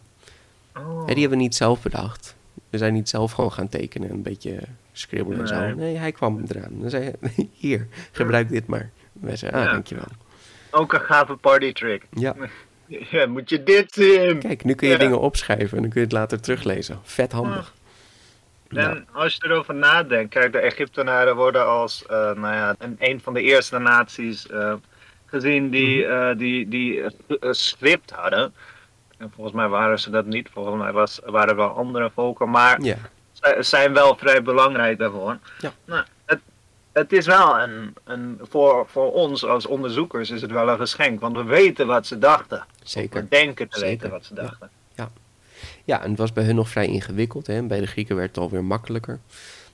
Oh. 0.78 1.05
Die 1.07 1.19
hebben 1.19 1.38
we 1.38 1.43
niet 1.43 1.55
zelf 1.55 1.82
bedacht. 1.82 2.36
We 2.69 2.78
zijn 2.78 2.93
niet 2.93 3.09
zelf 3.09 3.32
gewoon 3.32 3.51
gaan 3.51 3.69
tekenen 3.69 4.09
en 4.09 4.15
een 4.15 4.22
beetje 4.22 4.57
schribbelen 4.91 5.39
en 5.39 5.47
zo. 5.47 5.76
Nee. 5.76 5.95
Hij 5.97 6.11
kwam 6.11 6.43
eraan. 6.47 6.80
Dan 6.80 6.89
zei 6.89 7.03
hij, 7.03 7.49
hier, 7.53 7.88
gebruik 8.11 8.49
dit 8.49 8.67
maar. 8.67 8.89
Wij 9.13 9.36
zeiden, 9.36 9.59
ah, 9.59 9.65
Ja. 9.65 9.72
dankjewel. 9.72 10.05
Ook 10.72 10.93
een 10.93 10.99
gave 10.99 11.36
party 11.36 11.72
trick. 11.74 12.03
Ja, 12.09 12.36
Ja, 13.11 13.26
moet 13.28 13.49
je 13.49 13.63
dit 13.63 13.93
zien? 13.93 14.39
kijk, 14.39 14.63
nu 14.63 14.74
kun 14.74 14.88
je 14.88 14.93
Ja. 14.93 14.99
dingen 14.99 15.19
opschrijven 15.19 15.76
en 15.78 15.82
dan 15.84 15.91
kun 15.91 15.99
je 16.01 16.05
het 16.07 16.15
later 16.15 16.39
teruglezen. 16.41 16.99
Vet 17.03 17.32
handig. 17.32 17.74
Nou, 18.69 18.95
En 18.95 19.07
als 19.11 19.34
je 19.36 19.45
erover 19.45 19.76
nadenkt, 19.76 20.34
kijk, 20.34 20.51
de 20.51 20.57
Egyptenaren 20.59 21.36
worden 21.36 21.67
als 21.67 22.05
eh, 22.05 22.15
nou 22.17 22.53
ja, 22.53 22.76
een, 22.78 22.95
een 22.99 23.19
van 23.22 23.34
de 23.34 23.41
eerste 23.41 23.78
naties 23.80 24.47
eh, 24.49 24.74
gezien 25.32 25.70
die, 25.70 26.06
eh, 26.06 26.38
die, 26.38 26.68
die 26.68 27.02
eh, 27.02 27.10
script 27.52 28.12
hadden. 28.12 28.54
En 29.18 29.32
volgens 29.36 29.56
mij 29.56 29.68
waren 29.68 30.00
ze 30.00 30.10
dat 30.10 30.26
niet, 30.26 30.50
volgens 30.54 30.78
mij 30.78 30.92
was, 30.92 31.20
waren 31.26 31.50
er 31.50 31.56
wel 31.56 31.70
andere 31.70 32.10
volken, 32.14 32.50
maar 32.50 32.82
ja, 32.82 32.98
zij 33.32 33.64
zijn 33.64 33.94
wel 33.94 34.16
vrij 34.18 34.42
belangrijk 34.42 34.98
daarvoor. 34.98 35.38
Ja. 35.60 35.74
Nou, 35.86 36.04
het, 36.26 36.40
het 36.92 37.14
is 37.14 37.26
wel 37.26 37.60
een, 37.60 37.94
een 38.04 38.40
voor, 38.42 38.88
voor 38.88 39.14
ons 39.14 39.46
als 39.46 39.66
onderzoekers 39.66 40.30
is 40.30 40.42
het 40.42 40.52
wel 40.52 40.70
een 40.70 40.78
geschenk, 40.78 41.20
want 41.20 41.36
we 41.36 41.44
weten 41.44 41.88
wat 41.88 42.08
ze 42.08 42.18
dachten. 42.18 42.66
zeker. 42.84 43.22
We 43.22 43.28
denken 43.30 43.70
te 43.70 43.80
Zeker, 43.80 43.92
weten 43.92 44.10
wat 44.10 44.26
ze 44.26 44.36
ja. 44.36 44.42
dachten. 44.42 44.70
Ja, 45.86 46.02
en 46.02 46.10
het 46.10 46.20
was 46.20 46.34
bij 46.34 46.44
hun 46.44 46.56
nog 46.56 46.70
vrij 46.70 46.88
ingewikkeld. 46.88 47.48
Hè? 47.48 47.64
Bij 47.64 47.80
de 47.80 47.88
Grieken 47.88 48.16
werd 48.16 48.28
het 48.28 48.38
alweer 48.38 48.64
makkelijker. 48.64 49.20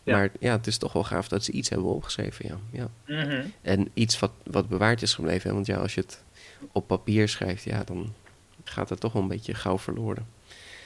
Ja. 0.08 0.18
Maar 0.18 0.30
ja, 0.40 0.52
het 0.52 0.68
is 0.68 0.78
toch 0.78 0.94
wel 0.94 1.04
gaaf 1.04 1.28
dat 1.28 1.44
ze 1.44 1.52
iets 1.52 1.70
hebben 1.70 1.88
opgeschreven. 1.88 2.46
Ja. 2.48 2.58
Ja. 2.72 2.90
Mhm. 3.26 3.46
En 3.62 3.90
iets 3.94 4.20
wat, 4.20 4.32
wat 4.44 4.70
bewaard 4.70 5.02
is 5.02 5.14
gebleven. 5.14 5.50
Hè? 5.50 5.56
Want 5.56 5.66
ja, 5.66 5.78
als 5.78 5.94
je 5.94 6.02
het 6.02 6.24
op 6.72 6.88
papier 6.88 7.30
schrijft, 7.30 7.64
ja, 7.64 7.84
dan 7.84 8.14
gaat 8.64 8.90
het 8.90 9.00
toch 9.00 9.14
wel 9.14 9.22
een 9.22 9.28
beetje 9.28 9.54
gauw 9.54 9.78
verloren. 9.78 10.28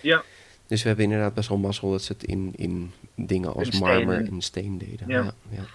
Ja. 0.02 0.24
Dus 0.68 0.82
we 0.82 0.88
hebben 0.88 1.06
inderdaad 1.06 1.34
best 1.34 1.50
wel 1.50 1.58
mazzel 1.58 1.92
dat 1.92 2.02
ze 2.02 2.14
het 2.14 2.24
in, 2.24 2.54
in 2.56 2.92
dingen 3.16 3.54
als 3.54 3.70
In 3.70 3.80
marmer 3.80 4.28
en 4.28 4.42
steen 4.42 4.78
deden. 4.78 5.08
Ja. 5.08 5.34
Ja, 5.50 5.66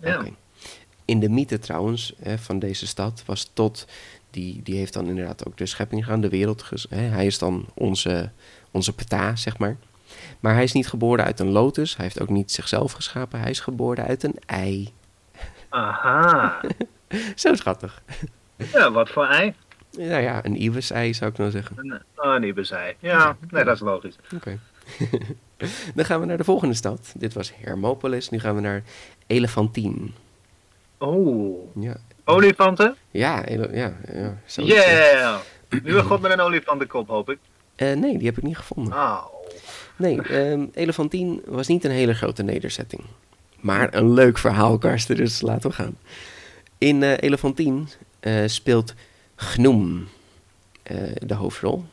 ja. 0.00 0.24
In 1.04 1.20
de 1.20 1.28
mythe 1.28 1.58
trouwens 1.58 2.14
hè, 2.22 2.38
van 2.38 2.58
deze 2.58 2.86
stad 2.86 3.22
was 3.26 3.50
Tot, 3.52 3.86
die, 4.30 4.62
die 4.62 4.76
heeft 4.76 4.92
dan 4.92 5.06
inderdaad 5.06 5.46
ook 5.46 5.56
de 5.56 5.66
schepping 5.66 6.04
gedaan, 6.04 6.20
de 6.20 6.28
wereld. 6.28 6.70
Hè, 6.88 7.00
hij 7.00 7.26
is 7.26 7.38
dan 7.38 7.66
onze, 7.74 8.30
onze 8.70 8.92
peta, 8.92 9.36
zeg 9.36 9.58
maar. 9.58 9.76
Maar 10.40 10.54
hij 10.54 10.62
is 10.62 10.72
niet 10.72 10.88
geboren 10.88 11.24
uit 11.24 11.40
een 11.40 11.50
lotus, 11.50 11.96
hij 11.96 12.04
heeft 12.04 12.20
ook 12.20 12.28
niet 12.28 12.52
zichzelf 12.52 12.92
geschapen, 12.92 13.40
hij 13.40 13.50
is 13.50 13.60
geboren 13.60 14.04
uit 14.04 14.22
een 14.22 14.36
ei. 14.46 14.92
Aha. 15.68 16.60
Zo 17.34 17.54
schattig. 17.54 18.02
Ja, 18.72 18.90
wat 18.90 19.08
voor 19.10 19.26
ei? 19.26 19.54
Nou 19.98 20.22
ja, 20.22 20.44
een 20.44 20.62
ibis-ei 20.62 21.14
zou 21.14 21.30
ik 21.30 21.38
nou 21.38 21.50
zeggen. 21.50 21.76
Een- 21.78 22.02
Oh, 22.16 22.38
niet 22.38 22.54
bezij. 22.54 22.96
Ja, 22.98 23.36
nee, 23.50 23.64
dat 23.64 23.74
is 23.74 23.80
logisch. 23.80 24.16
Oké. 24.34 24.58
dan 25.94 26.04
gaan 26.04 26.20
we 26.20 26.26
naar 26.26 26.36
de 26.36 26.44
volgende 26.44 26.74
stad. 26.74 27.12
Dit 27.16 27.32
was 27.34 27.52
Hermopolis, 27.56 28.28
nu 28.30 28.38
gaan 28.40 28.54
we 28.54 28.60
naar 28.60 28.82
Elefantine. 29.26 30.06
Oh, 30.98 31.76
Ja, 31.80 31.96
olifanten? 32.24 32.96
ja, 33.10 33.44
ja, 33.48 33.66
ja. 33.72 33.92
Yeah! 34.54 35.36
Nu 35.84 35.96
een 35.96 36.04
god 36.04 36.20
met 36.20 36.32
een 36.32 36.40
olifantenkop, 36.40 37.08
hoop 37.08 37.30
ik. 37.30 37.38
Eh, 37.76 37.92
nee, 37.96 38.18
die 38.18 38.26
heb 38.26 38.36
ik 38.36 38.42
niet 38.42 38.56
gevonden. 38.56 38.92
Oh. 38.92 39.24
Nee, 39.96 40.22
ehm 40.22 40.64
Elefantine 40.72 41.40
was 41.46 41.66
niet 41.66 41.84
een 41.84 41.90
hele 41.90 42.14
grote 42.14 42.42
nederzetting. 42.42 43.02
Maar 43.60 43.94
een 43.94 44.12
leuk 44.12 44.38
verhaal, 44.38 44.78
Karsten, 44.78 45.16
dus 45.16 45.40
laten 45.40 45.70
we 45.70 45.76
gaan. 45.76 45.96
In 46.78 47.02
eh 47.02 47.16
Elefantine 47.20 47.82
eh, 48.20 48.42
speelt 48.46 48.94
Gnoem 49.36 50.08
eh, 50.82 50.96
de 51.14 51.34
hoofdrol. 51.34 51.84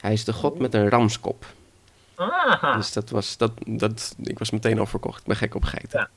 Hij 0.00 0.12
is 0.12 0.24
de 0.24 0.32
god 0.32 0.58
met 0.58 0.74
een 0.74 0.88
ramskop. 0.88 1.46
Ah. 2.14 2.76
Dus 2.76 2.92
dat 2.92 3.10
was, 3.10 3.36
dat, 3.36 3.52
dat, 3.66 4.16
ik 4.22 4.38
was 4.38 4.50
meteen 4.50 4.78
al 4.78 4.86
verkocht. 4.86 5.20
Ik 5.20 5.26
ben 5.26 5.36
gek 5.36 5.54
op 5.54 5.64
geiten. 5.64 6.08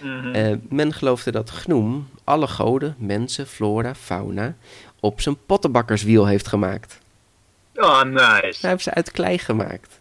Ja. 0.00 0.08
Mhm. 0.08 0.58
Men 0.68 0.92
geloofde 0.92 1.30
dat 1.30 1.50
Gnoem 1.50 2.08
alle 2.24 2.46
goden, 2.46 2.94
mensen, 2.98 3.46
flora, 3.46 3.94
fauna 3.94 4.54
op 5.00 5.20
zijn 5.20 5.36
pottenbakkerswiel 5.46 6.26
heeft 6.26 6.48
gemaakt. 6.48 6.98
oh, 7.74 8.02
nice. 8.02 8.58
Hij 8.60 8.70
heeft 8.70 8.82
ze 8.82 8.94
uit 8.94 9.10
klei 9.10 9.38
gemaakt. 9.38 10.00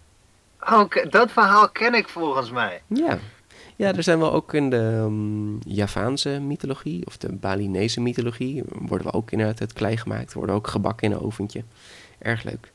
Oké, 0.69 1.09
dat 1.09 1.31
verhaal 1.31 1.69
ken 1.69 1.93
ik 1.93 2.09
volgens 2.09 2.51
mij. 2.51 2.81
Ja. 2.87 3.19
Ja, 3.75 3.93
er 3.95 4.03
zijn 4.03 4.19
wel 4.19 4.33
ook 4.33 4.53
in 4.53 4.69
de 4.69 5.01
ehm, 5.03 5.71
Javaanse 5.73 6.29
mythologie 6.29 7.05
of 7.05 7.17
de 7.17 7.33
Balinese 7.33 8.01
mythologie 8.01 8.63
worden 8.67 9.07
we 9.07 9.13
ook 9.13 9.31
inderdaad 9.31 9.61
uit 9.61 9.73
klei 9.73 9.97
gemaakt. 9.97 10.33
Worden 10.33 10.55
ook 10.55 10.67
gebakken 10.67 11.07
in 11.07 11.13
een 11.13 11.23
oventje. 11.23 11.63
Erg 12.19 12.43
leuk. 12.43 12.71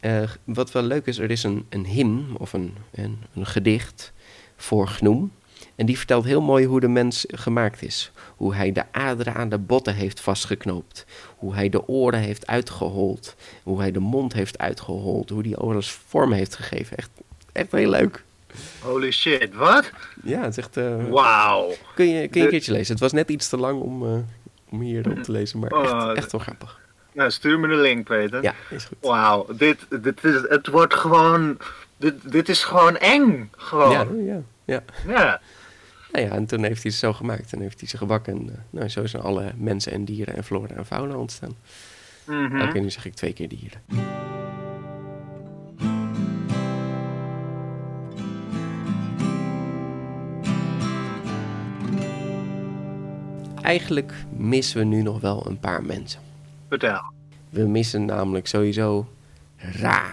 Eh, 0.00 0.30
wat 0.44 0.72
wel 0.72 0.82
leuk 0.82 1.06
is, 1.06 1.18
er 1.18 1.30
is 1.30 1.42
een, 1.42 1.66
een 1.68 1.86
hymn 1.86 2.36
of 2.38 2.52
een, 2.52 2.74
een, 2.92 3.18
een 3.34 3.46
gedicht 3.46 4.12
voor 4.56 4.88
Gnoem. 4.88 5.32
En 5.76 5.86
die 5.86 5.96
vertelt 5.96 6.24
heel 6.24 6.40
mooi 6.40 6.66
hoe 6.66 6.80
de 6.80 6.88
mens 6.88 7.24
gemaakt 7.28 7.82
is. 7.82 8.10
Hoe 8.36 8.54
hij 8.54 8.72
de 8.72 8.82
aderen 8.90 9.34
aan 9.34 9.48
de 9.48 9.58
botten 9.58 9.94
heeft 9.94 10.20
vastgeknoopt. 10.20 11.04
Hoe 11.36 11.54
hij 11.54 11.68
de 11.68 11.88
oren 11.88 12.20
heeft 12.20 12.46
uitgehold. 12.46 13.36
Hoe 13.62 13.78
hij 13.80 13.90
de 13.92 13.98
mond 14.00 14.32
heeft 14.32 14.58
uitgehold. 14.58 15.30
Hoe 15.30 15.42
hij 15.42 15.56
alles 15.56 15.90
vorm 15.90 16.32
heeft 16.32 16.56
gegeven. 16.56 16.96
Echt, 16.96 17.10
echt 17.52 17.72
heel 17.72 17.90
leuk. 17.90 18.24
Holy 18.80 19.10
shit, 19.10 19.54
wat? 19.54 19.90
Ja, 20.22 20.40
het 20.42 20.50
is 20.50 20.56
echt... 20.64 20.76
eh, 20.76 21.04
Wauw. 21.08 21.72
Kun 21.94 22.08
je, 22.08 22.12
kun 22.12 22.12
je 22.14 22.20
een 22.20 22.28
De- 22.30 22.48
keertje 22.48 22.72
lezen. 22.72 22.92
Het 22.92 23.00
was 23.02 23.12
net 23.12 23.28
iets 23.28 23.48
te 23.48 23.56
lang 23.56 23.80
om, 23.80 24.04
eh, 24.06 24.18
om 24.70 24.80
hier 24.80 25.10
op 25.10 25.22
te 25.22 25.32
lezen, 25.32 25.58
maar 25.58 25.70
Oh, 25.70 26.08
echt, 26.08 26.16
echt 26.16 26.32
wel 26.32 26.40
grappig. 26.40 26.80
Nou, 27.12 27.30
stuur 27.30 27.58
me 27.58 27.68
de 27.68 27.74
link, 27.76 28.06
Peter. 28.06 28.42
Ja, 28.42 28.54
is 28.70 28.84
goed. 28.84 28.96
Wauw, 29.00 29.46
dit, 29.56 29.86
dit 30.02 30.24
is, 30.24 30.34
het 30.48 30.66
wordt 30.66 30.94
gewoon, 30.94 31.58
dit, 31.96 32.14
dit 32.32 32.48
is 32.48 32.64
gewoon 32.64 32.96
eng. 32.96 33.50
Gewoon. 33.56 33.90
Ja, 33.90 34.06
Ja. 34.34 34.40
ja, 34.64 34.82
ja. 35.06 35.40
Nou 36.16 36.28
ja, 36.28 36.34
en 36.34 36.46
toen 36.46 36.62
heeft 36.62 36.82
hij 36.82 36.92
ze 36.92 36.98
zo 36.98 37.12
gemaakt 37.12 37.52
en 37.52 37.60
heeft 37.60 37.80
hij 37.80 37.88
ze 37.88 37.96
gebakken. 37.96 38.32
En 38.32 38.48
eh, 38.50 38.58
nou, 38.70 38.88
zo 38.88 39.06
zijn 39.06 39.22
alle 39.22 39.52
mensen 39.56 39.92
en 39.92 40.04
dieren 40.04 40.36
en 40.36 40.44
flora 40.44 40.74
en 40.74 40.86
fauna 40.86 41.16
ontstaan. 41.16 41.56
Mhm. 42.24 42.60
Oké, 42.60 42.78
nu 42.78 42.90
zeg 42.90 43.06
ik 43.06 43.14
twee 43.14 43.32
keer 43.32 43.48
dieren. 43.48 43.80
Eigenlijk 53.62 54.12
missen 54.36 54.78
we 54.78 54.84
nu 54.84 55.02
nog 55.02 55.20
wel 55.20 55.46
een 55.46 55.60
paar 55.60 55.82
mensen. 55.82 56.20
Vertel. 56.68 57.02
We 57.50 57.66
missen 57.66 58.04
namelijk 58.04 58.46
sowieso 58.46 59.08
Ra. 59.56 60.10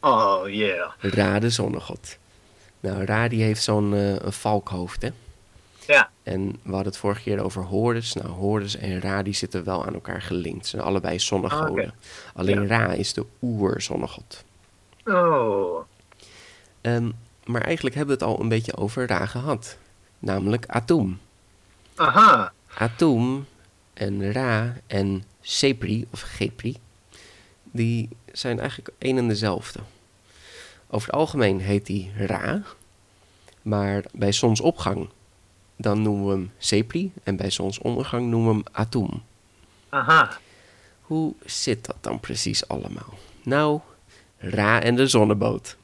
Oh, 0.00 0.48
yeah. 0.48 0.90
Ra, 0.98 1.38
de 1.38 1.50
zonnegod. 1.50 2.18
Nou, 2.80 3.04
Ra 3.04 3.28
die 3.28 3.42
heeft 3.42 3.62
zo'n 3.62 3.94
eh, 3.94 4.16
een 4.16 4.32
valkhoofd, 4.32 5.02
hè? 5.02 5.10
Ja. 5.86 6.10
En 6.22 6.48
we 6.48 6.70
hadden 6.70 6.86
het 6.86 6.96
vorige 6.96 7.22
keer 7.22 7.42
over 7.42 7.62
Horus. 7.62 8.12
Nou, 8.12 8.28
Horus 8.28 8.76
en 8.76 9.00
Ra 9.00 9.22
die 9.22 9.34
zitten 9.34 9.64
wel 9.64 9.86
aan 9.86 9.94
elkaar 9.94 10.22
gelinkt. 10.22 10.64
Ze 10.66 10.70
zijn 10.70 10.82
allebei 10.82 11.18
zonnegoden. 11.18 11.84
Ah. 11.84 11.92
Alleen 12.34 12.62
Ja. 12.62 12.66
Ra 12.78 12.92
is 12.92 13.12
de 13.12 13.26
oerzonnegod. 13.42 14.44
Oh. 15.04 15.80
Ehm, 16.80 17.10
maar 17.44 17.62
eigenlijk 17.62 17.96
hebben 17.96 18.18
we 18.18 18.24
het 18.24 18.32
al 18.32 18.40
een 18.40 18.48
beetje 18.48 18.76
over 18.76 19.06
Ra 19.06 19.26
gehad. 19.26 19.76
Namelijk 20.18 20.66
Atum. 20.66 21.18
Aha. 21.96 22.52
Atum 22.74 23.46
en 23.94 24.32
Ra 24.32 24.76
en 24.86 25.24
Sepri, 25.40 26.06
of 26.10 26.20
Gepri, 26.20 26.76
die 27.62 28.08
zijn 28.32 28.58
eigenlijk 28.60 28.90
één 28.98 29.18
en 29.18 29.28
dezelfde. 29.28 29.78
Over 30.90 31.08
het 31.08 31.16
algemeen 31.16 31.60
heet 31.60 31.86
die 31.86 32.12
Ra, 32.16 32.62
maar 33.62 34.04
bij 34.12 34.32
zonsopgang 34.32 35.08
dan 35.78 36.02
noemen 36.02 36.26
we 36.26 36.32
hem 36.32 36.52
Sepri 36.58 37.12
en 37.22 37.36
bij 37.36 37.50
zonsondergang 37.50 38.26
noemen 38.26 38.48
we 38.48 38.54
hem 38.54 38.64
Atum. 38.72 39.22
Aha. 39.88 40.38
Hoe 41.00 41.34
zit 41.44 41.86
dat 41.86 41.96
dan 42.00 42.20
precies 42.20 42.68
allemaal? 42.68 43.14
Nou, 43.42 43.80
Ra 44.38 44.82
en 44.82 44.96
de 44.96 45.06
zonneboot. 45.06 45.76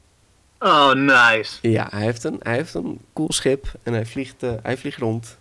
Oh, 0.59 0.93
nice. 0.93 1.71
Ja, 1.71 1.87
hij 1.91 2.03
heeft 2.03 2.25
een, 2.25 2.41
hij 2.43 2.55
heeft 2.55 2.75
een 2.75 3.01
cool 3.13 3.33
schip 3.33 3.73
en 3.83 3.93
hij 3.93 4.07
vliegt, 4.07 4.43
eh, 4.43 4.53
hij 4.63 4.77
vliegt 4.77 4.99
rond. 4.99 5.37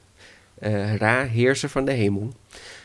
Eh, 0.59 0.95
Ra, 0.95 1.23
heerser 1.23 1.69
van 1.69 1.85
de 1.85 1.91
hemel. 1.91 2.33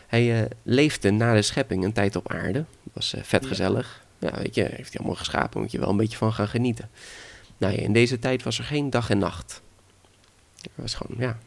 Hij 0.07 0.43
eh, 0.43 0.51
leefde 0.63 1.11
na 1.11 1.35
de 1.35 1.43
schepping 1.43 1.85
een 1.85 1.93
tijd 1.93 2.17
op 2.17 2.33
aarde. 2.33 2.65
Dat 2.83 2.93
was 2.93 3.15
vet 3.23 3.47
gezellig. 3.47 4.07
Ja, 4.19 4.31
weet 4.35 4.55
je, 4.55 4.63
heeft 4.63 4.93
hij 4.93 4.99
allemaal 4.99 5.15
geschapen, 5.15 5.61
moet 5.61 5.71
je 5.71 5.79
wel 5.79 5.89
een 5.89 5.97
beetje 5.97 6.17
van 6.17 6.33
gaan 6.33 6.49
genieten. 6.49 6.91
Nou 7.59 7.73
ja, 7.73 7.79
in 7.79 7.93
deze 7.93 8.19
tijd 8.19 8.43
was 8.43 8.59
er 8.59 8.65
geen 8.65 8.91
dag 8.91 9.11
en 9.11 9.19
nacht. 9.19 9.63
Er 10.63 10.71
was 10.75 10.95
gewoon, 10.95 11.17
ja. 11.19 11.39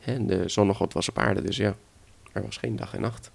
Hè, 0.00 0.26
de 0.26 0.48
zonnegod 0.48 0.92
was 0.92 1.08
op 1.08 1.18
aarde, 1.18 1.42
dus 1.42 1.56
ja. 1.56 1.76
Er 2.32 2.42
was 2.42 2.56
geen 2.56 2.76
dag 2.76 2.94
en 2.94 3.00
nacht. 3.00 3.30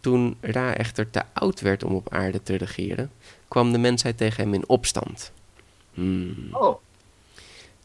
Toen 0.00 0.36
Ra 0.40 0.74
echter 0.74 1.10
te 1.10 1.22
oud 1.32 1.60
werd 1.60 1.84
om 1.84 1.94
op 1.94 2.12
aarde 2.12 2.42
te 2.42 2.56
regeren, 2.56 3.10
kwam 3.48 3.72
de 3.72 3.78
mensheid 3.78 4.16
tegen 4.16 4.42
hem 4.42 4.54
in 4.54 4.68
opstand. 4.68 5.32
Hmm. 5.94 6.48
Oh, 6.50 6.80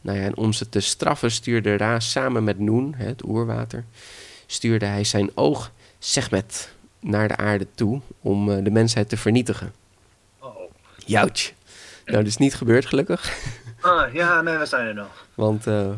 Nou 0.00 0.18
ja, 0.18 0.24
en 0.24 0.36
om 0.36 0.52
ze 0.52 0.68
te 0.68 0.80
straffen 0.80 1.30
stuurde 1.30 1.76
Ra 1.76 2.00
samen 2.00 2.44
met 2.44 2.58
Noen, 2.58 2.94
het 2.94 3.24
oerwater, 3.24 3.84
stuurde 4.46 4.86
hij 4.86 5.04
zijn 5.04 5.30
oog 5.34 5.72
Segmet 5.98 6.74
naar 7.00 7.28
de 7.28 7.36
aarde 7.36 7.66
toe 7.74 8.00
om 8.20 8.50
eh, 8.50 8.64
de 8.64 8.70
mensheid 8.70 9.08
te 9.08 9.16
vernietigen. 9.16 9.72
Joutje. 11.06 11.52
Nou, 12.04 12.18
dat 12.18 12.26
is 12.26 12.36
niet 12.36 12.54
gebeurd 12.54 12.86
gelukkig. 12.86 13.36
Ah, 13.80 14.14
ja, 14.14 14.40
nee, 14.40 14.56
we 14.56 14.66
zijn 14.66 14.86
er 14.86 14.94
nog. 14.94 15.26
Want 15.34 15.66
eh, 15.66 15.88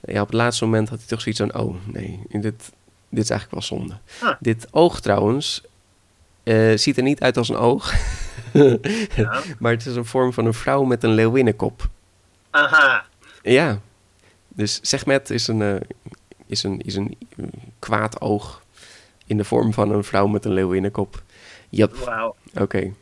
ja, 0.00 0.20
op 0.20 0.26
het 0.26 0.36
laatste 0.36 0.64
moment 0.64 0.88
had 0.88 0.98
hij 0.98 1.06
toch 1.06 1.20
zoiets 1.20 1.40
van... 1.40 1.54
Oh, 1.54 1.76
nee, 1.84 2.20
dit, 2.28 2.72
dit 3.08 3.24
is 3.24 3.30
eigenlijk 3.30 3.50
wel 3.50 3.62
zonde. 3.62 3.94
Ah. 4.22 4.34
Dit 4.40 4.66
oog 4.70 5.00
trouwens 5.00 5.62
eh, 6.42 6.76
ziet 6.76 6.96
er 6.96 7.02
niet 7.02 7.20
uit 7.20 7.36
als 7.36 7.48
een 7.48 7.56
oog. 7.56 7.92
Ja. 9.14 9.42
maar 9.58 9.72
het 9.72 9.86
is 9.86 9.96
een 9.96 10.04
vorm 10.04 10.32
van 10.32 10.46
een 10.46 10.54
vrouw 10.54 10.82
met 10.82 11.02
een 11.02 11.10
leeuwinnenkop. 11.14 11.88
Aha. 12.50 13.06
Ja. 13.42 13.80
Dus 14.48 14.78
Segmet 14.82 15.30
is 15.30 15.46
een, 15.46 15.62
eh, 15.62 15.80
is 16.46 16.62
een, 16.62 16.80
is 16.80 16.94
een 16.94 17.18
kwaad 17.78 18.20
oog 18.20 18.62
in 19.26 19.36
de 19.36 19.44
vorm 19.44 19.72
van 19.72 19.90
een 19.90 20.04
vrouw 20.04 20.26
met 20.26 20.44
een 20.44 20.52
leeuwinnenkop. 20.52 21.22
Jap, 21.68 21.94
Wauw. 21.94 22.36
oké. 22.54 22.92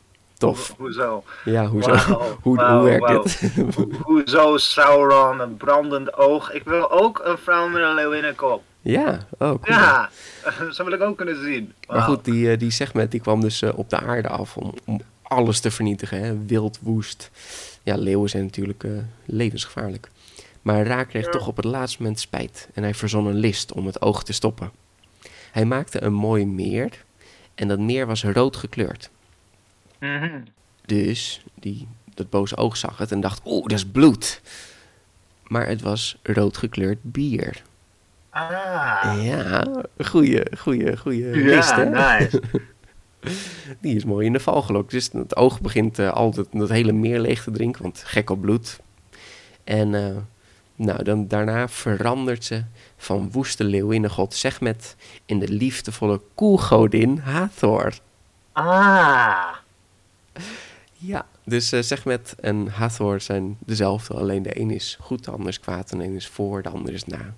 Tof. 0.47 0.69
Ho- 0.69 0.75
Hoezo? 0.79 1.25
Ja, 1.45 1.67
hoezo? 1.67 1.95
Hoe, 2.43 2.65
hoe 2.65 2.83
werkt 2.83 3.05
wauw. 3.05 3.23
dit? 3.23 3.41
Ho- 3.75 3.89
Hoezo 4.03 4.57
Sauron, 4.57 5.41
een 5.41 5.57
brandend 5.57 6.17
oog? 6.17 6.53
Ik 6.53 6.65
wil 6.65 6.91
ook 6.91 7.21
een 7.25 7.39
vrouw 7.39 7.69
met 7.69 7.83
een 7.83 7.95
leeuwinnenkop. 7.95 8.63
ja, 8.81 9.11
oh, 9.33 9.39
cool. 9.39 9.59
Ja, 9.65 10.11
zo 10.73 10.85
wil 10.85 10.93
ik 10.93 11.03
ook 11.03 11.17
kunnen 11.17 11.43
zien. 11.43 11.73
Maar 11.89 12.03
goed, 12.03 12.25
die, 12.25 12.51
eh, 12.51 12.59
die 12.59 12.71
Segmet 12.71 13.11
die 13.11 13.21
kwam 13.21 13.41
dus 13.41 13.63
eh, 13.63 13.71
op 13.79 13.91
de 13.91 13.99
aarde 13.99 14.29
af 14.29 14.57
om, 14.57 14.75
om 14.87 15.01
alles 15.23 15.61
te 15.61 15.71
vernietigen. 15.71 16.21
Hè? 16.23 16.45
Wild, 16.47 16.79
woest. 16.83 17.31
Ja, 17.83 17.97
leeuwen 17.97 18.29
zijn 18.31 18.43
natuurlijk 18.45 18.85
eh, 18.85 18.91
levensgevaarlijk. 19.25 20.11
Maar 20.63 20.87
Ra 20.87 21.05
kreeg 21.05 21.25
Ja. 21.25 21.31
toch 21.31 21.47
op 21.47 21.57
het 21.57 21.65
laatste 21.65 22.03
moment 22.03 22.21
spijt. 22.21 22.69
En 22.75 22.83
hij 22.83 22.95
verzon 22.95 23.27
een 23.27 23.37
list 23.39 23.73
om 23.73 23.87
het 23.87 24.03
oog 24.03 24.25
te 24.25 24.33
stoppen. 24.33 24.71
Hij 25.53 25.65
maakte 25.65 26.03
een 26.03 26.13
mooi 26.13 26.47
meer. 26.47 27.05
En 27.55 27.69
dat 27.69 27.79
meer 27.79 28.07
was 28.07 28.25
rood 28.25 28.57
gekleurd. 28.57 29.11
Mhm. 30.03 30.41
Dus 30.87 31.43
die, 31.55 31.89
dat 32.15 32.31
boze 32.31 32.57
oog 32.57 32.77
zag 32.77 32.99
het 32.99 33.13
en 33.13 33.21
dacht, 33.21 33.41
oeh, 33.45 33.63
dat 33.63 33.79
is 33.79 33.87
bloed. 33.87 34.41
Maar 35.47 35.67
het 35.67 35.83
was 35.83 36.19
rood 36.23 36.57
gekleurd 36.57 36.99
bier. 37.03 37.63
Ah. 38.31 39.19
Ja, 39.23 39.65
goeie, 39.99 40.43
goeie, 40.59 40.97
goeie 40.97 41.27
list, 41.27 41.69
Ja, 41.69 41.79
hè? 41.79 42.19
nice. 42.19 42.43
Die 43.81 43.97
is 43.97 44.05
mooi 44.05 44.27
in 44.27 44.33
de 44.33 44.41
val 44.41 44.63
gelokt. 44.63 44.91
Dus 44.91 45.11
het 45.13 45.37
oog 45.37 45.61
begint 45.61 45.99
eh, 45.99 46.13
altijd 46.13 46.47
dat 46.53 46.69
hele 46.69 46.93
meer 46.93 47.21
leeg 47.21 47.43
te 47.43 47.51
drinken, 47.51 47.83
want 47.83 48.03
gek 48.07 48.31
op 48.31 48.41
bloed. 48.41 48.81
En 49.65 49.95
eh, 49.95 50.17
nou, 50.75 51.03
dan, 51.03 51.29
daarna 51.29 51.69
verandert 51.69 52.45
ze 52.45 52.65
van 52.97 53.31
woeste 53.31 53.65
leeuwinnengod 53.65 54.35
Segmet 54.35 54.97
in 55.27 55.39
de 55.39 55.49
liefdevolle 55.49 56.21
koelgodin 56.35 57.19
Hathor. 57.19 57.93
Ah. 58.53 59.62
Ja, 61.05 61.27
dus 61.45 61.73
eh 61.73 61.81
Segmet 61.81 62.35
en 62.41 62.69
Hathor 62.69 63.21
zijn 63.21 63.57
dezelfde, 63.59 64.15
alleen 64.15 64.43
de 64.43 64.61
een 64.61 64.71
is 64.71 64.97
goed, 65.01 65.25
de 65.25 65.31
ander 65.31 65.49
is 65.49 65.61
kwaad 65.61 65.91
en 65.91 65.99
de 65.99 66.05
een 66.05 66.15
is 66.15 66.29
voor, 66.29 66.63
de 66.63 66.69
ander 66.69 66.93
is 66.93 67.05
na. 67.05 67.35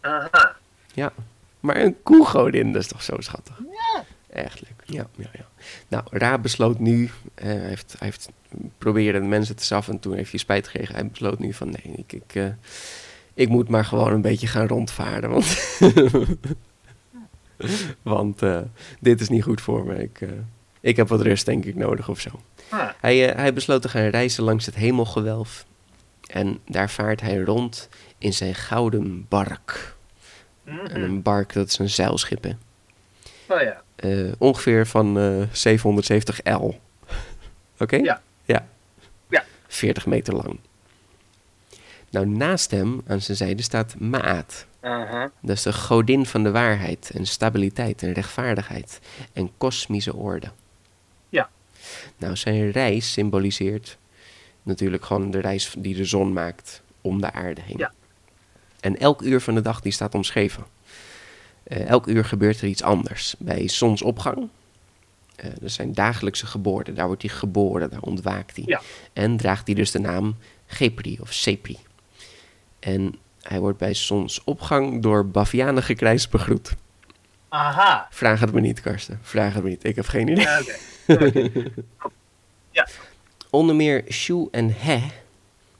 Aha. 0.00 0.56
Ja, 0.94 1.12
maar 1.60 1.76
een 1.76 2.02
koelgodin, 2.02 2.72
dat 2.72 2.82
is 2.82 2.88
toch 2.88 3.02
zo 3.02 3.16
schattig. 3.18 3.58
Ja. 3.58 4.04
Echt 4.28 4.60
leuk. 4.60 4.82
Ja, 4.84 5.06
ja, 5.16 5.30
ja. 5.32 5.48
Nou, 5.88 6.04
Ra 6.10 6.38
besloot 6.38 6.78
nu, 6.78 7.10
eh, 7.34 7.46
hij, 7.46 7.68
heeft, 7.68 7.94
hij 7.98 8.08
heeft 8.08 8.28
proberen 8.78 9.20
de 9.20 9.28
mensen 9.28 9.56
te 9.56 9.64
straffen 9.64 9.92
en 9.92 10.00
toen 10.00 10.14
heeft 10.14 10.30
hij 10.30 10.40
spijt 10.40 10.68
gekregen. 10.68 10.94
Hij 10.94 11.06
besloot 11.06 11.38
nu 11.38 11.52
van 11.52 11.70
nee, 11.70 11.94
ik, 11.96 12.12
ik, 12.12 12.34
eh, 12.34 12.48
ik 13.34 13.48
moet 13.48 13.68
maar 13.68 13.84
gewoon 13.84 14.12
een 14.12 14.20
beetje 14.20 14.46
gaan 14.46 14.66
rondvaren, 14.66 15.30
want, 15.30 15.78
want 18.02 18.42
dit 19.00 19.20
is 19.20 19.28
niet 19.28 19.42
goed 19.42 19.60
voor 19.60 19.86
me. 19.86 20.02
Ik, 20.02 20.20
eh, 20.20 20.28
ik 20.80 20.96
heb 20.96 21.08
wat 21.08 21.20
rust 21.20 21.46
denk 21.46 21.64
ik 21.64 21.74
nodig 21.74 22.08
of 22.08 22.20
zo. 22.20 22.30
Ah. 22.68 22.88
Hij, 23.00 23.28
eh, 23.30 23.36
hij 23.36 23.52
besloot 23.52 23.82
te 23.82 23.88
gaan 23.88 24.02
reizen 24.08 24.44
langs 24.44 24.66
het 24.66 24.74
hemelgewelf. 24.74 25.64
En 26.26 26.60
daar 26.66 26.90
vaart 26.90 27.20
hij 27.20 27.38
rond 27.38 27.88
in 28.18 28.32
zijn 28.32 28.54
gouden 28.54 29.26
bark. 29.28 29.96
En 30.64 30.74
Mhm. 30.74 30.96
een 31.02 31.22
bark, 31.22 31.52
dat 31.52 31.68
is 31.68 31.78
een 31.78 31.90
zeilschip, 31.90 32.42
hè. 32.44 32.50
Oh 33.48 33.60
ja. 33.60 33.82
Eh, 33.96 34.32
ongeveer 34.38 34.86
van 34.86 35.18
eh 35.18 35.42
770 35.52 36.40
L. 36.44 36.74
Oké? 37.82 37.96
Ja. 37.96 38.22
ja. 38.44 38.66
Ja. 39.28 39.44
40 39.68 40.06
meter 40.06 40.34
lang. 40.34 40.58
Nou, 42.10 42.26
naast 42.26 42.70
hem, 42.70 43.00
aan 43.06 43.20
zijn 43.20 43.36
zijde, 43.36 43.62
staat 43.62 43.94
Maat. 43.98 44.66
Dat 45.42 45.56
is 45.56 45.62
de 45.62 45.72
godin 45.72 46.26
van 46.26 46.42
de 46.42 46.50
waarheid 46.50 47.10
en 47.14 47.26
stabiliteit 47.26 48.02
en 48.02 48.12
rechtvaardigheid 48.12 49.00
en 49.32 49.50
kosmische 49.58 50.14
orde. 50.14 50.50
Nou, 52.20 52.36
zijn 52.36 52.70
reis 52.70 53.12
symboliseert 53.12 53.98
natuurlijk 54.62 55.04
gewoon 55.04 55.30
de 55.30 55.40
reis 55.40 55.74
die 55.78 55.94
de 55.94 56.04
zon 56.04 56.32
maakt 56.32 56.82
om 57.00 57.20
de 57.20 57.32
aarde 57.32 57.60
heen. 57.60 57.78
Ja. 57.78 57.92
En 58.80 58.98
elk 58.98 59.22
uur 59.22 59.40
van 59.40 59.54
de 59.54 59.60
dag 59.60 59.80
die 59.80 59.92
staat 59.92 60.14
omschreven. 60.14 60.64
Eh, 61.62 61.86
elk 61.86 62.06
uur 62.06 62.24
gebeurt 62.24 62.60
er 62.60 62.68
iets 62.68 62.82
anders. 62.82 63.34
Bij 63.38 63.68
zonsopgang, 63.68 64.48
dat 65.60 65.70
zijn 65.70 65.94
dagelijkse 65.94 66.46
geboorten. 66.46 66.94
Daar 66.94 67.06
wordt 67.06 67.22
hij 67.22 67.30
geboren, 67.30 67.90
daar 67.90 68.02
ontwaakt 68.02 68.56
hij. 68.56 68.64
Ja. 68.66 68.80
En 69.12 69.36
draagt 69.36 69.66
hij 69.66 69.74
dus 69.74 69.90
de 69.90 69.98
naam 69.98 70.36
Gepri 70.66 71.18
of 71.20 71.32
Sepri. 71.32 71.78
En 72.78 73.14
hij 73.42 73.60
wordt 73.60 73.78
bij 73.78 73.94
zonsopgang 73.94 75.02
door 75.02 75.26
bavianen 75.26 75.82
gekrijs 75.82 76.28
begroet. 76.28 76.74
Aha. 77.48 78.06
Vraag 78.10 78.40
het 78.40 78.52
me 78.52 78.60
niet, 78.60 78.80
Karsten. 78.80 79.18
Vraag 79.22 79.54
het 79.54 79.62
me 79.62 79.68
niet. 79.68 79.84
Ik 79.84 79.96
heb 79.96 80.06
geen 80.06 80.28
idee. 80.28 80.44
Ja. 80.44 80.60
Oké. 81.14 81.50
Onder 83.50 83.76
meer 83.76 84.04
Shu 84.08 84.46
en 84.50 84.74
He, 84.78 85.00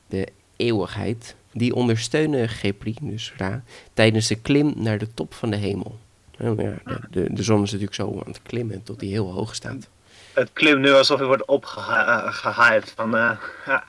de 0.07 0.27
eeuwigheid, 0.57 1.35
die 1.53 1.75
ondersteunen 1.75 2.49
Gepri, 2.49 2.97
dus 3.01 3.33
Ra, 3.37 3.63
tijdens 3.95 4.27
de 4.27 4.35
klim 4.35 4.73
naar 4.77 4.99
de 4.99 5.15
top 5.15 5.35
van 5.35 5.51
de 5.51 5.57
hemel. 5.57 5.99
Ja, 6.39 6.55
de, 6.55 6.75
de, 7.11 7.33
de 7.33 7.43
zon 7.43 7.63
is 7.63 7.67
natuurlijk 7.71 7.95
zo 7.95 8.11
aan 8.11 8.33
het 8.33 8.43
klimmen 8.43 8.83
tot 8.83 9.01
hij 9.01 9.11
heel 9.11 9.33
hoog 9.33 9.55
staat. 9.55 9.89
Het 10.33 10.51
klimt 10.53 10.81
nu 10.81 10.91
alsof 10.93 11.19
hij 11.19 11.27
wordt 11.27 11.45
opgehyped 11.47 12.93
van... 12.97 13.15
ah, 13.15 13.39
ah, 13.67 13.81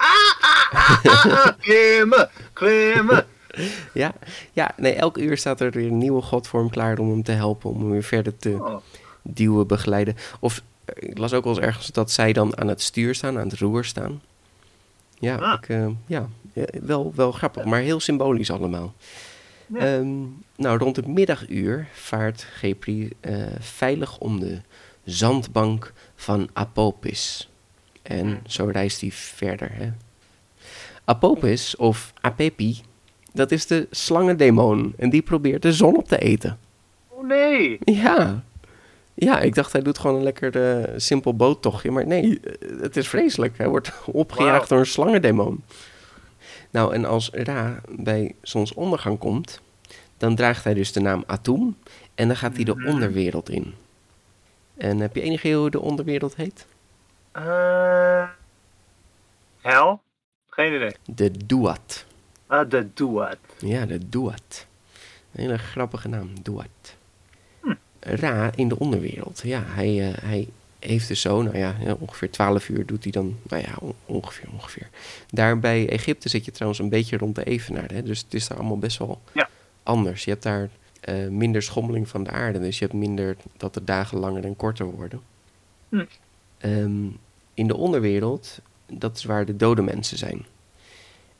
ah, 1.04 1.48
klimmen, 1.60 2.30
klimmen. 2.54 3.26
Ja, 3.94 4.14
ja 4.54 4.72
nee, 4.78 4.94
elk 4.94 5.18
uur 5.18 5.38
staat 5.38 5.62
er 5.62 5.72
weer 5.72 5.88
een 5.88 5.98
nieuwe 5.98 6.22
god 6.22 6.48
voor 6.48 6.60
hem 6.60 6.70
klaar 6.70 7.00
om 7.00 7.10
hem 7.10 7.24
te 7.24 7.32
helpen, 7.32 7.70
om 7.70 7.80
hem 7.80 7.90
weer 7.92 8.04
verder 8.04 8.38
te 8.38 8.50
Oh. 8.50 8.76
duwen, 9.22 9.68
begeleiden. 9.68 10.16
Of 10.40 10.62
ik 10.94 11.18
las 11.18 11.34
ook 11.34 11.44
wel 11.44 11.56
eens 11.56 11.66
ergens 11.66 11.88
dat 11.88 12.12
zij 12.12 12.34
dan 12.34 12.58
aan 12.58 12.68
het 12.68 12.82
stuur 12.82 13.16
staan, 13.16 13.40
aan 13.40 13.48
het 13.50 13.60
roer 13.60 13.86
staan. 13.86 14.22
Ja, 15.20 15.36
Ah. 15.36 15.54
ik, 15.62 15.70
eh, 15.70 15.88
ja 16.06 16.28
eh, 16.54 16.64
wel, 16.82 17.12
wel 17.16 17.32
grappig, 17.32 17.66
maar 17.66 17.80
heel 17.82 18.00
symbolisch 18.00 18.52
allemaal. 18.52 18.94
Ja. 19.68 19.80
Ehm, 19.80 20.10
nou, 20.56 20.78
rond 20.78 20.96
het 20.96 21.08
middaguur 21.08 21.88
vaart 21.94 22.44
Gepri 22.54 23.10
eh, 23.20 23.36
veilig 23.60 24.18
om 24.18 24.40
de 24.40 24.62
zandbank 25.04 25.94
van 26.16 26.50
Apopis. 26.54 27.50
En 28.02 28.26
Hmm. 28.26 28.40
zo 28.48 28.66
reist 28.66 29.02
hij 29.02 29.12
verder. 29.12 29.70
Hè. 29.74 29.92
Apopis, 31.06 31.76
of 31.76 32.14
Apepi, 32.22 32.82
dat 33.34 33.52
is 33.52 33.66
de 33.68 33.88
slangendemon. 33.92 34.94
En 34.98 35.10
die 35.10 35.22
probeert 35.22 35.62
de 35.62 35.74
zon 35.74 35.98
op 35.98 36.08
te 36.08 36.18
eten. 36.18 36.60
Oh 37.08 37.28
nee. 37.28 37.78
Ja. 37.86 38.44
Ja, 39.24 39.40
ik 39.40 39.56
dacht 39.56 39.72
hij 39.72 39.82
doet 39.82 39.98
gewoon 39.98 40.16
een 40.16 40.24
lekker 40.24 40.80
eh, 40.80 40.94
simpel 41.00 41.36
boottochtje. 41.36 41.92
Maar 41.92 42.08
nee, 42.08 42.40
eh, 42.40 42.82
het 42.82 42.98
is 42.98 43.08
vreselijk. 43.08 43.58
Hij 43.58 43.68
wordt 43.68 43.92
opgejaagd 44.06 44.70
door 44.70 44.80
een 44.80 44.86
slangendemon. 44.86 45.64
Nou, 46.70 46.94
en 46.94 47.06
als 47.06 47.30
Ra 47.34 47.82
bij 47.90 48.36
zonsondergang 48.42 49.20
komt, 49.20 49.62
dan 50.18 50.36
draagt 50.36 50.64
hij 50.64 50.74
dus 50.74 50.92
de 50.92 51.00
naam 51.00 51.24
Atum. 51.28 51.78
En 52.16 52.28
dan 52.28 52.38
gaat 52.38 52.56
hij 52.56 52.64
de 52.64 52.76
Mhm. 52.76 52.88
onderwereld 52.88 53.50
in. 53.50 53.74
En 54.78 55.00
heb 55.00 55.16
je 55.16 55.22
enig 55.22 55.42
idee 55.42 55.56
hoe 55.56 55.70
de 55.70 55.80
onderwereld 55.80 56.36
heet? 56.36 56.66
Eh 57.32 58.24
hel? 59.62 60.02
Geen 60.50 60.74
idee. 60.74 60.96
De 61.06 61.46
Duat. 61.46 62.06
Ah, 62.48 62.70
de 62.70 62.88
Duat. 62.94 63.38
Ja, 63.60 63.86
de 63.86 64.10
Duat. 64.10 64.66
Een 65.34 65.42
hele 65.42 65.58
grappige 65.58 66.08
naam, 66.08 66.30
Duat. 66.42 66.96
Ra 68.02 68.52
in 68.56 68.68
de 68.68 68.80
onderwereld. 68.80 69.42
Ja, 69.44 69.64
hij, 69.66 70.08
eh, 70.12 70.18
hij 70.24 70.48
heeft 70.80 71.08
dus 71.08 71.22
zo, 71.22 71.42
nou 71.42 71.58
ja, 71.58 71.76
ongeveer 72.00 72.30
12 72.32 72.70
uur 72.70 72.86
doet 72.86 73.04
hij 73.04 73.12
dan, 73.12 73.38
nou 73.50 73.62
ja, 73.62 73.74
on- 73.80 73.94
ongeveer, 74.06 74.48
ongeveer. 74.54 74.90
Daar 75.30 75.60
bij 75.60 75.90
Egypte 75.90 76.30
zit 76.30 76.46
je 76.46 76.52
trouwens 76.52 76.82
een 76.82 76.90
beetje 76.90 77.18
rond 77.18 77.36
de 77.36 77.44
evenaar, 77.44 77.92
hè? 77.94 78.04
dus 78.04 78.20
het 78.20 78.34
is 78.34 78.48
daar 78.48 78.58
allemaal 78.58 78.78
best 78.78 78.98
wel 78.98 79.22
Ja. 79.34 79.50
anders. 79.84 80.24
Je 80.24 80.30
hebt 80.32 80.44
daar 80.44 80.70
eh, 81.02 81.28
minder 81.28 81.62
schommeling 81.62 82.08
van 82.10 82.24
de 82.24 82.30
aarde, 82.30 82.60
dus 82.60 82.80
je 82.80 82.86
hebt 82.86 82.98
minder 82.98 83.36
dat 83.58 83.74
de 83.74 83.84
dagen 83.84 84.18
langer 84.18 84.44
en 84.46 84.56
korter 84.56 84.86
worden. 84.86 85.22
Hm. 85.90 86.06
Ehm, 86.58 87.06
in 87.54 87.68
de 87.68 87.76
onderwereld, 87.76 88.60
dat 88.92 89.18
is 89.18 89.24
waar 89.24 89.46
de 89.46 89.56
dode 89.56 89.82
mensen 89.82 90.18
zijn. 90.18 90.46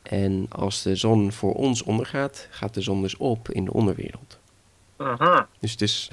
En 0.02 0.46
als 0.48 0.82
de 0.82 0.96
zon 0.96 1.32
voor 1.32 1.54
ons 1.54 1.82
ondergaat, 1.82 2.46
gaat 2.50 2.74
de 2.74 2.80
zon 2.80 3.02
dus 3.02 3.16
op 3.16 3.50
in 3.50 3.64
de 3.64 3.72
onderwereld. 3.72 4.38
Aha. 5.02 5.48
Dus 5.60 5.70
het 5.70 5.80
is, 5.80 6.08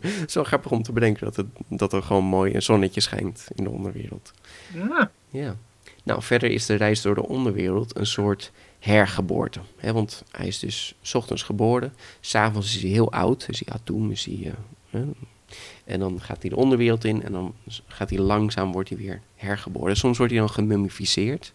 het 0.00 0.26
is 0.26 0.34
wel 0.34 0.44
grappig 0.44 0.70
om 0.70 0.82
te 0.82 0.92
bedenken 0.92 1.24
dat, 1.24 1.36
het, 1.36 1.46
dat 1.68 1.92
er 1.92 2.02
gewoon 2.02 2.24
mooi 2.24 2.54
een 2.54 2.62
zonnetje 2.62 3.00
schijnt 3.00 3.48
in 3.54 3.64
de 3.64 3.70
onderwereld. 3.70 4.32
Ja. 4.74 5.10
Ja. 5.28 5.56
Nou, 6.02 6.22
verder 6.22 6.50
is 6.50 6.66
de 6.66 6.74
reis 6.74 7.02
door 7.02 7.14
de 7.14 7.26
onderwereld 7.26 7.96
een 7.96 8.06
soort 8.06 8.52
hergeboorte. 8.78 9.60
Hè? 9.76 9.92
Want 9.92 10.24
hij 10.30 10.46
is 10.46 10.58
dus 10.58 10.94
's 11.02 11.14
ochtends 11.14 11.42
geboren, 11.42 11.94
s'avonds 12.20 12.76
is 12.76 12.82
hij 12.82 12.90
heel 12.90 13.12
oud, 13.12 13.46
is 13.48 13.62
hij 13.64 13.74
Atum, 13.74 14.10
is 14.10 14.24
hij... 14.24 14.54
hè? 14.90 15.04
en 15.84 16.00
dan 16.00 16.20
gaat 16.20 16.40
hij 16.40 16.50
de 16.50 16.56
onderwereld 16.56 17.04
in 17.04 17.22
en 17.22 17.32
dan 17.32 17.54
gaat 17.86 18.10
hij 18.10 18.18
langzaam, 18.18 18.72
wordt 18.72 18.88
hij 18.88 18.98
weer 18.98 19.20
hergeboren. 19.36 19.96
Soms 19.96 20.18
wordt 20.18 20.32
hij 20.32 20.40
dan 20.40 20.50
gemummificeerd 20.50 21.52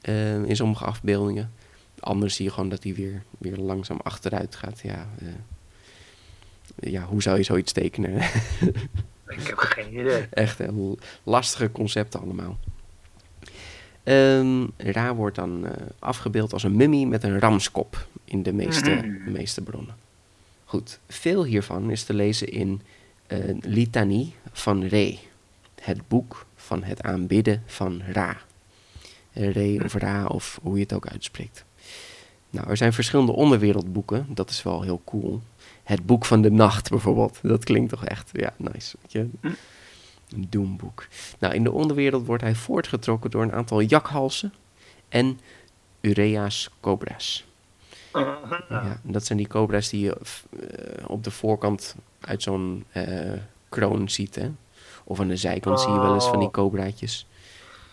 eh, 0.00 0.42
in 0.42 0.56
sommige 0.56 0.84
afbeeldingen. 0.84 1.52
Anders 2.00 2.34
zie 2.34 2.44
je 2.44 2.50
gewoon 2.50 2.68
dat 2.68 2.82
hij 2.82 2.94
weer, 2.94 3.22
weer 3.38 3.56
langzaam 3.56 4.00
achteruit 4.02 4.56
gaat. 4.56 4.80
Ja, 4.80 5.08
eh, 5.18 5.28
ja, 6.80 7.04
hoe 7.04 7.22
zou 7.22 7.36
je 7.36 7.42
zoiets 7.42 7.72
tekenen? 7.72 8.12
Ik 9.28 9.46
heb 9.46 9.58
geen 9.58 9.92
idee. 9.98 10.26
Echt 10.30 10.58
heel 10.58 10.98
lastige 11.22 11.72
concepten 11.72 12.20
allemaal. 12.20 12.58
Ehm, 14.02 14.66
Ra 14.76 15.14
wordt 15.14 15.36
dan 15.36 15.66
eh, 15.66 15.72
afgebeeld 15.98 16.52
als 16.52 16.62
een 16.62 16.76
mummie 16.76 17.06
met 17.06 17.22
een 17.22 17.38
ramskop 17.40 18.06
in 18.24 18.42
de 18.42 18.52
meeste, 18.52 18.90
Mhm. 18.90 19.24
de 19.24 19.30
meeste 19.30 19.60
bronnen. 19.62 19.94
Goed, 20.64 20.98
veel 21.08 21.44
hiervan 21.44 21.90
is 21.90 22.02
te 22.04 22.14
lezen 22.14 22.48
in 22.48 22.80
eh, 23.26 23.38
Litanie 23.60 24.34
van 24.52 24.84
Re, 24.84 25.18
het 25.80 26.08
boek 26.08 26.46
van 26.56 26.82
het 26.82 27.02
aanbidden 27.02 27.62
van 27.66 28.02
Ra. 28.12 28.36
Re 29.32 29.80
of 29.84 29.94
Ra 29.94 30.26
of 30.26 30.58
hoe 30.62 30.74
je 30.74 30.82
het 30.82 30.92
ook 30.92 31.06
uitspreekt. 31.06 31.64
Nou, 32.50 32.68
er 32.70 32.76
zijn 32.76 32.92
verschillende 32.92 33.32
onderwereldboeken, 33.32 34.26
dat 34.28 34.50
is 34.50 34.62
wel 34.62 34.82
heel 34.82 35.02
cool. 35.04 35.40
Het 35.84 36.06
boek 36.06 36.24
van 36.24 36.42
de 36.42 36.50
nacht 36.50 36.90
bijvoorbeeld, 36.90 37.38
dat 37.42 37.64
klinkt 37.64 37.90
toch 37.90 38.04
echt, 38.04 38.30
ja, 38.32 38.52
nice. 38.56 38.96
Weet 39.00 39.12
je? 39.12 39.28
Een 39.40 40.46
doemboek. 40.50 41.06
Nou, 41.38 41.54
in 41.54 41.62
de 41.64 41.72
onderwereld 41.72 42.26
wordt 42.26 42.42
hij 42.42 42.54
voortgetrokken 42.54 43.30
door 43.30 43.42
een 43.42 43.52
aantal 43.52 43.80
jakhalzen 43.80 44.52
en 45.08 45.40
urea's 46.00 46.70
cobra's. 46.80 47.44
Ja, 48.68 49.00
dat 49.02 49.26
zijn 49.26 49.38
die 49.38 49.48
cobra's 49.48 49.88
die 49.88 50.00
je 50.04 50.16
eh, 50.16 51.04
op 51.10 51.24
de 51.24 51.30
voorkant 51.30 51.94
uit 52.20 52.42
zo'n 52.42 52.84
eh, 52.90 53.32
kroon 53.68 54.08
ziet. 54.10 54.34
Hè? 54.34 54.50
Of 55.04 55.20
aan 55.20 55.28
de 55.28 55.36
zijkant 55.36 55.80
zie 55.80 55.92
je 55.92 56.00
wel 56.00 56.14
eens 56.14 56.28
van 56.28 56.38
die 56.38 56.46
Oh. 56.48 56.52
cobraatjes. 56.52 57.26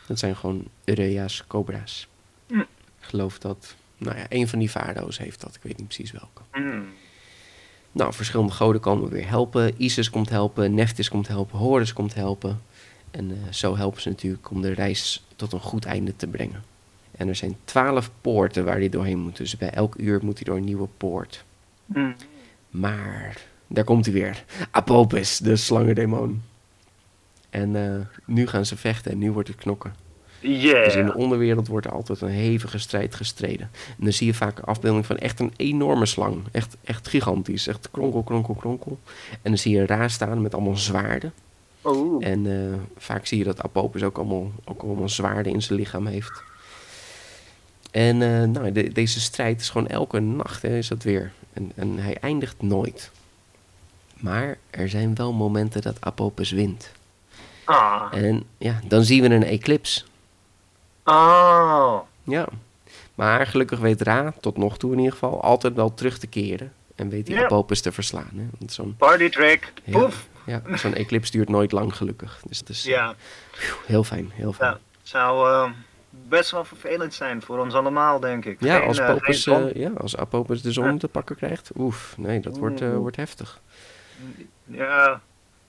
Dat 0.07 0.19
zijn 0.19 0.35
gewoon 0.35 0.63
urea's 0.85 1.43
cobra's. 1.47 2.07
Hm. 2.47 2.59
Ik 2.59 2.65
geloof 2.99 3.39
dat, 3.39 3.75
nou 3.97 4.17
ja, 4.17 4.25
een 4.29 4.47
van 4.47 4.59
die 4.59 4.69
farao's 4.69 5.17
heeft 5.17 5.41
dat. 5.41 5.55
Ik 5.55 5.61
weet 5.63 5.77
niet 5.77 5.87
precies 5.87 6.11
welke. 6.11 6.41
Hmm. 6.51 6.85
Nou, 7.97 8.13
verschillende 8.13 8.53
goden 8.53 8.81
komen 8.81 9.09
weer 9.09 9.29
helpen. 9.29 9.73
Isis 9.77 10.09
komt 10.09 10.29
helpen, 10.29 10.73
Nephthys 10.73 11.09
komt 11.09 11.27
helpen, 11.27 11.57
Horus 11.57 11.93
komt 11.93 12.13
helpen. 12.13 12.61
En 13.11 13.31
eh, 13.31 13.53
zo 13.53 13.75
helpen 13.75 14.01
ze 14.01 14.09
natuurlijk 14.09 14.51
om 14.51 14.61
de 14.61 14.73
reis 14.73 15.25
tot 15.35 15.53
een 15.53 15.59
goed 15.59 15.85
einde 15.85 16.15
te 16.15 16.27
brengen. 16.27 16.63
En 17.11 17.27
er 17.27 17.35
zijn 17.35 17.57
twaalf 17.63 18.11
poorten 18.21 18.65
waar 18.65 18.77
hij 18.77 18.89
doorheen 18.89 19.19
moet. 19.19 19.37
Dus 19.37 19.57
bij 19.57 19.69
elk 19.69 19.95
uur 19.95 20.19
moet 20.23 20.35
hij 20.35 20.43
door 20.43 20.57
een 20.57 20.63
nieuwe 20.63 20.87
poort. 20.97 21.43
Hmm. 21.85 22.15
Maar 22.69 23.41
daar 23.67 23.83
komt 23.83 24.05
hij 24.05 24.13
weer. 24.13 24.43
Apopis, 24.71 25.37
de 25.37 25.55
slangendemon. 25.55 26.41
En 27.49 27.75
eh, 27.75 28.05
nu 28.25 28.47
gaan 28.47 28.65
ze 28.65 28.77
vechten 28.77 29.11
en 29.11 29.17
nu 29.17 29.31
wordt 29.31 29.47
het 29.47 29.57
knokken. 29.57 29.95
Dus 30.41 30.49
in 30.51 30.61
de 30.61 31.07
Yeah. 31.07 31.15
onderwereld 31.15 31.67
wordt 31.67 31.85
er 31.85 31.91
altijd 31.91 32.21
een 32.21 32.27
hevige 32.29 32.77
strijd 32.77 33.15
gestreden. 33.15 33.69
En 33.87 34.03
dan 34.03 34.13
zie 34.13 34.27
je 34.27 34.33
vaak 34.33 34.57
een 34.57 34.63
afbeelding 34.63 35.05
van 35.05 35.17
echt 35.17 35.39
een 35.39 35.53
enorme 35.55 36.05
slang. 36.05 36.43
Echt, 36.51 36.77
echt 36.83 37.07
gigantisch. 37.07 37.67
Echt 37.67 37.87
kronkel, 37.91 38.23
kronkel, 38.23 38.53
kronkel. 38.53 38.99
En 39.29 39.37
dan 39.51 39.57
zie 39.57 39.75
je 39.75 39.85
Ra 39.85 40.07
staan 40.07 40.41
met 40.41 40.53
allemaal 40.53 40.77
zwaarden. 40.77 41.33
Oeh. 41.85 42.27
En 42.27 42.45
eh, 42.71 42.79
vaak 42.97 43.25
zie 43.25 43.37
je 43.37 43.43
dat 43.43 43.61
Apopis 43.63 44.03
ook 44.03 44.17
allemaal, 44.17 44.51
ook 44.65 44.81
allemaal 44.81 45.09
zwaarden 45.09 45.53
in 45.53 45.61
zijn 45.61 45.79
lichaam 45.79 46.05
heeft. 46.07 46.43
En 47.91 48.21
eh, 48.21 48.43
nou, 48.43 48.71
de- 48.71 48.91
deze 48.91 49.19
strijd 49.19 49.61
is 49.61 49.69
gewoon 49.69 49.87
elke 49.87 50.19
nacht 50.19 50.61
hè, 50.61 50.77
is 50.77 50.87
dat 50.87 51.03
weer. 51.03 51.31
En, 51.53 51.71
en 51.75 51.97
hij 51.99 52.17
eindigt 52.21 52.61
nooit. 52.61 53.11
Maar 54.17 54.57
er 54.69 54.89
zijn 54.89 55.15
wel 55.15 55.33
momenten 55.33 55.81
dat 55.81 55.97
Apopis 55.99 56.51
wint. 56.51 56.91
Ah. 57.63 58.03
En 58.11 58.43
ja, 58.57 58.79
dan 58.87 59.03
zien 59.03 59.21
we 59.21 59.29
een 59.29 59.43
eclips. 59.43 60.05
Oh. 61.09 61.99
Ja. 62.23 62.47
Maar 63.15 63.47
gelukkig 63.47 63.79
weet 63.79 64.01
Ra, 64.01 64.33
tot 64.39 64.57
nog 64.57 64.77
toe 64.77 64.91
in 64.91 64.97
ieder 64.97 65.13
geval, 65.13 65.41
altijd 65.43 65.73
wel 65.73 65.93
terug 65.93 66.17
te 66.17 66.27
keren. 66.27 66.73
En 66.95 67.09
weet 67.09 67.25
die 67.25 67.35
Ja. 67.35 67.43
Apopis 67.43 67.81
te 67.81 67.91
verslaan. 67.91 68.29
Hè? 68.35 68.43
Want 68.59 68.71
zo'n 68.71 68.95
Party 68.97 69.29
trick. 69.29 69.73
ja, 69.83 69.99
Poef. 69.99 70.27
ja, 70.45 70.61
zo'n 70.75 70.93
eclips 70.93 71.31
duurt 71.31 71.49
nooit 71.49 71.71
lang 71.71 71.95
gelukkig. 71.95 72.41
Dus 72.47 72.59
dat 72.59 72.69
is 72.69 72.83
Ja. 72.83 73.15
heel 73.85 74.03
fijn, 74.03 74.31
heel 74.33 74.53
fijn. 74.53 74.71
Ja. 74.71 74.79
Zou 75.03 75.49
eh, 75.49 75.71
best 76.27 76.51
wel 76.51 76.65
vervelend 76.65 77.13
zijn 77.13 77.41
voor 77.41 77.59
ons 77.59 77.73
allemaal, 77.73 78.19
denk 78.19 78.45
ik. 78.45 78.61
Ja, 78.61 78.77
Geen, 78.77 78.87
als, 78.87 78.97
eh, 78.97 79.07
Popus, 79.13 79.47
eh, 79.47 79.73
ja, 79.73 79.91
als 79.97 80.17
Apopus 80.17 80.61
de 80.61 80.71
zon 80.71 80.85
Ja. 80.91 80.97
te 80.97 81.07
pakken 81.07 81.35
krijgt. 81.35 81.71
Oef, 81.77 82.13
nee, 82.17 82.39
dat 82.39 82.57
wordt, 82.57 82.81
eh, 82.81 82.87
Oeh. 82.87 82.97
wordt 82.97 83.15
heftig. 83.15 83.59
Ja. 84.65 85.21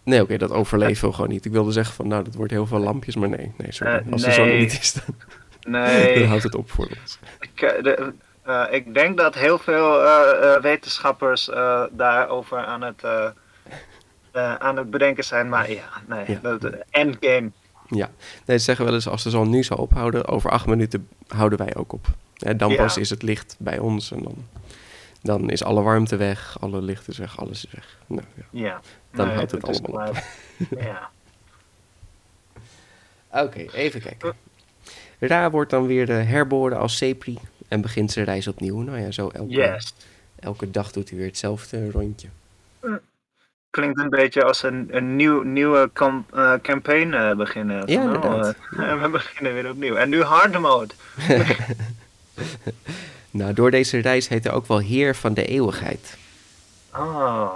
Nee, 0.09 0.23
oké, 0.23 0.37
dat 0.39 0.51
overleven 0.51 1.09
we 1.09 1.15
gewoon 1.15 1.31
niet. 1.31 1.45
Ik 1.45 1.53
wilde 1.53 1.73
zeggen 1.73 1.95
van, 1.95 2.09
nou, 2.09 2.25
dat 2.25 2.35
wordt 2.35 2.53
heel 2.53 2.67
veel 2.67 2.79
lampjes, 2.79 3.17
maar 3.17 3.29
nee, 3.29 3.53
nee, 3.57 3.73
sorry. 3.73 3.93
Eh, 3.93 4.13
als 4.13 4.23
de 4.23 4.33
zon 4.33 4.47
nee. 4.47 4.59
niet 4.59 4.73
is, 4.81 4.93
dan, 4.93 5.15
dan 5.61 5.73
Nee. 5.73 6.27
houdt 6.27 6.43
het 6.43 6.55
op 6.55 6.71
voor 6.71 6.89
ons. 7.01 7.19
Ik, 7.41 7.61
eh, 7.63 7.83
de, 7.83 8.13
eh, 8.43 8.65
ik 8.71 8.95
denk 8.95 9.17
dat 9.17 9.35
heel 9.35 9.59
veel 9.59 10.01
wetenschappers 10.61 11.45
daarover 11.91 12.59
aan 12.59 12.83
het, 12.83 13.05
aan 14.59 14.77
het 14.77 14.91
bedenken 14.91 15.25
zijn. 15.25 15.49
Maar 15.49 15.71
ja, 15.71 15.85
nee. 16.07 16.25
Ja. 16.43 16.57
Dat, 16.59 16.73
endgame. 16.91 17.51
Ja, 17.89 18.11
nee, 18.45 18.59
ze 18.59 18.65
zeggen 18.65 18.85
wel 18.85 18.95
eens, 18.95 19.09
als 19.09 19.23
de 19.23 19.31
zon 19.31 19.51
nu 19.51 19.63
zou 19.65 19.81
ophouden, 19.81 20.27
over 20.29 20.51
acht 20.51 20.67
minuten 20.67 21.09
houden 21.27 21.59
wij 21.59 21.77
ook 21.77 21.93
op. 21.93 22.07
Hè, 22.39 22.57
dan 22.57 22.71
Ja. 22.71 22.77
pas 22.77 22.97
is 22.97 23.11
het 23.11 23.23
licht 23.23 23.57
bij 23.59 23.79
ons 23.79 24.11
en 24.13 24.23
dan, 24.23 24.35
dan 25.23 25.51
is 25.51 25.65
alle 25.65 25.83
warmte 25.83 26.17
weg, 26.17 26.57
alle 26.61 26.83
licht 26.83 27.09
is 27.09 27.19
weg, 27.19 27.39
alles 27.41 27.65
is 27.65 27.73
weg. 27.73 27.97
Nou, 28.07 28.23
ja. 28.35 28.45
Ja. 28.51 28.81
Dan 29.13 29.27
Nee, 29.27 29.37
houdt 29.37 29.51
het 29.51 29.69
is 29.69 29.83
allemaal 29.83 30.09
op. 30.09 30.17
ja. 30.81 31.11
Oké, 33.31 33.59
even 33.73 34.01
kijken. 34.01 34.33
Ra 35.19 35.51
wordt 35.51 35.71
dan 35.71 35.87
weer 35.87 36.09
herboren 36.09 36.79
als 36.79 36.97
Sepri 36.97 37.39
en 37.69 37.81
begint 37.81 38.13
zijn 38.13 38.25
reis 38.25 38.49
opnieuw. 38.49 38.81
Nou 38.81 38.99
ja, 39.01 39.11
zo 39.11 39.29
elke, 39.29 39.51
Yes. 39.53 39.95
elke 40.41 40.71
dag 40.71 40.93
doet 40.93 41.09
hij 41.09 41.19
weer 41.19 41.27
hetzelfde 41.27 41.91
rondje. 41.91 42.29
Klinkt 43.71 43.99
een 43.99 44.09
beetje 44.11 44.45
als 44.45 44.63
een, 44.63 44.89
een 44.91 45.17
nieuw, 45.17 45.43
nieuwe 45.43 45.91
cam- 45.93 46.27
eh, 46.35 46.53
campaign 46.63 47.13
eh, 47.13 47.37
beginnen. 47.37 47.87
Ja, 47.87 48.03
Van, 48.03 48.15
inderdaad. 48.15 48.55
eh, 48.77 49.01
we 49.03 49.09
beginnen 49.09 49.55
weer 49.55 49.71
opnieuw. 49.71 49.95
En 49.95 50.09
nu 50.09 50.23
hard 50.23 50.59
mode. 50.59 50.95
Nou, 53.31 53.53
door 53.53 53.71
deze 53.71 53.99
reis 53.99 54.29
heet 54.29 54.45
hij 54.45 54.53
ook 54.53 54.67
wel 54.67 54.79
Heer 54.79 55.15
van 55.17 55.35
de 55.35 55.45
Eeuwigheid. 55.45 56.17
Oh. 56.95 57.55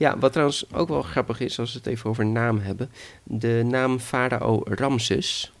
Ja, 0.00 0.18
wat 0.18 0.32
trouwens 0.32 0.64
ook 0.72 0.88
wel 0.88 1.02
grappig 1.02 1.40
is, 1.40 1.58
als 1.58 1.72
we 1.72 1.78
het 1.78 1.86
even 1.86 2.10
over 2.10 2.26
naam 2.26 2.58
hebben. 2.58 2.90
De 3.22 3.62
naam 3.66 3.98
farao 3.98 4.60
Ramses, 4.64 5.52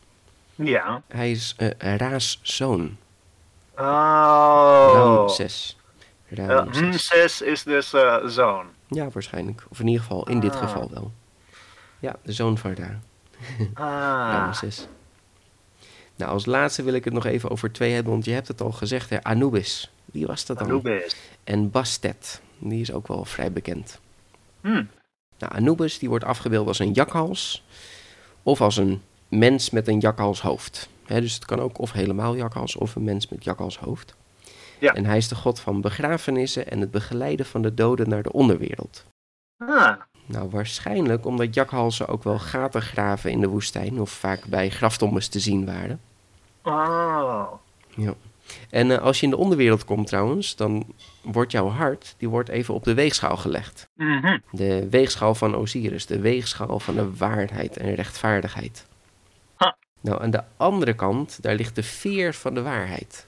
Ja. 0.54 1.02
hij 1.08 1.30
is 1.30 1.54
eh 1.56 1.96
Ra's 1.96 2.38
zoon. 2.42 2.96
Oh. 3.78 4.90
Ramses. 4.94 5.76
Uh, 6.28 6.46
Ramses. 6.46 6.80
Mses 6.82 7.42
is 7.42 7.62
dus 7.62 7.92
eh, 7.92 8.16
zoon. 8.26 8.66
Ja, 8.88 9.08
waarschijnlijk. 9.10 9.64
Of 9.68 9.80
in 9.80 9.86
ieder 9.86 10.02
geval, 10.02 10.28
in 10.28 10.40
dit 10.40 10.52
Ah. 10.54 10.58
geval 10.60 10.90
wel. 10.92 11.12
Ja, 11.98 12.16
de 12.22 12.32
zoon 12.32 12.58
van 12.58 12.74
Ra. 12.74 13.00
Ah. 13.74 14.32
Ramses. 14.34 14.86
Nou, 16.16 16.32
als 16.32 16.46
laatste 16.46 16.82
wil 16.82 16.94
ik 16.94 17.04
het 17.04 17.12
nog 17.12 17.24
even 17.26 17.50
over 17.50 17.72
twee 17.72 17.92
hebben, 17.92 18.12
want 18.12 18.24
je 18.24 18.32
hebt 18.32 18.48
het 18.48 18.60
al 18.60 18.72
gezegd, 18.72 19.10
hè, 19.10 19.22
Anubis. 19.22 19.90
Wie 20.04 20.26
was 20.26 20.46
dat 20.46 20.58
dan? 20.58 20.66
Anubis. 20.68 21.16
En 21.44 21.70
Bastet, 21.70 22.40
die 22.58 22.80
is 22.80 22.92
ook 22.92 23.08
wel 23.08 23.24
vrij 23.24 23.52
bekend. 23.52 24.00
Hm. 24.60 24.84
Nou, 25.38 25.52
Anubis 25.52 25.98
die 25.98 26.08
wordt 26.08 26.24
afgebeeld 26.24 26.66
als 26.66 26.78
een 26.78 26.92
jakhals 26.92 27.64
of 28.42 28.60
als 28.60 28.76
een 28.76 29.02
mens 29.28 29.70
met 29.70 29.88
een 29.88 29.98
jakhalshoofd. 29.98 30.88
Hè, 31.06 31.20
dus 31.20 31.34
het 31.34 31.44
kan 31.44 31.60
ook 31.60 31.78
of 31.78 31.92
helemaal 31.92 32.36
jakhals 32.36 32.76
of 32.76 32.94
een 32.94 33.04
mens 33.04 33.28
met 33.28 33.44
jakhalshoofd. 33.44 34.14
Ja. 34.78 34.92
En 34.92 35.04
hij 35.04 35.16
is 35.16 35.28
de 35.28 35.34
god 35.34 35.60
van 35.60 35.80
begrafenissen 35.80 36.70
en 36.70 36.80
het 36.80 36.90
begeleiden 36.90 37.46
van 37.46 37.62
de 37.62 37.74
doden 37.74 38.08
naar 38.08 38.22
de 38.22 38.32
onderwereld. 38.32 39.04
Ah. 39.58 39.92
Nou, 40.26 40.50
waarschijnlijk 40.50 41.26
omdat 41.26 41.54
jakhalzen 41.54 42.08
ook 42.08 42.24
wel 42.24 42.38
gaten 42.38 42.82
graven 42.82 43.30
in 43.30 43.40
de 43.40 43.48
woestijn 43.48 44.00
of 44.00 44.10
vaak 44.10 44.46
bij 44.46 44.70
graftombes 44.70 45.28
te 45.28 45.40
zien 45.40 45.66
waren. 45.66 46.00
Oh. 46.62 47.52
Ja. 47.96 48.14
En 48.70 48.90
eh, 48.90 48.98
als 48.98 49.18
je 49.20 49.24
in 49.24 49.30
de 49.30 49.36
onderwereld 49.36 49.84
komt 49.84 50.06
trouwens, 50.06 50.56
dan 50.56 50.94
wordt 51.22 51.52
jouw 51.52 51.68
hart 51.68 52.14
die 52.18 52.28
wordt 52.28 52.48
even 52.48 52.74
op 52.74 52.84
de 52.84 52.94
weegschaal 52.94 53.36
gelegd. 53.36 53.88
Mhm. 53.94 54.38
De 54.50 54.88
weegschaal 54.90 55.34
van 55.34 55.54
Osiris, 55.54 56.06
de 56.06 56.20
weegschaal 56.20 56.80
van 56.80 56.94
de 56.94 57.16
waarheid 57.16 57.76
en 57.76 57.94
rechtvaardigheid. 57.94 58.88
Nou, 60.00 60.22
aan 60.22 60.30
de 60.30 60.42
andere 60.56 60.92
kant, 60.92 61.42
daar 61.42 61.54
ligt 61.54 61.74
de 61.74 61.82
veer 61.82 62.34
van 62.34 62.54
de 62.54 62.62
waarheid. 62.62 63.26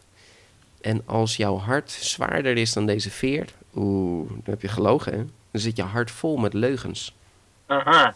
En 0.81 1.03
als 1.07 1.37
jouw 1.37 1.57
hart 1.57 1.91
zwaarder 1.91 2.57
is 2.57 2.73
dan 2.73 2.87
deze 2.87 3.11
veer, 3.11 3.49
oeh, 3.75 4.29
dan 4.29 4.43
heb 4.45 4.62
je 4.62 4.68
gelogen, 4.68 5.12
hè? 5.12 5.25
Dan 5.51 5.61
zit 5.61 5.77
je 5.77 5.83
hart 5.83 6.11
vol 6.11 6.37
met 6.37 6.53
leugens. 6.55 7.14
Aha. 7.66 8.14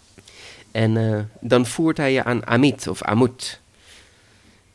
En 0.72 0.96
eh, 0.96 1.20
dan 1.40 1.66
voert 1.66 1.96
hij 1.96 2.12
je 2.12 2.24
aan 2.24 2.46
Amit 2.46 2.86
of 2.86 3.02
Amut. 3.02 3.60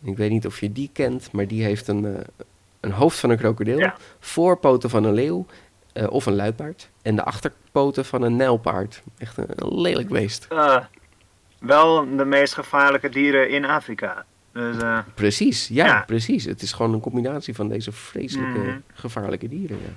Ik 0.03 0.17
weet 0.17 0.29
niet 0.29 0.45
of 0.45 0.59
je 0.59 0.71
die 0.71 0.89
kent, 0.93 1.31
maar 1.31 1.47
die 1.47 1.63
heeft 1.63 1.87
een, 1.87 2.05
eh, 2.05 2.21
een 2.79 2.91
hoofd 2.91 3.19
van 3.19 3.29
een 3.29 3.37
krokodil, 3.37 3.77
Ja. 3.79 3.95
voorpoten 4.19 4.89
van 4.89 5.03
een 5.03 5.13
leeuw 5.13 5.45
eh, 5.93 6.07
of 6.11 6.25
een 6.25 6.35
luipaard 6.35 6.89
en 7.01 7.15
de 7.15 7.23
achterpoten 7.23 8.05
van 8.05 8.21
een 8.21 8.35
nijlpaard. 8.35 9.01
Echt 9.17 9.37
een, 9.37 9.45
een 9.55 9.81
lelijk 9.81 10.09
beest. 10.09 10.45
Eh, 10.49 10.77
wel 11.59 12.15
de 12.17 12.25
meest 12.25 12.53
gevaarlijke 12.53 13.09
dieren 13.09 13.49
in 13.49 13.65
Afrika. 13.65 14.25
Dus, 14.53 14.75
Precies, 15.13 15.67
ja, 15.67 15.85
Ja. 15.85 16.03
precies. 16.05 16.45
Het 16.45 16.61
is 16.61 16.71
gewoon 16.71 16.93
een 16.93 16.99
combinatie 16.99 17.55
van 17.55 17.67
deze 17.69 17.91
vreselijke, 17.91 18.59
Mhm. 18.59 18.77
gevaarlijke 18.93 19.47
dieren. 19.47 19.77
Ja. 19.77 19.93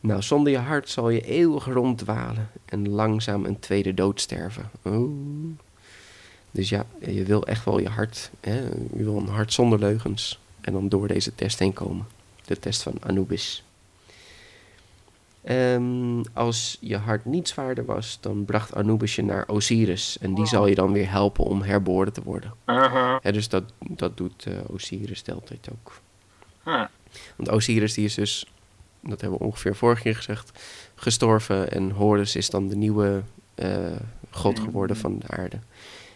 Nou, 0.00 0.22
zonder 0.22 0.52
je 0.52 0.58
hart 0.58 0.88
zal 0.88 1.10
je 1.10 1.20
eeuwig 1.20 1.64
ronddwalen 1.64 2.50
en 2.64 2.88
langzaam 2.88 3.44
een 3.44 3.58
tweede 3.58 3.94
dood 3.94 4.20
sterven. 4.20 4.70
Oeh. 4.84 5.10
Dus 6.54 6.68
ja, 6.68 6.86
je 7.00 7.22
wil 7.22 7.46
echt 7.46 7.64
wel 7.64 7.78
je 7.78 7.88
hart, 7.88 8.30
hè, 8.40 8.60
je 8.96 9.04
wil 9.04 9.16
een 9.16 9.28
hart 9.28 9.52
zonder 9.52 9.78
leugens. 9.78 10.38
En 10.60 10.72
dan 10.72 10.88
door 10.88 11.08
deze 11.08 11.34
test 11.34 11.58
heen 11.58 11.72
komen. 11.72 12.06
De 12.44 12.58
test 12.58 12.82
van 12.82 12.94
Anubis. 13.00 13.64
Ehm, 15.42 16.22
als 16.32 16.76
je 16.80 16.96
hart 16.96 17.24
niet 17.24 17.48
zwaarder 17.48 17.84
was, 17.84 18.18
dan 18.20 18.44
bracht 18.44 18.74
Anubis 18.74 19.14
je 19.14 19.22
naar 19.22 19.48
Osiris. 19.48 20.18
En 20.20 20.34
die 20.34 20.46
zal 20.46 20.66
je 20.66 20.74
dan 20.74 20.92
weer 20.92 21.10
helpen 21.10 21.44
om 21.44 21.62
herboren 21.62 22.12
te 22.12 22.22
worden. 22.22 22.54
aha. 22.64 23.20
Ja, 23.22 23.30
dus 23.30 23.48
dat, 23.48 23.64
dat 23.78 24.16
doet 24.16 24.46
eh, 24.46 24.52
Osiris 24.66 25.22
de 25.22 25.32
hele 25.32 25.44
tijd 25.44 25.68
ook. 25.72 26.00
Ah. 26.62 26.84
Want 27.36 27.50
Osiris 27.50 27.94
die 27.94 28.04
is 28.04 28.14
dus, 28.14 28.46
dat 29.00 29.20
hebben 29.20 29.38
we 29.38 29.44
ongeveer 29.44 29.76
vorige 29.76 30.02
keer 30.02 30.16
gezegd, 30.16 30.60
gestorven. 30.94 31.70
En 31.70 31.90
Horus 31.90 32.36
is 32.36 32.50
dan 32.50 32.68
de 32.68 32.76
nieuwe 32.76 33.22
eh, 33.54 33.96
god 34.30 34.58
geworden 34.58 34.96
van 34.96 35.18
de 35.18 35.26
aarde. 35.28 35.58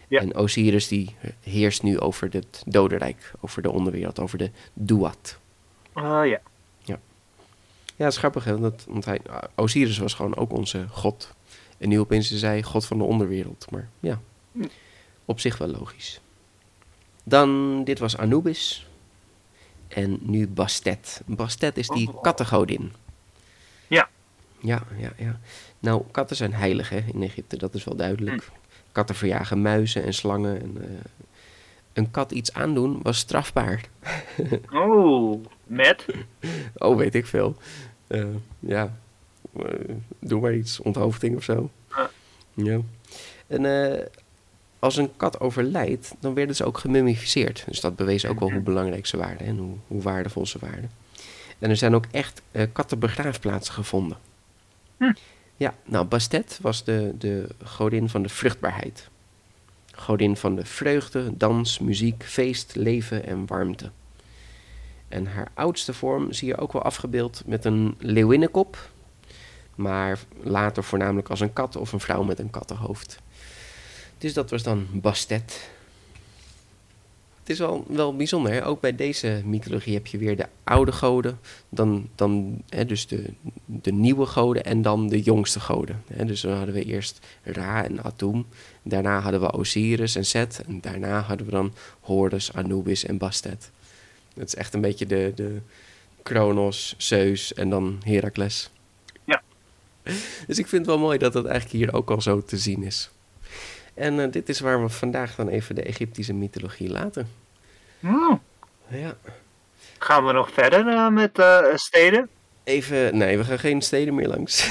Ja. 0.09 0.19
En 0.21 0.35
Osiris 0.35 0.87
die 0.87 1.15
heerst 1.43 1.83
nu 1.83 1.99
over 1.99 2.27
het 2.31 2.63
dodenrijk, 2.65 3.31
over 3.39 3.61
de 3.61 3.71
onderwereld, 3.71 4.19
over 4.19 4.37
de 4.37 4.51
Duat. 4.73 5.37
Oh 5.93 6.21
ja. 6.25 6.39
Ja, 7.95 8.05
het 8.05 8.13
is 8.13 8.19
grappig 8.19 8.43
hè, 8.43 8.59
want 8.59 9.05
hij, 9.05 9.21
Osiris 9.55 9.97
was 9.97 10.13
gewoon 10.13 10.35
ook 10.37 10.51
onze 10.51 10.85
god. 10.91 11.33
En 11.77 11.89
nu 11.89 11.99
opeens 11.99 12.31
is 12.31 12.41
hij 12.41 12.63
god 12.63 12.85
van 12.85 12.97
de 12.97 13.03
onderwereld. 13.03 13.71
Maar 13.71 13.89
ja, 13.99 14.21
op 15.25 15.39
zich 15.39 15.57
wel 15.57 15.67
logisch. 15.67 16.21
Dan, 17.23 17.83
dit 17.83 17.99
was 17.99 18.17
Anubis. 18.17 18.87
En 19.87 20.17
nu 20.21 20.47
Bastet. 20.47 21.21
Bastet 21.25 21.77
is 21.77 21.87
die 21.87 22.07
Oh. 22.13 22.21
kattengodin. 22.21 22.93
Ja. 23.87 24.09
Ja, 24.59 24.83
ja, 24.97 25.11
ja. 25.17 25.39
Nou, 25.79 26.03
katten 26.11 26.35
zijn 26.35 26.53
heilig 26.53 26.89
hè, 26.89 26.99
in 27.13 27.23
Egypte, 27.23 27.57
dat 27.57 27.73
is 27.73 27.83
wel 27.83 27.95
duidelijk. 27.95 28.49
Katten 28.91 29.15
verjagen 29.15 29.61
muizen 29.61 30.03
en 30.03 30.13
slangen. 30.13 30.61
En, 30.61 30.77
eh, 30.81 30.89
een 31.93 32.11
kat 32.11 32.31
iets 32.31 32.53
aandoen 32.53 32.99
was 33.01 33.17
strafbaar. 33.17 33.81
Oh, 34.73 35.45
met? 35.63 36.05
Oh, 36.77 36.97
weet 36.97 37.15
ik 37.15 37.25
veel. 37.25 37.55
Eh, 38.07 38.25
ja, 38.59 38.97
Eh, 39.57 39.95
doe 40.19 40.41
maar 40.41 40.53
iets, 40.53 40.79
onthoofding 40.79 41.35
of 41.35 41.43
zo. 41.43 41.69
Ah. 41.89 42.07
Ja. 42.53 42.79
En 43.47 43.65
als 44.79 44.97
een 44.97 45.09
kat 45.17 45.39
overlijdt, 45.39 46.15
dan 46.19 46.33
werden 46.33 46.55
ze 46.55 46.65
ook 46.65 46.77
gemummificeerd. 46.77 47.63
Dus 47.67 47.79
dat 47.79 47.95
bewees 47.95 48.25
ook 48.25 48.39
wel 48.39 48.51
hoe 48.51 48.61
belangrijk 48.61 49.05
ze 49.05 49.17
waren 49.17 49.39
en 49.39 49.57
hoe, 49.57 49.75
hoe 49.87 50.01
waardevol 50.01 50.45
ze 50.45 50.57
waren. 50.59 50.91
En 51.59 51.69
er 51.69 51.77
zijn 51.77 51.95
ook 51.95 52.05
echt 52.11 52.41
eh, 52.51 52.67
kattenbegraafplaatsen 52.73 53.73
gevonden. 53.73 54.17
Hm. 54.97 55.11
Ja, 55.59 55.75
nou, 55.85 56.05
Bastet 56.05 56.59
was 56.61 56.83
de, 56.83 57.13
de 57.17 57.47
godin 57.63 58.09
van 58.09 58.21
de 58.21 58.29
vruchtbaarheid. 58.29 59.09
Godin 59.95 60.37
van 60.37 60.55
de 60.55 60.65
vreugde, 60.65 61.37
dans, 61.37 61.79
muziek, 61.79 62.23
feest, 62.23 62.75
leven 62.75 63.25
en 63.25 63.45
warmte. 63.45 63.89
En 65.07 65.25
haar 65.27 65.51
oudste 65.53 65.93
vorm 65.93 66.33
zie 66.33 66.47
je 66.47 66.57
ook 66.57 66.73
wel 66.73 66.81
afgebeeld 66.81 67.43
met 67.45 67.65
een 67.65 67.95
leeuwinnenkop. 67.97 68.89
Maar 69.75 70.19
later 70.43 70.83
voornamelijk 70.83 71.29
als 71.29 71.39
een 71.39 71.53
kat 71.53 71.75
of 71.75 71.91
een 71.91 71.99
vrouw 71.99 72.23
met 72.23 72.39
een 72.39 72.49
kattenhoofd. 72.49 73.19
Dus 74.17 74.33
dat 74.33 74.49
was 74.49 74.63
dan 74.63 74.87
Bastet. 74.91 75.69
Het 77.49 77.59
is 77.59 77.65
wel, 77.65 77.85
wel 77.87 78.15
bijzonder. 78.15 78.51
Hè? 78.51 78.65
Ook 78.65 78.81
bij 78.81 78.95
deze 78.95 79.41
mythologie 79.45 79.93
heb 79.93 80.07
je 80.07 80.17
weer 80.17 80.35
de 80.37 80.45
oude 80.63 80.91
goden. 80.91 81.39
Dan, 81.69 82.09
dan 82.15 82.61
hè, 82.69 82.85
dus 82.85 83.07
de, 83.07 83.33
de 83.65 83.91
nieuwe 83.91 84.25
goden 84.25 84.65
en 84.65 84.81
dan 84.81 85.07
de 85.07 85.21
jongste 85.21 85.59
goden. 85.59 86.03
Hè? 86.13 86.25
Dus 86.25 86.41
dan 86.41 86.53
hadden 86.53 86.73
we 86.73 86.83
eerst 86.83 87.19
Ra 87.43 87.83
en 87.83 88.03
Atum. 88.03 88.45
Daarna 88.81 89.19
hadden 89.19 89.41
we 89.41 89.51
Osiris 89.51 90.15
en 90.15 90.25
Set. 90.25 90.63
En 90.67 90.81
daarna 90.81 91.21
hadden 91.21 91.45
we 91.45 91.51
dan 91.51 91.73
Horus, 91.99 92.53
Anubis 92.53 93.05
en 93.05 93.17
Bastet. 93.17 93.71
Het 94.33 94.47
is 94.47 94.55
echt 94.55 94.73
een 94.73 94.81
beetje 94.81 95.05
de, 95.05 95.31
de 95.35 95.57
Kronos, 96.23 96.95
Zeus 96.97 97.53
en 97.53 97.69
dan 97.69 98.01
Heracles. 98.03 98.69
Ja. 99.23 99.41
Dus 100.47 100.59
ik 100.59 100.67
vind 100.67 100.85
het 100.85 100.95
wel 100.95 100.99
mooi 100.99 101.17
dat 101.17 101.33
dat 101.33 101.45
eigenlijk 101.45 101.75
hier 101.75 101.93
ook 101.93 102.11
al 102.11 102.21
zo 102.21 102.43
te 102.43 102.57
zien 102.57 102.83
is. 102.83 103.09
En 103.99 104.19
eh, 104.19 104.31
dit 104.31 104.49
is 104.49 104.59
waar 104.59 104.81
we 104.83 104.89
vandaag 104.89 105.35
dan 105.35 105.47
even 105.47 105.75
de 105.75 105.83
Egyptische 105.83 106.33
mythologie 106.33 106.89
laten. 106.89 107.29
Hmm. 107.99 108.41
Ja. 108.87 109.17
Gaan 109.97 110.25
we 110.25 110.31
nog 110.31 110.51
verder 110.51 110.87
eh, 110.87 111.09
met 111.09 111.39
eh, 111.39 111.57
steden? 111.75 112.29
Even, 112.63 113.17
nee, 113.17 113.37
we 113.37 113.43
gaan 113.43 113.59
geen 113.59 113.81
steden 113.81 114.15
meer 114.15 114.27
langs. 114.27 114.69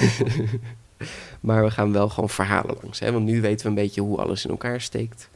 maar 1.41 1.65
we 1.65 1.71
gaan 1.71 1.93
wel 1.93 2.09
gewoon 2.09 2.29
verhalen 2.31 2.77
langs. 2.83 2.99
Hè? 2.99 3.13
Want 3.13 3.25
nu 3.25 3.41
weten 3.41 3.63
we 3.63 3.69
een 3.69 3.75
beetje 3.85 4.01
hoe 4.01 4.19
alles 4.19 4.45
in 4.45 4.51
elkaar 4.51 4.81
steekt. 4.81 5.29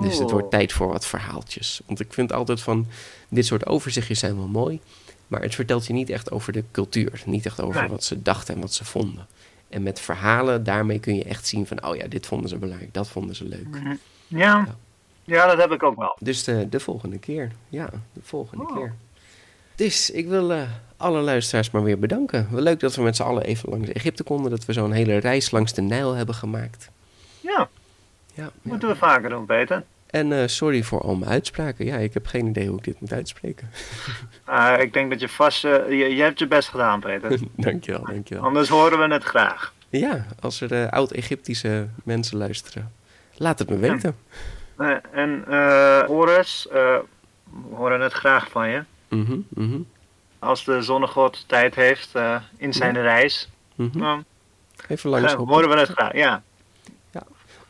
Dus 0.00 0.18
het 0.18 0.30
wordt 0.30 0.44
Oh. 0.44 0.50
tijd 0.50 0.72
voor 0.72 0.88
wat 0.88 1.06
verhaaltjes. 1.06 1.80
Want 1.86 2.00
ik 2.00 2.12
vind 2.12 2.32
altijd 2.32 2.60
van, 2.60 2.86
dit 3.28 3.46
soort 3.46 3.66
overzichtjes 3.66 4.18
zijn 4.18 4.36
wel 4.36 4.46
mooi. 4.48 4.80
Maar 5.26 5.42
het 5.42 5.54
vertelt 5.54 5.86
je 5.86 5.92
niet 5.92 6.10
echt 6.10 6.30
over 6.30 6.52
de 6.52 6.64
cultuur. 6.70 7.22
Niet 7.26 7.46
echt 7.46 7.60
over 7.60 7.80
Nee. 7.80 7.90
wat 7.90 8.04
ze 8.04 8.22
dachten 8.22 8.54
en 8.54 8.60
wat 8.60 8.74
ze 8.74 8.84
vonden. 8.84 9.26
En 9.72 9.82
met 9.82 10.00
verhalen, 10.00 10.64
daarmee 10.64 10.98
kun 10.98 11.14
je 11.14 11.24
echt 11.24 11.46
zien 11.46 11.66
van... 11.66 11.84
oh 11.86 11.96
ja, 11.96 12.06
dit 12.08 12.26
vonden 12.26 12.48
ze 12.48 12.56
belangrijk, 12.56 12.94
dat 12.94 13.08
vonden 13.08 13.36
ze 13.36 13.44
leuk. 13.44 13.68
Mhm. 13.68 13.94
Ja. 14.26 14.66
ja, 15.24 15.46
dat 15.46 15.58
heb 15.58 15.70
ik 15.72 15.82
ook 15.82 15.96
wel. 15.98 16.16
Dus 16.20 16.44
de, 16.44 16.68
de 16.68 16.80
volgende 16.80 17.18
keer. 17.18 17.52
Ja, 17.68 17.90
de 18.12 18.20
volgende 18.22 18.64
Oh. 18.64 18.76
keer. 18.76 18.94
Dus 19.74 20.10
ik 20.10 20.26
wil 20.28 20.52
eh, 20.52 20.62
alle 20.96 21.20
luisteraars 21.20 21.70
maar 21.70 21.82
weer 21.82 21.98
bedanken. 21.98 22.48
Wel 22.50 22.62
leuk 22.62 22.80
dat 22.80 22.94
we 22.94 23.02
met 23.02 23.16
z'n 23.16 23.22
allen 23.22 23.42
even 23.42 23.68
langs 23.68 23.88
Egypte 23.88 24.22
konden. 24.22 24.50
Dat 24.50 24.64
we 24.64 24.72
zo'n 24.72 24.92
hele 24.92 25.16
reis 25.16 25.50
langs 25.50 25.72
de 25.72 25.82
Nijl 25.82 26.12
hebben 26.14 26.34
gemaakt. 26.34 26.90
Ja, 27.40 27.68
Ja, 28.34 28.42
ja. 28.44 28.50
moeten 28.62 28.88
we 28.88 28.96
vaker 28.96 29.28
doen, 29.30 29.46
Peter. 29.46 29.84
En 30.12 30.32
eh, 30.32 30.46
sorry 30.46 30.82
voor 30.82 31.00
al 31.00 31.14
mijn 31.14 31.30
uitspraken. 31.30 31.84
Ja, 31.84 31.96
ik 31.96 32.14
heb 32.14 32.26
geen 32.26 32.46
idee 32.46 32.68
hoe 32.68 32.78
ik 32.78 32.84
dit 32.84 33.00
moet 33.00 33.12
uitspreken. 33.12 33.70
Ah, 34.44 34.80
ik 34.80 34.92
denk 34.92 35.10
dat 35.10 35.20
je 35.20 35.28
vast... 35.28 35.64
eh, 35.64 35.88
je, 35.88 36.14
je 36.14 36.22
hebt 36.22 36.38
je 36.38 36.46
best 36.46 36.68
gedaan, 36.68 37.00
Peter. 37.00 37.38
dankjewel, 37.56 38.04
dankjewel. 38.04 38.44
Anders 38.44 38.68
horen 38.68 38.98
we 38.98 39.14
het 39.14 39.24
graag. 39.24 39.72
Ja, 39.88 40.26
als 40.40 40.60
er 40.60 40.72
eh, 40.72 40.88
oud-Egyptische 40.88 41.88
mensen 42.04 42.38
luisteren, 42.38 42.92
laat 43.36 43.58
het 43.58 43.70
me 43.70 43.76
weten. 43.78 44.16
En 45.12 45.44
eh 45.48 46.02
Horus, 46.02 46.66
we 46.70 47.04
horen 47.70 48.00
het 48.00 48.12
graag 48.12 48.50
van 48.50 48.68
je. 48.68 48.82
Mhm, 49.08 49.38
mhm, 49.48 49.80
Als 50.38 50.64
de 50.64 50.82
zonnegod 50.82 51.44
tijd 51.48 51.74
heeft 51.74 52.12
in 52.56 52.72
zijn 52.72 53.00
reis, 53.00 53.48
mhm. 53.74 53.98
dan 53.98 54.24
Even 54.88 55.10
langs 55.10 55.32
horen 55.32 55.68
we 55.68 55.78
het 55.78 55.88
graag. 55.88 56.14
Ja, 56.14 56.42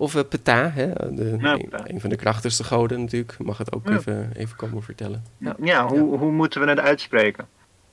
Of 0.02 0.14
uh, 0.14 0.22
Peta, 0.28 0.70
hè, 0.70 0.86
de, 1.14 1.36
Ja, 1.40 1.58
een, 1.84 2.00
van 2.00 2.10
de 2.10 2.16
krachtigste 2.16 2.64
goden 2.64 3.00
natuurlijk, 3.00 3.34
mag 3.38 3.58
het 3.58 3.72
ook 3.72 3.88
Ja. 3.88 3.96
even, 3.96 4.30
even 4.36 4.56
komen 4.56 4.82
vertellen. 4.82 5.24
Ja. 5.38 5.56
ja, 5.62 5.86
hoe, 5.86 6.18
hoe 6.18 6.30
moeten 6.30 6.60
we 6.60 6.68
het 6.68 6.80
uitspreken? 6.80 7.46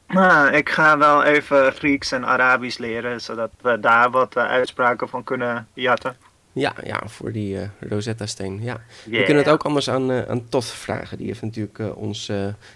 Nou, 0.07 0.51
ik 0.53 0.69
ga 0.69 0.97
wel 0.97 1.23
even 1.23 1.71
Grieks 1.71 2.11
en 2.11 2.25
Arabisch 2.25 2.77
leren, 2.77 3.21
zodat 3.21 3.49
we 3.61 3.79
daar 3.79 4.11
wat 4.11 4.35
eh, 4.35 4.43
uitspraken 4.43 5.09
van 5.09 5.23
kunnen 5.23 5.67
jatten. 5.73 6.15
Ja, 6.51 6.73
ja, 6.83 7.01
voor 7.05 7.31
die 7.31 7.59
eh, 7.59 7.67
Rosetta-steen. 7.89 8.59
Ja. 8.63 8.81
We 9.05 9.23
kunnen 9.23 9.43
het 9.43 9.53
ook 9.53 9.63
anders 9.63 9.89
aan, 9.89 10.11
eh, 10.11 10.21
aan 10.29 10.49
Tot 10.49 10.65
vragen. 10.65 11.17
Die 11.17 11.27
heeft 11.27 11.41
natuurlijk 11.41 11.79
ons 11.95 12.25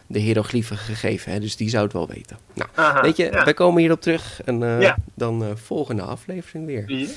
de 0.08 0.20
hieroglyphen 0.20 0.78
gegeven, 0.78 1.32
hè, 1.32 1.40
dus 1.40 1.56
die 1.56 1.70
zou 1.70 1.84
het 1.84 1.94
wel 1.94 2.08
weten. 2.08 2.38
Nou, 2.54 2.70
Aha, 2.76 3.02
weet 3.02 3.18
je, 3.18 3.24
ja. 3.32 3.44
wij 3.44 3.54
komen 3.54 3.82
hierop 3.82 4.02
terug 4.02 4.42
en 4.46 4.60
Ja. 4.80 4.96
dan 5.14 5.58
volgende 5.58 6.02
aflevering 6.02 6.66
weer. 6.66 7.08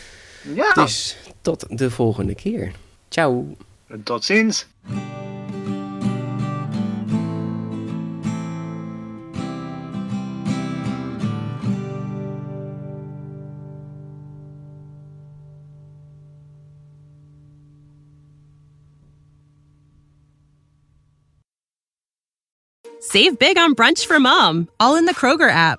Ja, 0.55 0.72
Dus 0.72 1.16
tot 1.42 1.78
de 1.78 1.90
volgende 1.90 2.34
keer. 2.34 2.72
Ciao. 3.09 3.57
tot 4.05 4.24
ziens. 4.24 4.66
Save 23.01 23.38
big 23.38 23.57
on 23.57 23.74
brunch 23.74 24.05
for 24.05 24.18
mom, 24.18 24.68
all 24.78 24.97
in 24.97 25.07
the 25.07 25.14
Kroger 25.14 25.51
app. 25.51 25.78